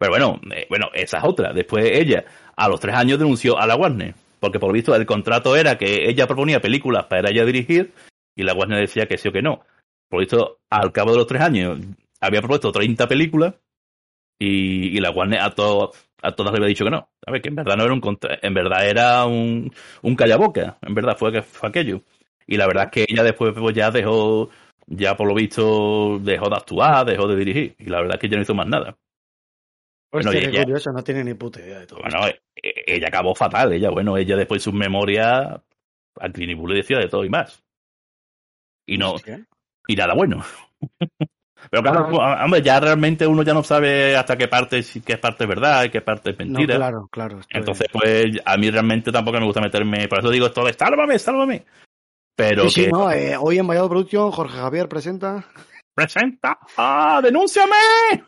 [0.00, 1.52] Pero bueno, eh, bueno, esa es otra.
[1.52, 2.24] Después ella,
[2.56, 4.14] a los tres años, denunció a la Warner.
[4.40, 7.92] Porque por lo visto el contrato era que ella proponía películas para ella dirigir
[8.34, 9.60] y la Warner decía que sí o que no.
[10.08, 11.80] Por esto, al cabo de los tres años,
[12.18, 13.56] había propuesto 30 películas
[14.38, 15.92] y, y la Warner a, todo,
[16.22, 17.10] a todas le había dicho que no.
[17.22, 17.42] ¿Sabes?
[17.42, 19.70] Que en verdad no era un contra, en verdad era un,
[20.00, 20.78] un callaboca.
[20.80, 22.00] En verdad fue, fue aquello.
[22.46, 24.48] Y la verdad es que ella después pues, ya dejó,
[24.86, 27.76] ya por lo visto, dejó de actuar, dejó de dirigir.
[27.78, 28.96] Y la verdad es que ya no hizo más nada.
[30.12, 32.00] Bueno, ella, curioso, no tiene ni puta idea de todo.
[32.00, 32.40] Bueno, esto.
[32.62, 33.72] ella acabó fatal.
[33.72, 35.60] Ella, bueno, ella después sus memorias,
[36.18, 37.62] al Clint le decía de todo y más.
[38.86, 39.14] Y no,
[39.86, 40.44] y nada bueno.
[41.70, 45.48] Pero claro, hombre, ya realmente uno ya no sabe hasta qué parte qué parte es
[45.48, 46.74] verdad y qué parte es mentira.
[46.74, 47.40] No, claro, claro.
[47.50, 50.08] Entonces, pues, a mí realmente tampoco me gusta meterme.
[50.08, 51.66] Por eso digo esto de sálvame, sálvame.
[52.34, 52.86] Pero sí, que...
[52.86, 55.44] sí, no, eh, hoy en Vallado Producción, Jorge Javier presenta.
[55.94, 56.58] ¡Presenta!
[56.78, 57.76] ¡Ah, denúnciame!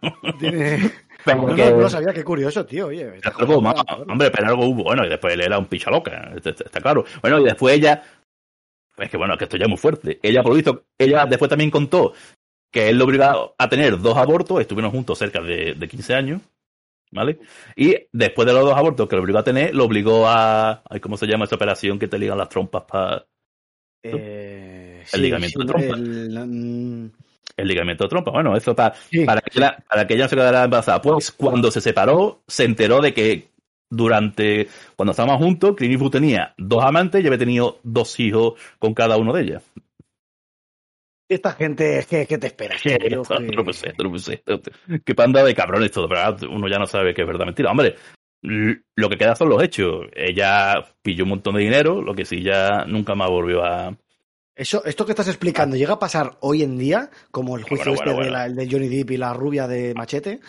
[0.38, 0.92] Tiene...
[1.26, 1.70] No, que...
[1.70, 2.88] no, no, sabía, qué curioso, tío.
[2.88, 3.74] Oye, algo más,
[4.08, 4.84] hombre, pero algo hubo.
[4.84, 7.04] Bueno, y después él era un picha loca, está, está claro.
[7.20, 8.02] Bueno, y después ella.
[8.96, 10.18] Es que bueno, que esto ya es muy fuerte.
[10.22, 12.12] Ella, por lo visto, ella después también contó
[12.70, 16.40] que él lo obligó a tener dos abortos, estuvieron juntos cerca de, de 15 años,
[17.12, 17.38] ¿vale?
[17.76, 20.82] Y después de los dos abortos que lo obligó a tener, lo obligó a.
[21.00, 23.26] ¿Cómo se llama esa operación que te ligan las trompas para.
[24.02, 25.94] Eh, el sí, ligamento sí, de trompa.
[25.94, 27.12] el, mm,
[27.56, 28.30] El ligamento de trompa.
[28.30, 29.24] Bueno, eso para, Sí.
[29.24, 31.00] para, que para que ella no se quedara embarazada.
[31.02, 33.48] Pues cuando se separó, se enteró de que
[33.90, 34.68] durante.
[34.96, 39.16] Cuando estaban juntos, Clint Eastwood tenía dos amantes y había tenido dos hijos con cada
[39.16, 39.62] uno de ellas.
[41.28, 42.80] Esta gente, ¿qué, qué te esperas?
[42.82, 43.62] Que, no sé, no
[44.10, 44.42] lo sé.
[45.04, 46.42] Qué panda de cabrones todo, ¿verdad?
[46.42, 47.70] Uno ya no sabe qué es verdad mentira.
[47.70, 47.96] Hombre,
[48.42, 50.06] lo que queda son los hechos.
[50.14, 53.96] Ella pilló un montón de dinero, lo que sí ya nunca más volvió a.
[54.54, 57.08] Eso, esto que estás explicando, ¿llega a pasar hoy en día?
[57.30, 58.24] Como el juicio Bueno, bueno, este bueno.
[58.26, 60.40] De, la- el de Johnny Depp y la rubia de Machete.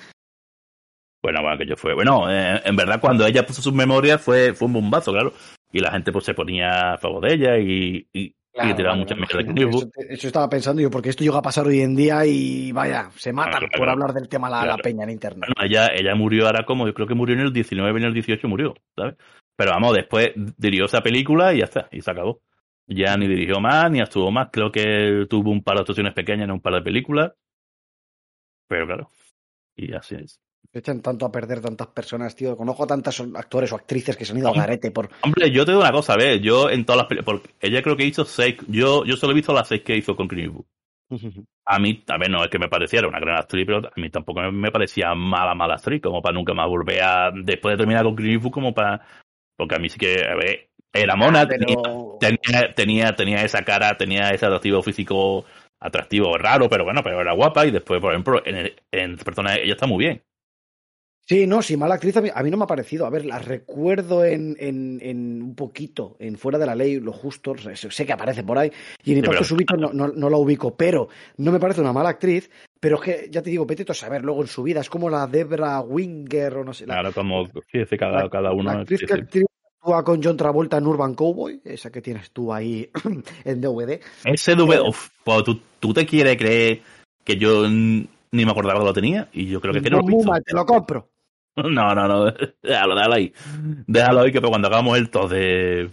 [1.24, 1.94] Bueno, bueno, que yo fue.
[1.94, 5.32] Bueno, eh, en verdad, cuando ella puso sus memorias fue, fue un bombazo, claro.
[5.72, 9.18] Y la gente pues se ponía a favor de ella y, y, y tiraba muchas
[9.18, 9.84] mierda de Clint Eastwood.
[9.96, 13.10] eso, eso estaba pensando yo, porque esto llega a pasar hoy en día y vaya,
[13.16, 13.92] se matan Claro, por claro.
[13.94, 14.84] hablar del tema la, la Claro.
[14.84, 15.50] peña en internet.
[15.56, 18.14] Bueno, ella, ella murió ahora como, yo creo que murió en el 19, en el
[18.14, 19.16] 18 murió, ¿sabes?
[19.56, 22.42] Pero vamos, después dirigió esa película y ya está, y se acabó.
[22.88, 24.50] Ya ni dirigió más, ni actuó más.
[24.52, 27.34] Creo que tuvo un par de actuaciones pequeñas en un par de películas.
[28.68, 29.10] Pero claro,
[29.76, 30.40] y así es.
[30.72, 32.58] Echan tanto a perder tantas personas, tío.
[32.58, 35.10] Conozco a tantos actores o actrices que se han ido a garete por.
[35.22, 37.96] Hombre, yo te digo una cosa, a ver, yo en todas las películas, ella creo
[37.96, 40.56] que hizo seis, yo, yo solo he visto las seis que hizo con Clint.
[41.66, 44.10] A mí, a ver, no es que me pareciera una gran actriz, pero a mí
[44.10, 48.04] tampoco me- parecía mala, mala actriz, como para nunca más volver a, después de terminar
[48.04, 49.00] con Clint como para,
[49.56, 52.18] porque a mí sí que, a ver, era mona, Ah, tenía, pero...
[52.20, 55.46] tenía, tenía, tenía esa cara, tenía ese atractivo físico
[55.82, 59.56] atractivo raro, pero bueno, pero era guapa y después, por ejemplo, en, el- en persona
[59.58, 60.22] ella está muy bien.
[61.26, 63.06] Sí, no, sí, mala actriz a mí, a mí no me ha parecido.
[63.06, 67.14] A ver, la recuerdo en, en, en un poquito, en Fuera de la Ley, lo
[67.14, 67.56] justo,
[67.92, 68.70] sé, que aparece por ahí,
[69.04, 71.80] y en Sí, Impacto pero- Súbito no, no, no la ubico, pero no me parece
[71.80, 74.82] una mala actriz, pero es que, ya te digo, a saber luego en su vida,
[74.82, 78.52] es como la Debra Winger o no sé, la, Claro, como, fíjese, cada, la- cada
[78.52, 78.74] uno.
[78.74, 79.22] la actriz sí, que sí.
[79.84, 82.90] Actúa con John Travolta en Urban Cowboy, esa que tienes tú ahí
[83.44, 84.00] en DVD.
[84.24, 86.82] Ese DVD, uf, pues, ¿tú, tú te quieres creer
[87.24, 90.02] que yo ni me acordaba que lo tenía y yo creo que, que no No,
[90.04, 90.32] lo he muy visto.
[90.32, 91.10] mal, te lo compro.
[91.56, 92.26] No, no, no,
[92.64, 93.32] déjalo, déjalo ahí.
[93.86, 95.92] Déjalo ahí que cuando hagamos el top de...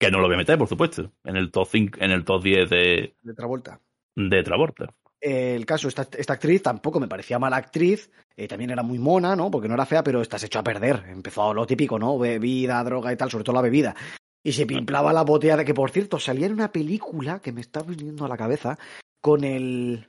[0.00, 2.42] Que no lo voy a meter, por supuesto, en el top 5, en el top
[2.42, 3.78] 10 de, De Travolta.
[4.16, 4.86] de Travolta.
[5.24, 9.36] El caso, esta, esta actriz tampoco me parecía mala actriz, eh, también era muy mona,
[9.36, 9.52] ¿no?
[9.52, 11.04] Porque no era fea, pero estás hecho a perder.
[11.06, 12.18] Empezó lo típico, ¿no?
[12.18, 13.94] Bebida, droga y tal, sobre todo la bebida.
[14.42, 17.60] Y se pimplaba la botella de que, por cierto, salía en una película que me
[17.60, 18.76] está viniendo a la cabeza
[19.20, 20.08] con el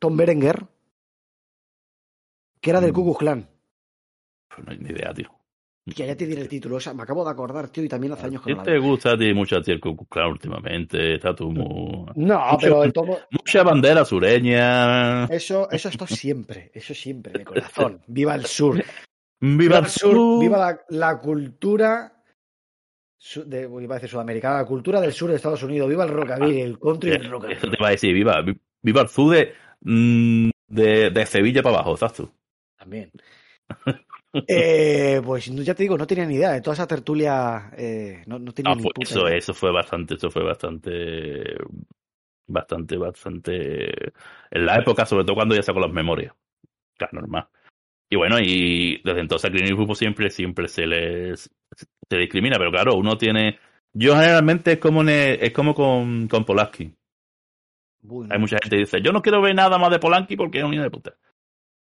[0.00, 0.66] Tom Berenger,
[2.60, 2.94] que era del Mm.
[2.94, 3.48] Ku Klux Klan.
[4.48, 5.39] Pues no hay ni idea, tío.
[5.86, 8.12] Que ya te diré el título, o sea, me acabo de acordar, tío, y también
[8.12, 9.80] hace años que ¿Qué no la te gusta a ti mucho a ti el
[10.28, 11.14] últimamente?
[11.14, 12.06] Está tú muy...
[12.14, 15.24] No, Mucho- pero el tomo, Mucha bandera sureña.
[15.24, 18.02] eso, eso está siempre, eso siempre, de corazón.
[18.06, 18.82] Viva el sur.
[19.40, 20.38] Viva el sur.
[20.38, 22.12] viva la, la cultura
[23.46, 26.60] de, iba a decir sudamericana, la cultura del sur de Estados Unidos, viva el rockabilly,
[26.60, 29.08] el country y el rock and Eso te iba a decir, viva, vi- viva el
[29.08, 32.30] sur de, mm, de, de Sevilla para abajo, ¿sabes tú?
[32.78, 33.10] También.
[34.46, 38.38] Eh, pues ya te digo, no tenía ni idea de toda esa tertulia, eh, no,
[38.38, 39.38] no tenía Ah, ni puta eso, idea.
[39.38, 41.56] eso fue bastante, eso fue bastante,
[42.46, 44.12] bastante, bastante,
[44.50, 46.32] en la época, sobre todo cuando ya sacó las memorias.
[46.96, 47.48] Claro, normal.
[48.08, 51.50] Y bueno, y desde entonces a Clint Eastwood siempre, siempre se les,
[52.08, 53.58] se discrimina, pero claro, uno tiene,
[53.92, 56.92] yo generalmente es como, es como con, con Polanski.
[58.02, 58.28] Uy.
[58.30, 60.64] Hay mucha gente que dice, yo no quiero ver nada más de Polanski porque es
[60.64, 61.16] un hijo de puta.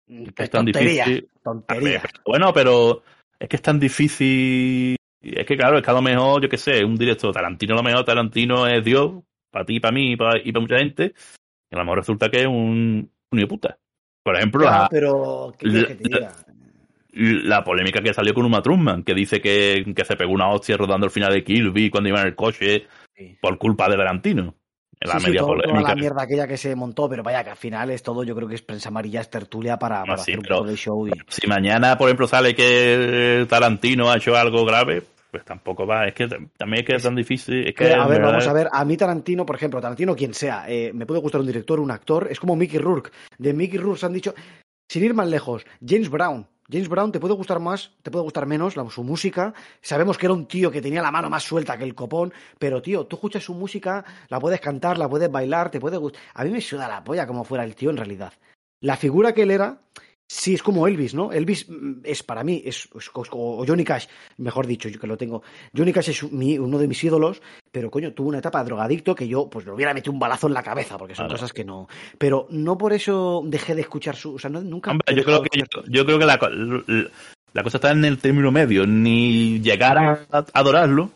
[0.10, 1.30] Qué Es tan tontería, difícil.
[1.44, 2.02] tontería.
[2.26, 3.04] Bueno, pero
[3.40, 4.96] es que es tan difícil.
[5.22, 7.78] Es que, claro, es que a lo mejor, yo qué sé, un director Tarantino, a
[7.78, 9.22] lo mejor Tarantino es Dios,
[9.52, 11.14] para ti, para mí y para, y para mucha gente,
[11.72, 13.78] y a lo mejor resulta que es un, un puta.
[14.24, 16.36] Por ejemplo, la, pero ¿qué quieres que te diga?
[17.12, 20.78] la polémica que salió con Uma Thurman, que dice que, que se pegó una hostia
[20.78, 23.38] rodando el final de Kirby cuando iba en el coche Sí.
[23.42, 24.56] por culpa de Tarantino.
[25.02, 25.90] La Sí, sí, media todo- toda polémica.
[25.90, 28.48] la mierda aquella que se montó, pero vaya que al final es todo, yo creo
[28.50, 31.08] que es prensa amarilla, es tertulia para, para hacer un pero- poco de show.
[31.08, 31.12] Y...
[31.30, 35.02] Si mañana, por ejemplo, sale que Tarantino ha hecho algo grave,
[35.32, 36.06] pues tampoco va.
[36.08, 37.60] Es que también es que es tan difícil.
[37.68, 40.16] Es que, Que, a ver, verdad, vamos a ver, a mí Tarantino, por ejemplo, Tarantino
[40.16, 43.12] quien sea, eh, me puede gustar un director, un actor, es como Mickey Rourke.
[43.38, 44.34] De Mickey Rourke se han dicho,
[44.90, 46.46] sin ir más lejos, James Brown.
[46.72, 49.54] James Brown te puede gustar más, te puede gustar menos la- su música.
[49.82, 52.82] Sabemos que era un tío que tenía la mano más suelta que el copón, pero
[52.82, 56.22] tío, tú escuchas su música, la puedes cantar, la puedes bailar, te puede gustar.
[56.34, 58.34] A mí me suda la polla como fuera el tío en realidad.
[58.82, 59.80] La figura que él era,
[60.32, 61.32] sí es como Elvis, ¿no?
[61.34, 64.06] Elvis mm, es para mí, es, es- o Johnny Cash,
[64.38, 65.42] mejor dicho, yo que lo tengo.
[65.76, 67.42] Johnny Cash es mi- uno de mis ídolos,
[67.72, 70.48] pero coño, tuvo una etapa de drogadicto que yo pues le hubiera metido un balazo
[70.48, 71.40] en la cabeza, porque son Claro.
[71.40, 71.88] cosas que no.
[72.20, 74.36] Pero no por eso dejé de escuchar su.
[74.36, 74.92] O sea, no- nunca.
[74.92, 76.40] Hombre, yo creo que, yo, yo creo que la,
[77.54, 81.10] la, cosa está en el término medio, ni llegar a, a adorarlo,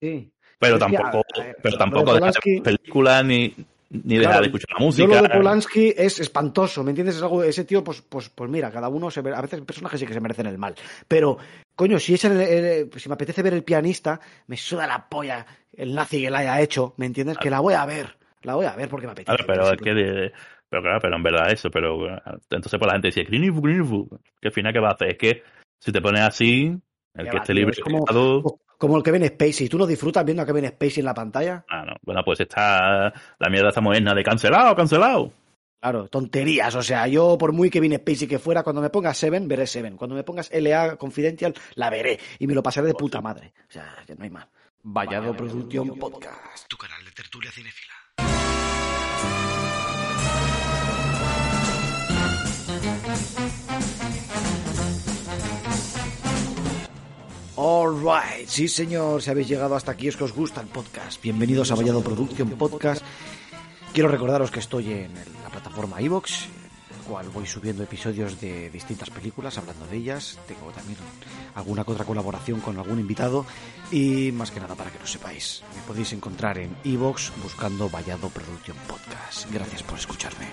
[0.00, 0.30] Sí.
[0.60, 3.54] pero Es que, tampoco, a- pero tampoco de dejar de películas ni,
[3.90, 5.06] ni dejar Claro, de escuchar la Yo música.
[5.08, 7.16] lo de Polanski es espantoso, ¿me entiendes?
[7.16, 9.64] Es algo, ese tío, pues, pues, pues mira, cada uno se ve, a veces hay
[9.66, 10.74] personajes sí que se merecen el mal.
[11.08, 11.38] Pero,
[11.74, 15.44] coño, si es el- el- si me apetece ver el pianista, me suda la polla
[15.72, 17.36] el nazi que la haya hecho, ¿me entiendes?
[17.38, 19.36] Que la voy a ver, la voy a ver porque me apetece.
[19.36, 20.32] Claro, pero es que, de-
[20.68, 22.06] pero claro, pero en verdad eso, pero
[22.50, 24.08] entonces pues la gente dice, Green Info, Green Info",
[24.40, 25.08] que al final, ¿qué va a hacer?
[25.10, 25.42] Es que
[25.80, 26.72] si te pones así,
[27.14, 28.04] el que esté libre es como-
[28.80, 29.68] Como el Kevin Spacey.
[29.68, 31.66] ¿Tú no disfrutas viendo a Kevin Spacey en la pantalla?
[31.68, 31.96] ah, no.
[32.00, 35.30] bueno, pues está la mierda esta moderna de cancelado, cancelado.
[35.78, 36.74] Claro, tonterías.
[36.74, 39.98] O sea, yo por muy Kevin Spacey que fuera, cuando me pongas Seven, veré Seven.
[39.98, 42.18] Cuando me pongas LA Confidential, la veré.
[42.38, 43.52] Y me lo pasaré de puta madre.
[43.68, 44.48] O sea, ya no hay más.
[44.82, 46.66] Vallado Producción Podcast.
[46.66, 47.99] Tu canal de tertulia cinefila.
[57.62, 61.22] Alright, sí señor, si habéis llegado hasta aquí es que os gusta el podcast.
[61.22, 63.02] Bienvenidos a Vallado Producción Podcast.
[63.92, 68.70] Quiero recordaros que estoy en la plataforma iVoox, en la cual voy subiendo episodios de
[68.70, 70.38] distintas películas, hablando de ellas.
[70.48, 70.96] Tengo también
[71.54, 73.44] alguna otra colaboración con algún invitado.
[73.90, 78.30] Y más que nada, para que lo sepáis, me podéis encontrar en iVoox buscando Vallado
[78.30, 79.52] Producción Podcast.
[79.52, 80.46] Gracias por escucharme.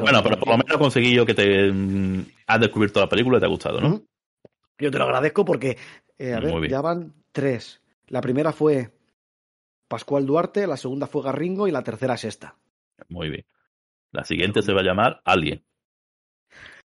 [0.00, 3.40] Bueno, pero por lo menos conseguí yo que te mm, has descubierto la película y
[3.40, 4.02] te ha gustado, ¿no?
[4.78, 5.76] Yo te lo agradezco porque,
[6.18, 6.70] eh, a Muy ver, bien.
[6.70, 7.80] ya van tres.
[8.06, 8.90] La primera fue
[9.88, 12.56] Pascual Duarte, la segunda fue Garringo y la tercera es esta.
[13.08, 13.44] Muy bien.
[14.12, 15.64] La siguiente se va a llamar Alien.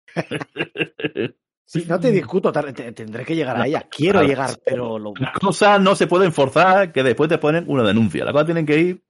[1.66, 3.88] Sí, no te discuto, tendré que llegar a ella.
[3.90, 4.28] Quiero Claro.
[4.28, 5.14] llegar, pero lo...
[5.18, 8.24] Las cosas no se pueden forzar que después te ponen una denuncia.
[8.26, 9.04] Las cosas tienen que ir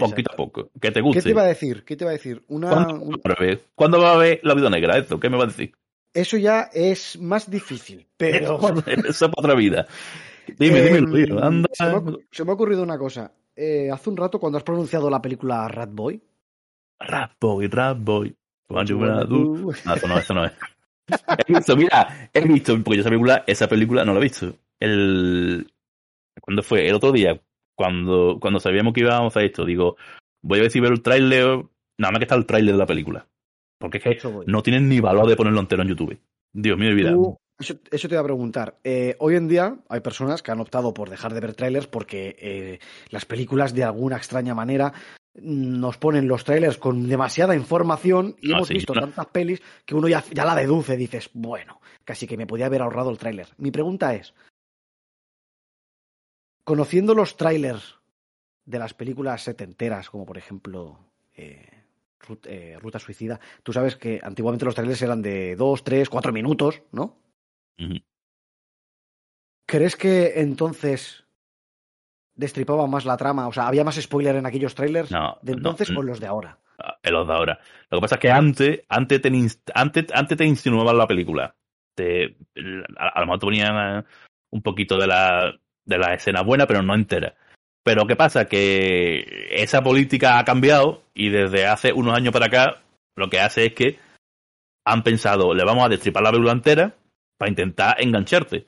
[0.00, 0.70] poquito a poco.
[0.80, 1.22] Que te ¿Qué guste.
[1.22, 1.84] te iba a decir?
[1.84, 2.42] ¿Qué te iba a decir?
[2.48, 3.64] Una, ¿Cuándo, un- va a ver?
[3.74, 4.98] ¿Cuándo va a ver la vida negra?
[4.98, 5.72] Esto, ¿qué me va a decir?
[6.12, 8.58] Eso ya es más difícil, pero...
[8.86, 9.86] Eso es para otra vida.
[10.58, 11.42] Dime, Eh, dime, tío.
[11.42, 11.68] Anda.
[11.72, 13.32] Se me, ha, se me ha ocurrido una cosa.
[13.56, 16.20] Eh, hace un rato, cuando has pronunciado la película Rat Boy...
[17.00, 18.34] Rap boy, rap boy.
[18.68, 18.94] Do?
[19.84, 20.52] No, eso no, eso no es.
[21.46, 24.54] He visto, mira, he visto, porque yo esa película, esa película no la he visto.
[24.80, 25.70] El,
[26.40, 26.88] ¿cuándo fue?
[26.88, 27.38] El otro día,
[27.76, 29.96] cuando, cuando sabíamos que íbamos a esto, digo,
[30.42, 31.64] voy a ver si veo el tráiler,
[31.98, 33.26] nada más que está el tráiler de la película.
[33.78, 36.18] Porque es que no tienen ni valor de ponerlo entero en YouTube.
[36.52, 37.14] Dios mío, de vida.
[37.58, 38.78] Eso, eso te iba a preguntar.
[38.82, 42.36] Eh, hoy en día hay personas que han optado por dejar de ver trailers porque
[42.38, 42.78] eh,
[43.10, 44.92] las películas de alguna extraña manera
[45.34, 49.00] nos ponen los trailers con demasiada información y Ah, hemos sí, visto no.
[49.00, 52.82] tantas pelis que uno ya, ya la deduce, dices, bueno, casi que me podía haber
[52.82, 53.48] ahorrado el trailer.
[53.58, 54.32] Mi pregunta es,
[56.64, 57.98] conociendo los trailers
[58.64, 60.98] de las películas setenteras, como por ejemplo
[61.36, 61.68] eh,
[62.44, 66.82] eh, Ruta Suicida, tú sabes que antiguamente los trailers eran de dos, tres, cuatro minutos,
[66.90, 67.18] ¿no?
[69.66, 71.24] ¿Crees que entonces
[72.34, 73.46] destripaba más la trama?
[73.48, 75.98] O sea, ¿había más spoiler en aquellos trailers No, de entonces no.
[75.98, 76.58] o en los de ahora?
[77.02, 77.60] en los de ahora.
[77.90, 79.28] Lo que pasa es que antes, antes te,
[79.74, 81.54] antes, antes te insinuaban la película.
[81.94, 82.36] Te,
[82.96, 84.04] a, a lo mejor te ponían eh,
[84.50, 85.54] un poquito de la,
[85.84, 87.34] de la escena buena, pero no entera.
[87.82, 88.46] Pero ¿qué pasa?
[88.46, 92.82] Que esa política ha cambiado y desde hace unos años para acá
[93.16, 93.98] lo que hace es que
[94.86, 96.94] han pensado, le vamos a destripar la película entera
[97.38, 98.66] para intentar engancharte.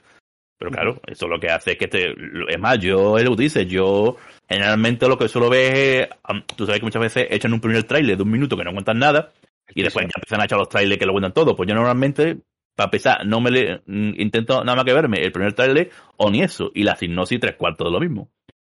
[0.58, 2.14] Pero claro, eso lo que hace es que te.
[2.48, 4.16] Es más, yo, él lo dice, yo
[4.48, 6.08] generalmente lo que suelo ver es.
[6.56, 8.98] Tú sabes que muchas veces echan un primer trailer de un minuto que no cuentan
[8.98, 9.32] nada
[9.74, 11.54] y después ya empiezan a echar los trailers que lo cuentan todo.
[11.54, 12.38] Pues yo normalmente,
[12.76, 16.30] para empezar, no me le, mm, intento nada más que verme el primer trailer o
[16.30, 16.70] ni eso.
[16.74, 18.30] Y la sinopsis tres cuartos de lo mismo.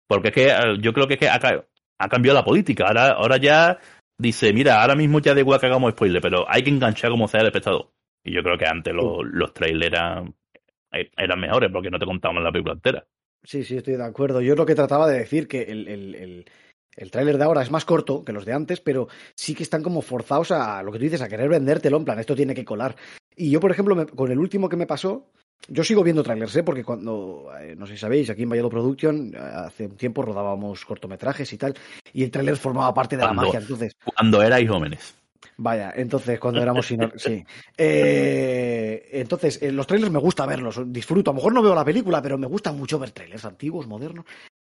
[0.08, 1.40] Porque es que eh, yo creo que es que ha,
[2.00, 2.86] ha cambiado la política.
[2.88, 3.80] Ahora, ahora ya
[4.18, 7.28] dice, mira, ahora mismo ya de igual que hagamos spoiler, pero hay que enganchar como
[7.28, 7.90] sea el espectador.
[8.24, 10.36] Y yo creo que antes los, los trailers eran
[10.94, 13.06] eh, eran mejores porque no te contaban la película entera.
[13.44, 14.42] Sí, sí, estoy de acuerdo.
[14.42, 16.46] Yo lo que trataba de decir que el, el, el,
[16.96, 19.84] el tráiler de ahora es más corto que los de antes, pero sí que están
[19.84, 22.66] como forzados a lo que tú dices, a querer vendértelo, en plan, esto tiene que
[22.66, 22.96] colar.
[23.36, 25.28] Y yo, por ejemplo, me, con el último que me pasó,
[25.68, 26.64] yo sigo viendo trailers, ¿eh?
[26.64, 30.86] porque cuando, eh, no sé si sabéis, aquí en Vallado Production hace un tiempo rodábamos
[30.86, 31.74] cortometrajes y tal,
[32.12, 33.60] y el tráiler formaba parte de cuando, la magia.
[33.60, 35.16] Entonces, cuando erais jóvenes.
[35.58, 37.46] Vaya, entonces cuando éramos sí.
[37.78, 41.32] Eh, entonces, eh, los trailers me gusta verlos, disfruto.
[41.32, 44.26] A lo mejor no veo la película, pero me gusta mucho ver trailers antiguos, modernos.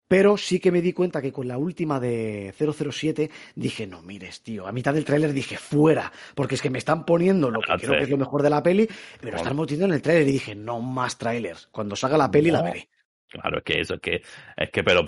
[0.09, 4.43] Pero sí que me di cuenta que con la última de 007 dije, no mires,
[4.43, 4.67] tío.
[4.67, 6.13] A mitad del tráiler dije, fuera.
[6.35, 8.63] Porque es que me están poniendo lo que creo que es lo mejor de la
[8.63, 8.89] peli,
[9.21, 11.67] pero están metiendo en el tráiler y dije, no más trailers.
[11.73, 12.59] Cuando salga la peli no.
[12.59, 12.89] la veré.
[13.29, 14.23] Claro, es que eso, es que,
[14.57, 15.05] es que, pero,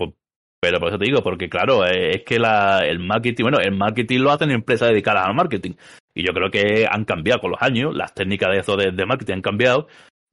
[0.61, 4.19] pero por eso te digo, porque claro, es que la, el marketing, bueno, el marketing
[4.19, 5.75] lo hacen empresas dedicadas al marketing.
[6.13, 9.07] Y yo creo que han cambiado con los años, las técnicas de eso de, de
[9.07, 9.87] marketing han cambiado.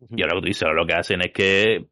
[0.09, 1.85] Y ahora lo que tú dices, lo que hacen es que,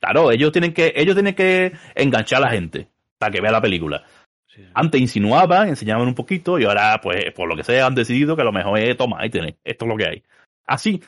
[0.00, 2.88] claro, ellos tienen que, ellos tienen que enganchar a la gente
[3.18, 4.04] para que vea la película.
[4.46, 4.62] Sí.
[4.74, 8.42] Antes insinuaban, enseñaban un poquito y ahora, pues, por lo que sea, han decidido que
[8.42, 10.22] a lo mejor es, toma, ahí tenés, esto es lo que hay.
[10.66, 11.02] Así,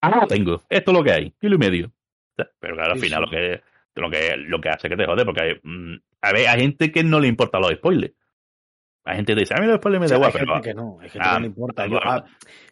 [0.00, 1.92] ahora lo tengo, esto es lo que hay, kilo y medio.
[2.36, 3.62] Pero claro, al final lo que
[3.94, 6.90] lo que lo que hace que te jode, porque hay, mm, a ver, hay gente
[6.90, 8.14] que no le importa los spoilers.
[9.06, 10.60] Hay gente dice, a mí los da igual, hay pero.
[10.62, 11.86] Que no, hay gente ah, que no le importa.
[11.86, 12.24] Yo, ah,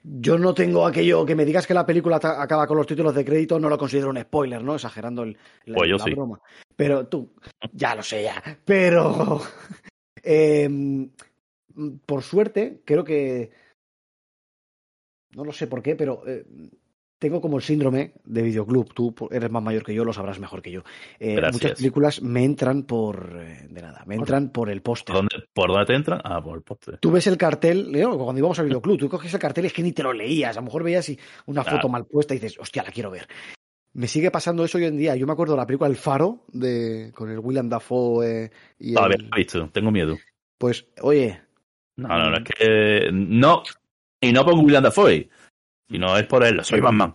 [0.03, 3.25] yo, no tengo aquello que me digas que la película acaba con los títulos de
[3.25, 4.75] crédito, no lo considero un spoiler, ¿no?
[4.75, 5.37] Exagerando el,
[5.67, 6.11] la, pues yo la sí.
[6.13, 6.41] broma.
[6.75, 7.35] Pero tú,
[7.73, 8.43] ya lo sé ya.
[8.65, 9.43] Pero.
[10.23, 10.71] eh,
[12.07, 13.51] por suerte, creo que.
[15.37, 16.27] No lo sé por qué, pero.
[16.27, 16.47] Eh,
[17.23, 18.93] tengo como el síndrome de videoclub.
[18.93, 20.83] Tú eres más mayor que yo, lo sabrás mejor que yo.
[21.21, 23.39] Eh, muchas películas me entran por.
[23.41, 25.15] Eh, de nada, me entran por el póster.
[25.55, 26.21] ¿Por dónde te entran?
[26.25, 26.99] Ah, por el póster.
[26.99, 28.19] Tú ves el cartel, ¿no?
[28.19, 30.57] cuando íbamos al videoclub, tú coges el cartel y es que ni te lo leías.
[30.57, 31.13] A lo mejor veías
[31.47, 33.29] una foto mal puesta y dices, hostia, la quiero ver.
[33.95, 35.15] Me sigue pasando eso hoy en día.
[35.15, 38.51] Yo me acuerdo de la película El Faro, de, con el William Dafoe eh,
[38.81, 38.95] y.
[38.95, 39.31] Todavía el...
[39.31, 40.19] no he visto, tengo miedo.
[40.59, 41.41] Pues, oye.
[41.95, 43.11] No, no, no, es que.
[43.13, 43.63] No.
[44.21, 45.29] Y no por William Dafoe
[45.93, 47.15] sino es por él, soy Batman.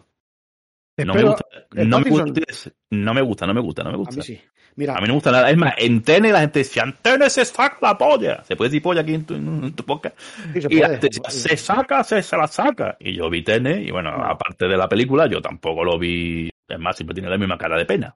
[1.06, 4.16] No me, gusta, no, me gusta, no me gusta, no me gusta, no me gusta.
[4.16, 4.42] A mí sí.
[4.76, 5.52] Mira, a mí no me gusta nada.
[5.52, 8.44] Es más, en Tene la gente decía, en Tene se saca la polla.
[8.44, 10.18] ¿Se puede decir polla aquí en tu, en tu podcast?
[10.54, 10.98] Sí, se y puede.
[10.98, 12.98] Decía, se saca, se, se, la saca.
[13.00, 14.24] Y yo vi Tene, y bueno, no.
[14.24, 16.50] aparte de la película, yo tampoco lo vi.
[16.68, 18.16] Es más, siempre tiene la misma cara de pena.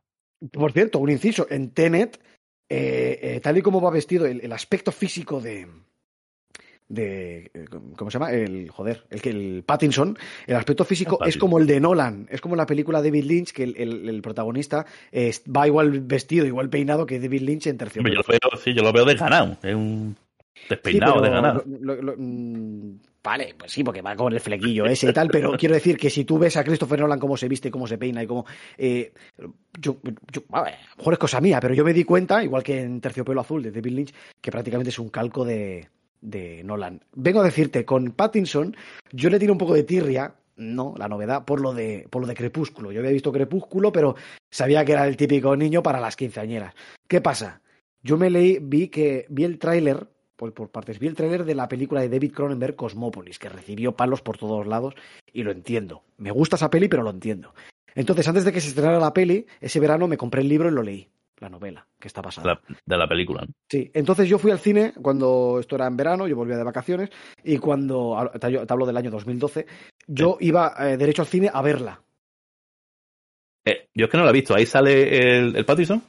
[0.51, 2.19] Por cierto, un inciso, en Tenet,
[2.67, 5.67] eh, eh, tal y como va vestido, el, el aspecto físico de,
[6.91, 7.51] de
[7.95, 8.31] ¿cómo se llama?
[8.31, 12.27] El joder, el que el Pattinson, el aspecto físico el es como el de Nolan,
[12.29, 16.01] es como la película de David Lynch que el, el, el protagonista es, va igual
[16.01, 18.15] vestido, igual peinado que David Lynch en terciopelo.
[18.15, 20.15] Yo lo veo, sí, yo lo veo desganado, es un
[20.69, 21.63] despeinado sí, de ganado.
[21.65, 25.29] Lo, lo, lo, mm, vale, pues sí, porque va con el flequillo ese y tal,
[25.29, 27.97] pero quiero decir que si tú ves a Christopher Nolan cómo se viste, cómo se
[27.97, 28.45] peina y cómo
[28.77, 29.13] eh,
[29.79, 29.97] yo,
[30.31, 32.63] yo a, ver, a lo mejor es cosa mía, pero yo me di cuenta, igual
[32.63, 35.87] que en Terciopelo Azul de David Lynch, que prácticamente es un calco de
[36.21, 37.01] de Nolan.
[37.13, 38.75] Vengo a decirte, con Pattinson,
[39.11, 42.27] yo le tiro un poco de tirria, no, la novedad, por lo de, por lo
[42.27, 42.91] de Crepúsculo.
[42.91, 44.15] Yo había visto Crepúsculo, pero
[44.49, 46.73] sabía que era el típico niño para las quinceañeras.
[47.07, 47.61] ¿Qué pasa?
[48.03, 51.55] Yo me leí, vi que, vi el tráiler, por, por, partes, vi el tráiler de
[51.55, 54.95] la película de David Cronenberg, Cosmópolis, que recibió palos por todos lados,
[55.31, 56.03] y lo entiendo.
[56.17, 57.53] Me gusta esa peli, pero lo entiendo.
[57.93, 60.71] Entonces, antes de que se estrenara la peli, ese verano me compré el libro y
[60.71, 61.09] lo leí
[61.41, 62.61] la novela que está pasada.
[62.67, 63.45] La, de la película.
[63.69, 67.09] Sí, entonces yo fui al cine cuando esto era en verano, yo volvía de vacaciones
[67.43, 69.65] y cuando, te hablo del año 2012,
[70.07, 70.47] yo sí.
[70.47, 72.01] iba eh, derecho al cine a verla.
[73.65, 76.01] Eh, yo es que no la he visto, ahí sale el, el Pattison.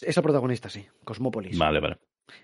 [0.00, 1.58] Esa protagonista, sí, Cosmópolis.
[1.58, 1.98] Vale, vale.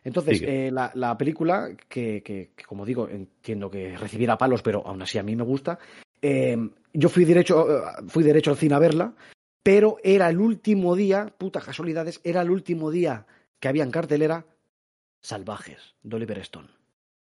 [0.05, 4.87] Entonces, eh, la, la, película, que, que, que, como digo, entiendo que recibiera palos, pero
[4.87, 5.79] aún así a mí me gusta,
[6.21, 6.59] eh,
[6.93, 7.67] yo fui derecho,
[8.09, 9.15] fui derecho al cine a verla,
[9.63, 13.27] pero era el último día, putas casualidades, era el último día
[13.61, 14.45] que había en cartelera
[15.21, 16.69] Salvajes, de Oliver Stone.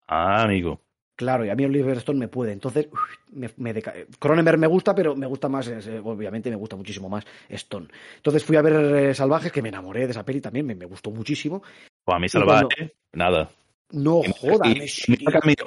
[0.08, 0.82] Ah, amigo.
[1.16, 2.54] Claro, y a mí Oliver Stone me puede.
[2.54, 2.90] Entonces,
[3.32, 3.94] me, me deca...
[4.20, 5.72] Cronenberg me gusta, pero me gusta más,
[6.04, 7.88] obviamente me gusta muchísimo más Stone.
[8.16, 10.86] Entonces fui a ver eh, Salvajes, que me enamoré de esa peli también, me, me
[10.86, 11.62] gustó muchísimo.
[12.04, 12.94] Pues a mí Salvaje, cuando...
[13.14, 13.50] nada.
[13.92, 14.68] No, jodas.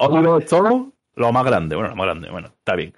[0.01, 2.93] Oliver Stone, lo más grande, bueno, lo más grande, bueno, está bien.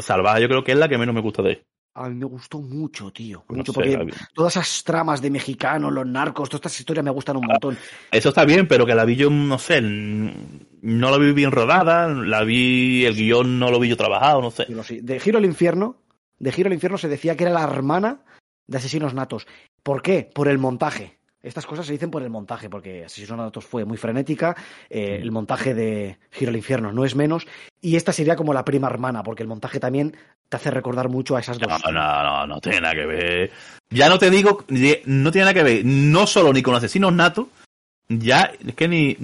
[0.00, 1.62] Salvaje yo creo que es la que menos me gusta de él.
[1.98, 3.42] A mí me gustó mucho, tío.
[3.48, 7.10] No Mucho, sé, porque todas esas tramas de mexicanos, los narcos, todas estas historias me
[7.10, 7.78] gustan un montón.
[8.10, 12.06] Eso está bien, pero que la vi yo, no sé, no la vi bien rodada,
[12.08, 14.66] la vi, el guion no lo vi yo trabajado, no sé.
[15.00, 15.96] De Giro al Infierno,
[16.38, 18.20] de Giro al Infierno se decía que era la hermana
[18.66, 19.46] de Asesinos Natos.
[19.82, 20.28] ¿Por qué?
[20.34, 21.18] Por el montaje.
[21.40, 24.54] Estas cosas se dicen por el montaje, porque Asesinos Natos fue muy frenética,
[24.90, 27.46] eh, el montaje de Giro al Infierno no es menos,
[27.80, 30.16] y esta sería como la prima hermana, porque el montaje también
[30.48, 31.68] te hace recordar mucho a esas dos.
[31.84, 33.50] No, no, no, no tiene nada que ver.
[33.90, 37.46] Ya no te digo, no tiene nada que ver, no solo ni con asesinos natos,
[38.08, 39.16] ya es que ni,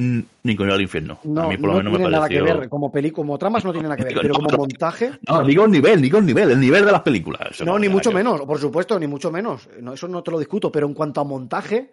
[0.42, 1.18] ni con el infierno.
[1.22, 2.58] No, a mí por lo no menos me tiene nada que pareció.
[2.60, 5.64] ver, como peli, como tramas no tiene nada que ver, pero como montaje, No, digo
[5.64, 7.42] el nivel, digo el nivel, el nivel de las películas.
[7.50, 9.68] Eso no, ni tiene mucho menos, por supuesto, ni mucho menos.
[9.80, 11.92] No, eso no te lo discuto, pero en cuanto a montaje,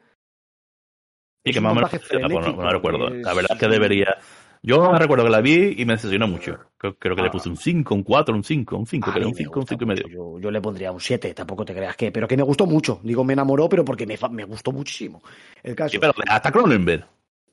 [1.43, 3.09] Y que más o menos, pues no, no recuerdo.
[3.09, 4.17] La verdad es que debería.
[4.61, 6.59] Yo recuerdo que la vi y me decepcionó mucho.
[6.77, 7.31] Creo, creo que le Ah.
[7.31, 9.51] puse un 5, un 4, un 5, un 5, A creo, mí un me 5,
[9.51, 10.07] un gusta 5 y medio.
[10.09, 12.99] Yo, yo le pondría un 7, tampoco te creas que, pero que me gustó mucho.
[13.03, 15.21] Digo, me enamoró, pero porque me, me gustó muchísimo.
[15.63, 15.91] El caso.
[15.93, 17.05] Sí, pero hasta Cronenberg.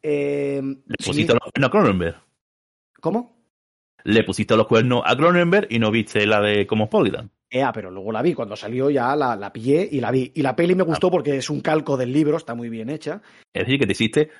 [0.02, 2.16] eh, Le sí, pusiste los cuernos a Cronenberg.
[3.00, 3.36] ¿Cómo?
[4.04, 7.30] Le pusiste los cuernos a Cronenberg y no viste la de Cosmopolitan.
[7.50, 8.34] Ea, pero luego la vi.
[8.34, 10.32] Cuando salió ya la, la pillé y la vi.
[10.34, 10.86] Y la peli me Ah.
[10.86, 13.20] gustó porque es un calco del libro, está muy bien hecha.
[13.52, 14.30] Es decir, que te hiciste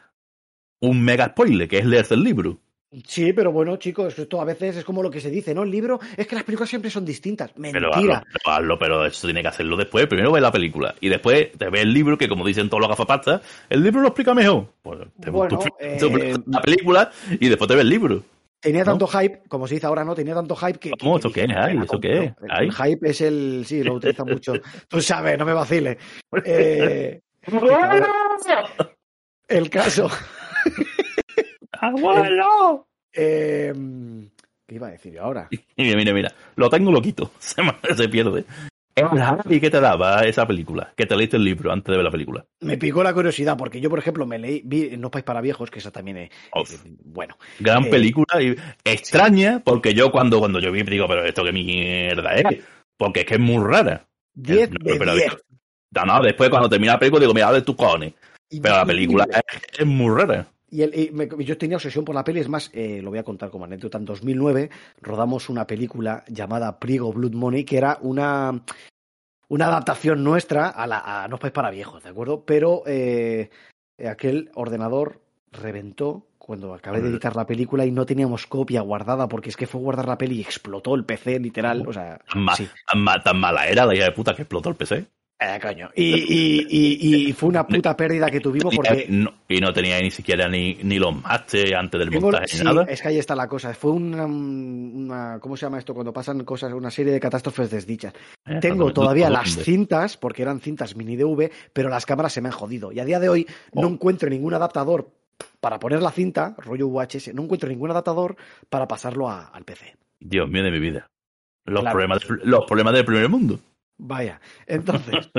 [0.81, 2.59] un mega spoiler, que es leerse el libro.
[3.07, 5.65] Sí, pero bueno, chicos, esto a veces es como lo que se dice, ¿no?
[5.65, 7.51] El libro es que las películas siempre son distintas.
[7.53, 8.19] Pero Mentira.
[8.19, 10.07] hazlo, pero hazlo, pero eso tiene que hacerlo después.
[10.07, 12.89] Primero ves la película y después te ves el libro, que como dicen todos los
[12.89, 14.69] gafapastas, el libro lo explica mejor.
[14.83, 18.23] Pues te Bueno, tú- eh, la película y después te ves el libro.
[18.61, 18.93] Tenía ¿no?
[18.93, 20.15] tanto hype, como se dice ahora, ¿no?
[20.15, 20.91] Tenía tanto hype que.
[20.93, 21.19] ¿Cómo?
[21.21, 21.57] que ¿Eso dije, qué es?
[21.59, 22.35] Ay, "Me la ¿eso qué es?
[22.35, 22.47] compro".
[22.57, 22.67] Ay.
[22.69, 23.65] El hype es el.
[23.67, 24.53] Sí, lo utilizan mucho.
[24.89, 25.97] Tú sabes, no me vaciles.
[26.45, 27.21] Eh,
[29.49, 30.09] el caso.
[31.89, 32.87] ¡Abuelo!
[33.13, 33.73] eh,
[34.67, 35.49] ¿Qué iba a decir yo ahora?
[35.77, 36.33] Mira, mira, mira.
[36.57, 37.31] Lo tengo loquito.
[37.39, 37.63] Se,
[37.95, 38.45] se pierde.
[39.51, 40.91] ¿Y qué te daba esa película?
[40.97, 42.47] Que te leíste el libro antes de ver la película.
[42.63, 44.63] Me picó la curiosidad, porque yo, por ejemplo, me leí.
[44.65, 46.31] Vi No País para Viejos, que esa también es.
[46.55, 46.73] Uf.
[46.87, 47.37] eh, bueno.
[47.61, 51.53] Gran Eh, película y extraña, porque yo cuando, cuando yo vi digo, pero esto qué
[51.53, 52.65] mierda es.
[52.97, 54.07] Porque es que es muy rara.
[54.35, 55.37] 10 No, de pero- 10.
[55.95, 58.15] No, no, después cuando termina la película digo, mira, de tus cojones.
[58.51, 59.29] Pero la película
[59.79, 60.47] es muy rara.
[60.77, 63.19] Y, el- y me- yo tenía obsesión por la peli, es más, eh, lo voy
[63.19, 63.97] a contar como anécdota.
[63.97, 64.69] En 2009
[65.01, 68.61] rodamos una película llamada Prigo Blood Money, que era una,
[69.49, 72.45] una adaptación nuestra a, la, a No es para viejos, ¿de acuerdo?
[72.45, 73.49] Pero eh,
[74.07, 79.49] aquel ordenador reventó cuando acabé de editar la película y no teníamos copia guardada, porque
[79.49, 81.89] es que fue guardar la peli y explotó el PC, literal.
[81.89, 82.69] O sea, Tan, ma- sí.
[82.93, 85.07] tan ma- tan mala era la hija de puta que explotó el PC.
[85.39, 85.91] Eh, coño.
[85.95, 89.71] Y, y, y, y fue una puta pérdida que tuvimos porque Y no, y no
[89.71, 92.85] tenía ni siquiera ni, ni los másteres antes del montaje sí, ni nada.
[92.89, 93.75] es que ahí está la cosa.
[93.75, 95.93] Fue una, una- ¿Cómo se llama esto?
[95.93, 98.15] Cuando pasan cosas, una serie de catástrofes desdichas.
[98.47, 102.41] Eh, Tengo ¿dónde- todavía las cintas, porque eran cintas mini DV, pero las cámaras se
[102.41, 102.91] me han jodido.
[102.93, 103.91] Y a día de hoy no Oh.
[103.91, 105.11] encuentro ningún adaptador
[105.61, 108.37] para poner la cinta, rollo UHS, no encuentro ningún adaptador
[108.71, 109.97] para pasarlo a- al PC.
[110.19, 111.07] Dios mío de mi vida.
[111.67, 111.95] Los, Claro.
[111.99, 113.59] problemas, los problemas del primer mundo.
[113.99, 114.41] Vaya.
[114.67, 115.31] Entonces,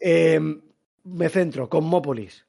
[0.00, 0.40] eh,
[1.04, 2.46] me centro con Mópolis.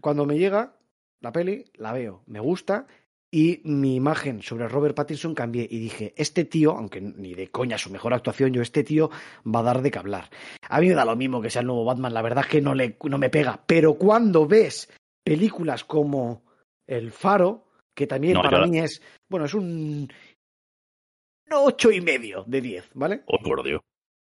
[0.00, 0.76] Cuando me llega
[1.20, 2.86] la peli, la veo, me gusta
[3.30, 7.78] y mi imagen sobre Robert Pattinson cambié y dije, este tío, aunque ni de coña
[7.78, 9.10] su mejor actuación, yo este tío
[9.46, 10.30] va a dar de que hablar.
[10.68, 12.60] A mí me da lo mismo que sea el nuevo Batman, la verdad es que
[12.60, 14.90] no, le, no me pega, pero cuando ves
[15.22, 16.42] películas como
[16.86, 20.10] El Faro, que también No, para mí es, bueno, es un
[21.52, 23.22] ocho y medio de 10, ¿vale?
[23.26, 23.80] Oh, por Dios.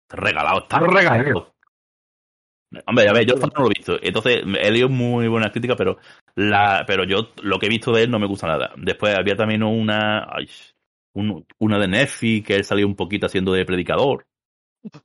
[0.10, 1.54] Regalado, está regalado.
[2.86, 3.98] Hombre, a ver, yo el no lo he visto.
[4.02, 5.98] Entonces, he leído muy buenas críticas, pero
[6.36, 8.72] la, pero yo lo que he visto de él no me gusta nada.
[8.78, 10.48] Después había también una, ay,
[11.16, 14.26] un- una de Netflix que él salió un poquito haciendo de predicador.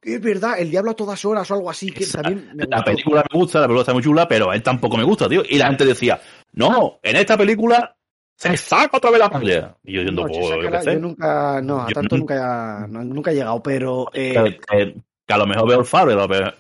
[0.03, 2.85] Es verdad, el diablo a todas horas o algo así, que Esa- también me La
[2.85, 5.43] película me gusta, la película está muy chula, pero a él tampoco me gusta, tío.
[5.49, 6.21] Y la gente decía,
[6.53, 7.97] no, en esta película
[8.37, 9.77] se saca otra vez la polla.
[9.85, 10.93] Y yo No, yo saca la- qué sé.
[10.95, 14.95] yo nunca, no, a Yo tanto nunca, no- nunca he llegado, pero eh, que,
[15.33, 16.55] a lo mejor veo el faro y a lo mejor,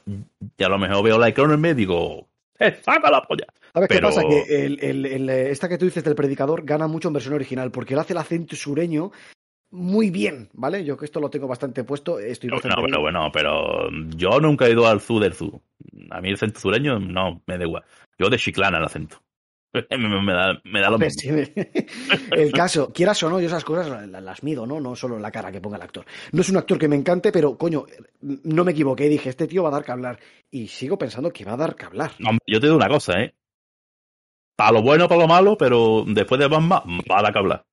[0.56, 2.28] y a lo mejor veo la y digo,
[2.58, 3.46] ¡se saca la polla!
[3.72, 4.28] ¿sabes pero- qué pasa?
[4.28, 7.34] Que el, el- el, eh, esta que tú dices del predicador gana mucho en versión
[7.34, 9.10] original, porque él hace el acento sureño
[9.70, 10.84] muy bien, ¿vale?
[10.84, 14.38] Yo que esto lo tengo bastante puesto, estoy No, bastante no, pero bueno, pero yo
[14.40, 15.60] nunca he ido al sur del sur.
[16.10, 17.82] A mí el acento sureño no me da igual.
[18.16, 19.16] Yo de Chiclana el acento.
[19.90, 21.42] me, me- da, me da lo Pues mismo.
[21.52, 21.52] sí,
[22.36, 24.80] el caso, quieras o no, yo esas cosas la- las, mido, ¿no?
[24.80, 26.04] No solo la cara que ponga el actor.
[26.32, 27.84] No es un actor que me encante, pero coño,
[28.20, 30.18] no me equivoqué, dije, este tío va a dar que hablar.
[30.50, 32.12] Y sigo pensando que va a dar que hablar.
[32.18, 33.34] No, yo te digo una cosa, ¿eh?
[34.56, 37.64] Para lo bueno, para lo malo, pero después de Batman, va a dar que hablar.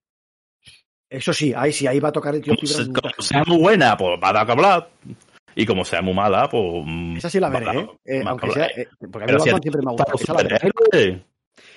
[1.10, 3.57] Eso sí, ahí sí, ahí va a tocar el tío Como, se- como sea muy
[3.60, 4.90] buena, pues va a dar que hablar.
[5.53, 6.64] Y como sea muy mala, pues.
[7.18, 7.90] Esa sí la veré, ¿eh?
[8.06, 11.30] Eh, aunque sea, eh, porque a mí si Batman ti siempre me ha gustado.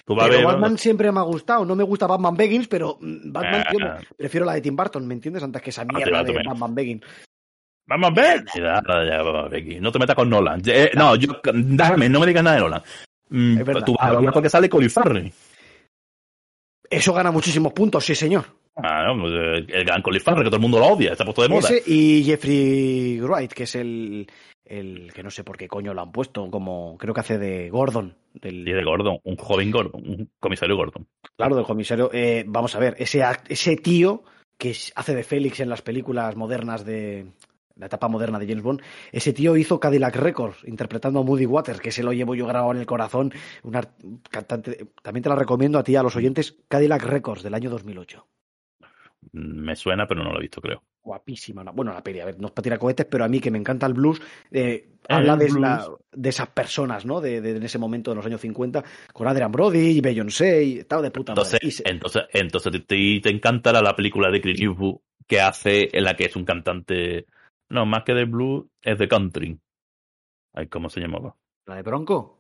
[0.07, 0.47] Tú vas a Pero ver.
[0.47, 1.65] Batman siempre me ha gustado.
[1.65, 3.99] No me gusta Batman Begins, pero Batman, tío, Ah.
[4.17, 5.43] prefiero la de Tim Burton, ¿me entiendes?
[5.43, 7.03] Antes que esa Tim mierda de Burton, Batman Begins.
[8.15, 8.45] Ver
[9.57, 9.81] aquí.
[9.81, 10.63] No te metas con Nolan.
[10.67, 12.83] Eh, no, yo, déjame, no me digas nada de Nolan.
[13.31, 13.85] Mm, Es.
[13.85, 15.33] Tú vas a hablar porque sale Colin Farrell.
[16.91, 18.45] Eso gana muchísimos puntos, sí, señor.
[18.77, 21.25] Ah, no, pues, eh, el gran Colin Farrell, que todo el mundo lo odia, está
[21.25, 21.69] puesto de moda.
[21.69, 24.27] Ese y Jeffrey Wright, que es el,
[24.65, 27.71] el que no sé por qué coño lo han puesto, como creo que hace de
[27.71, 28.17] Gordon.
[28.35, 31.07] Del, Y de Gordon, un joven Gordon, un comisario Gordon.
[31.37, 32.11] Claro, del comisario.
[32.13, 34.23] Eh, vamos a ver, ese, ese tío
[34.59, 37.27] que hace de Félix en las películas modernas de
[37.77, 41.81] la etapa moderna de James Bond, ese tío hizo Cadillac Records interpretando a Moody Waters,
[41.81, 43.33] que se lo llevo yo grabado en el corazón,
[43.65, 43.99] un art-
[44.31, 47.71] cantante, también te la recomiendo a ti y a los oyentes, Cadillac Records del año
[47.71, 48.25] 2008.
[49.33, 50.83] Me suena, pero no lo he visto, creo.
[51.03, 51.63] Guapísima.
[51.65, 53.51] la- Bueno, la peli, a ver, no es para tirar cohetes, pero a mí que
[53.51, 54.21] me encanta el blues,
[54.51, 55.61] eh, habla de, blues.
[55.61, 57.21] la- de esas personas, ¿no?
[57.21, 58.83] De, de- en ese momento de los años 50,
[59.13, 61.59] con Adrian Brody y Beyoncé, y estaba de puta madre.
[61.61, 65.41] Entonces, Y se- entonces, entonces te, te, te encantará la película de Clint Eastwood que
[65.41, 67.27] hace en la que es un cantante,
[67.71, 69.59] no, más que de blues, es de country.
[70.55, 71.35] Ay, ¿Cómo se llamaba?
[71.67, 72.39] ¿La de Bronco?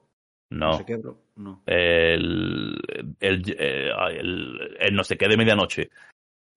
[0.50, 1.18] No, sé qué, bro.
[1.36, 1.62] No.
[1.66, 2.78] el,
[3.20, 5.90] el, el, el no sé qué de medianoche,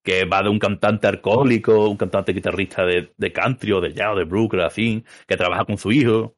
[0.07, 4.13] que va de un cantante alcohólico, un cantante guitarrista de, de country o de jazz
[4.13, 6.37] o de blues, así, que trabaja con su hijo.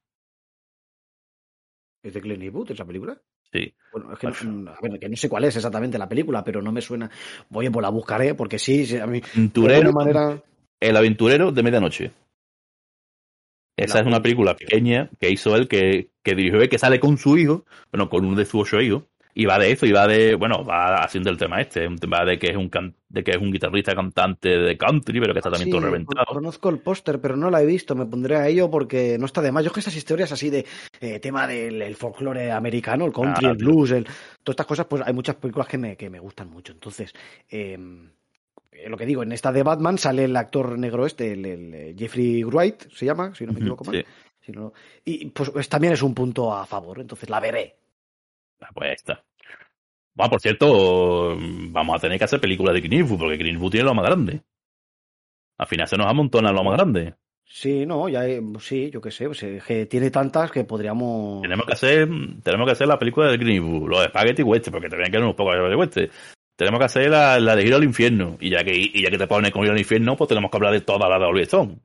[2.02, 3.22] ¿Es de Clint Eastwood esa película?
[3.54, 3.72] Sí.
[3.92, 6.64] Bueno, es que, no- a ver, que no sé cuál es exactamente la película, pero
[6.64, 7.12] no me suena.
[7.54, 9.22] Oye, pues la buscaré, porque sí, sí, a mí.
[9.22, 10.44] De Aventurero, alguna manera.
[10.80, 12.12] El aventurero de medianoche.
[13.78, 17.00] Esa La es una película pequeña que hizo él, que, que dirigió él, que sale
[17.00, 19.04] con su hijo, bueno, con uno de sus ocho hijos,
[19.42, 22.26] y va de eso, y va de, bueno, va haciendo el tema este, un tema
[22.26, 25.40] de que es un can- de que es un guitarrista cantante de country, pero que
[25.40, 26.26] está también Sí, todo reventado.
[26.28, 27.96] Conozco el póster, pero no la he visto.
[27.96, 29.64] Me pondré a ello porque no está de más.
[29.64, 30.66] Yo es que esas historias así de
[31.02, 34.86] eh, tema del el folclore americano, el country, Ah, el blues, el, todas estas cosas,
[34.88, 36.72] pues hay muchas películas que me, que me gustan mucho.
[36.74, 37.14] Entonces,
[37.50, 37.78] eh,
[38.88, 41.96] lo que digo, en esta de Batman sale el actor negro este, el, el, eh,
[41.98, 43.96] Jeffrey Wright, se llama, si no me equivoco mal.
[43.96, 44.04] sí.
[44.46, 44.74] Si no-
[45.06, 47.76] y pues, pues también es un punto a favor, entonces la veré.
[48.62, 49.24] Ah, Pues está.
[50.20, 51.38] Bueno, por cierto,
[51.72, 54.06] vamos a tener que hacer películas de Clint Eastwood, porque Clint Eastwood tiene lo más
[54.06, 54.42] grande.
[55.58, 57.16] Al final se nos amontona lo más grande.
[57.46, 61.42] Sí, no, ya, eh, sí, yo qué sé, pues, eh, que tiene tantas que podríamos.
[61.42, 62.10] Tenemos que hacer,
[62.44, 65.38] tenemos que hacer la película de Clint Eastwood, los Spaghetti Western, porque también quedan unos
[65.38, 66.12] pocos de Western.
[66.58, 68.36] Tenemos que hacer la, la de Giro al Infierno.
[68.42, 70.58] Y ya que, y ya que te pones con Giro al Infierno, pues tenemos que
[70.58, 71.78] hablar de toda la de Oliver Stone.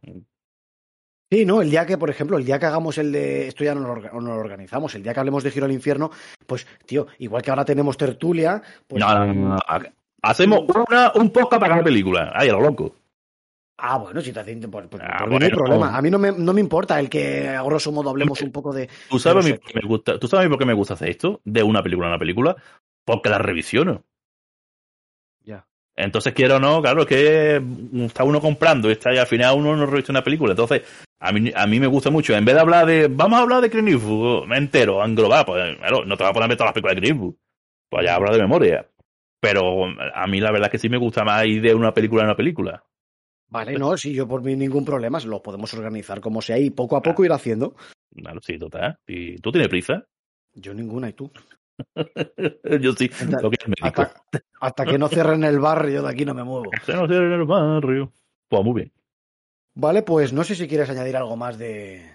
[1.31, 3.49] Sí, no, el día que, por ejemplo, el día que hagamos el de.
[3.49, 5.73] Esto ya no lo, orga- no lo organizamos, el día que hablemos de Giro al
[5.73, 6.11] Infierno,
[6.47, 9.03] pues, tío, igual que ahora tenemos tertulia, pues.
[9.05, 9.57] No, no, no.
[10.23, 12.31] Hacemos una, un podcast para cada película.
[12.35, 12.95] Ay, a lo loco.
[13.79, 14.61] Ah, bueno, si te hacen.
[14.71, 15.97] Pues, pues, Ah, mí no hay problema.
[15.97, 18.73] A mí no me, no me importa el que a grosso modo hablemos un poco
[18.73, 18.89] de.
[19.11, 21.41] ¿Tú sabes, por qué me gusta, ¿Tú sabes por qué me gusta hacer esto?
[21.45, 22.57] De una película a una película.
[23.05, 24.05] Porque la revisiono.
[25.43, 25.67] Ya.
[25.97, 27.63] Entonces, quiero o no, claro, es que
[28.05, 30.53] está uno comprando y está y al final uno no revisa una película.
[30.53, 30.83] Entonces,
[31.27, 32.37] a mí, a mí me gusta mucho.
[32.37, 35.47] En vez de hablar de, vamos a hablar de Clint Eastwood, me entero, a englobar,
[35.47, 35.77] pues,
[36.07, 37.35] no te vas a poner a ver todas las películas de Clint Eastwood.
[37.89, 38.89] Pues ya hablo de memoria.
[39.41, 42.23] Pero a mí la verdad es que sí me gusta más ir de una película
[42.23, 42.85] a una película.
[43.49, 46.97] Vale, no, si yo por mí ningún problema, lo podemos organizar como sea y poco
[46.97, 47.77] a poco ir haciendo.
[48.15, 48.99] Claro, sí, total.
[49.07, 50.07] ¿Y tú tienes prisa?
[50.55, 51.31] Yo ninguna y tú.
[52.81, 53.75] Yo sí, Hasta- lo que es.
[53.83, 54.15] Hasta,
[54.61, 56.71] hasta que no cierren el bar, yo de aquí no me muevo.
[56.87, 58.13] Se nos cierra en el barrio.
[58.49, 58.93] Pues muy bien.
[59.75, 62.15] Vale, pues no sé si quieres añadir algo más de.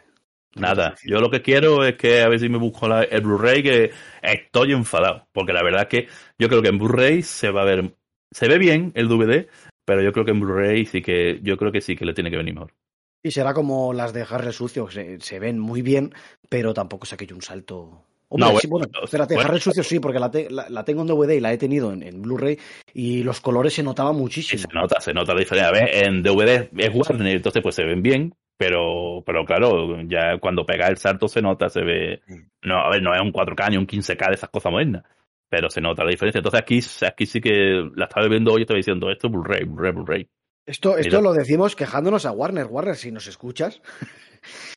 [0.56, 3.61] Nada, yo lo que quiero es que a ver si me busco la- el Blu-ray
[3.61, 3.91] que
[4.22, 6.07] estoy enfadado, porque la verdad es que
[6.40, 7.95] yo creo que en Blu-ray se va a ver,
[8.31, 9.48] se ve bien el DVD,
[9.86, 12.31] pero yo creo que en Blu-ray sí que, yo creo que sí que le tiene
[12.31, 12.73] que venir mejor.
[13.22, 16.14] Y será como las de Harry Sucio, se, se ven muy bien,
[16.49, 18.06] pero tampoco se ha hecho un salto.
[18.31, 19.49] Hombre, No, sí, bueno, espérate, bueno.
[19.49, 21.91] Harry Sucio sí, porque la, te- la- la tengo en DVD y la he tenido
[21.91, 22.60] en, en Blu-ray
[22.93, 24.61] y los colores se notaban muchísimo.
[24.61, 25.69] se nota, se nota la diferencia.
[25.69, 30.38] A ver, en DVD es Warner, entonces pues se ven bien, pero, pero claro, ya
[30.39, 32.22] cuando pega el salto se nota, se ve,
[32.61, 35.03] no, a ver, no es un 4K ni un 15K de esas cosas modernas,
[35.49, 36.38] pero se nota la diferencia.
[36.38, 39.64] Entonces aquí, aquí sí que la estaba viendo hoy y estaba diciendo, esto es Blu-ray,
[39.64, 40.27] Blu-ray, Blu-ray.
[40.68, 41.22] Esto, esto Mira.
[41.31, 42.68] lo decimos quejándonos a Warner.
[42.68, 43.81] Warner, si nos escuchas,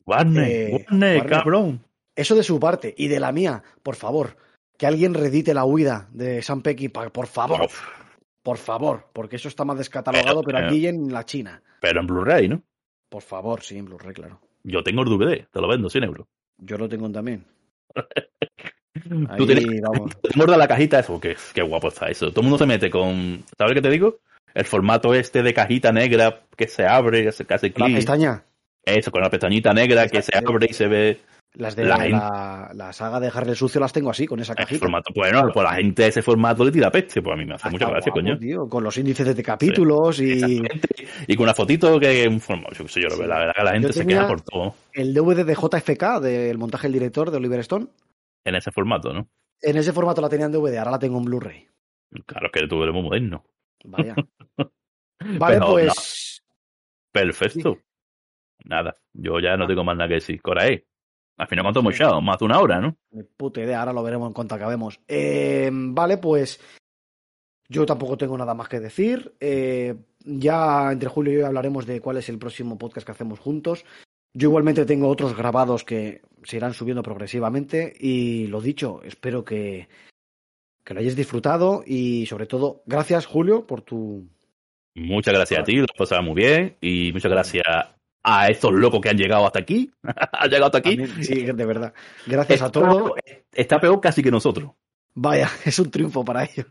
[0.07, 1.29] Warner, Eh, Warner, Warner.
[1.29, 1.83] cabrón.
[2.15, 4.37] Eso de su parte y de la mía, por favor,
[4.77, 7.81] que alguien redite la huida de Sam Peckinpah, por favor, Uf,
[8.41, 11.61] por favor, porque eso está más descatalogado, Pero, pero aquí en la China.
[11.79, 12.61] pero en Blu-ray, ¿no?
[13.09, 14.39] Por favor, sí, en Blu-ray, claro.
[14.63, 16.27] Yo tengo el DVD, te lo vendo, 100 euros.
[16.57, 17.45] Yo lo tengo también.
[19.03, 20.11] Tú Ahí, tienes vamos.
[20.21, 22.29] te muerda la cajita, eso, qué, qué guapo está eso.
[22.29, 24.19] Todo el mundo se mete con, ¿sabes qué te digo?
[24.53, 27.95] el formato este de cajita negra que se abre, que se hace La clic.
[27.95, 28.43] pestaña.
[28.85, 31.19] Eso, con la pestañita negra que se abre y se ve
[31.55, 34.79] Las de La saga de Harry el Sucio las tengo así, con esa cajita.
[34.79, 35.13] formato.
[35.15, 37.71] Bueno, pues la gente ese formato le tira peste, pues a mí me hace Ah,
[37.71, 38.39] mucha gracia, guapo, coño.
[38.39, 40.63] tío, con los índices de capítulos y.
[41.27, 42.73] Y con una fotito que es un formato.
[42.75, 43.21] Yo, yo, Sí.
[43.23, 46.87] la verdad que la gente se queja por todo el DVD de JFK, del montaje
[46.87, 47.87] del director de Oliver Stone.
[48.45, 49.27] en ese formato, ¿no?
[49.61, 51.67] En ese formato la tenía en DVD, ahora la tengo en Blu-ray.
[52.25, 53.43] Claro que tú eres muy moderno.
[53.85, 54.15] Vaya.
[55.19, 56.41] Vale, Pero pues.
[57.11, 57.77] Perfecto.
[58.65, 60.41] Nada, yo ya no tengo más nada que decir.
[60.41, 60.83] Corae.
[61.43, 62.21] Al final, ¿cuánto hemos echado?
[62.21, 62.95] Más de una hora, ¿no?
[63.35, 65.01] Puta idea, ahora lo veremos en cuanto acabemos.
[65.09, 66.61] Eh, vale, pues.
[67.67, 69.33] Yo tampoco tengo nada más que decir.
[69.41, 69.93] Eh,
[70.23, 73.83] ya entre Julio y yo hablaremos de cuál es el próximo podcast que hacemos juntos.
[74.33, 77.93] Yo igualmente tengo otros grabados que se irán subiendo progresivamente.
[77.99, 79.89] Y lo dicho, espero que,
[80.85, 81.83] que lo hayáis disfrutado.
[81.85, 84.29] Y sobre todo, gracias, Julio, por tu.
[84.95, 86.77] Muchas gracias a ti, lo has pasado muy bien.
[86.79, 87.65] Y muchas gracias
[88.23, 89.91] a estos locos que han llegado hasta aquí.
[90.03, 90.97] han llegado hasta aquí.
[91.21, 91.93] Sí, de verdad.
[92.25, 93.11] Gracias a todos.
[93.51, 94.71] Está peor casi que nosotros.
[95.15, 96.65] Vaya, es un triunfo para ellos.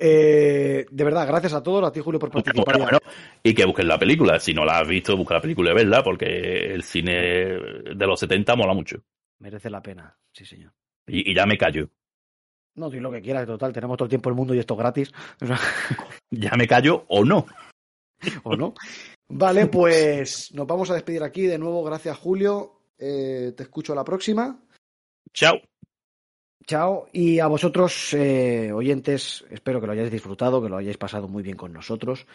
[0.00, 2.78] Eh, de verdad, gracias a todos, a ti Julio por participar.
[2.78, 2.98] bueno,
[3.42, 4.40] y que busquen la película.
[4.40, 8.18] Si no la has visto, busca la película y verla, porque el cine de los
[8.18, 9.02] 70 mola mucho.
[9.38, 10.72] Merece la pena, sí señor.
[11.06, 11.90] Y, y ya me callo.
[12.74, 15.12] No, di lo que quieras, total, tenemos todo el tiempo del mundo y esto gratis.
[16.30, 17.46] Ya me callo o no.
[18.42, 18.74] ¿o no?
[19.28, 21.46] Vale, pues nos vamos a despedir aquí.
[21.46, 22.80] De nuevo, gracias Julio.
[22.98, 24.58] Eh, te escucho la próxima.
[25.32, 25.60] Chao.
[26.66, 27.08] Chao.
[27.12, 31.42] Y a vosotros, eh, oyentes, espero que lo hayáis disfrutado, que lo hayáis pasado muy
[31.42, 32.26] bien con nosotros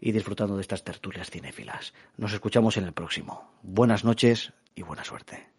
[0.00, 1.94] y disfrutando de estas tertulias cinéfilas.
[2.16, 3.52] Nos escuchamos en el próximo.
[3.62, 5.55] Buenas noches y buena suerte.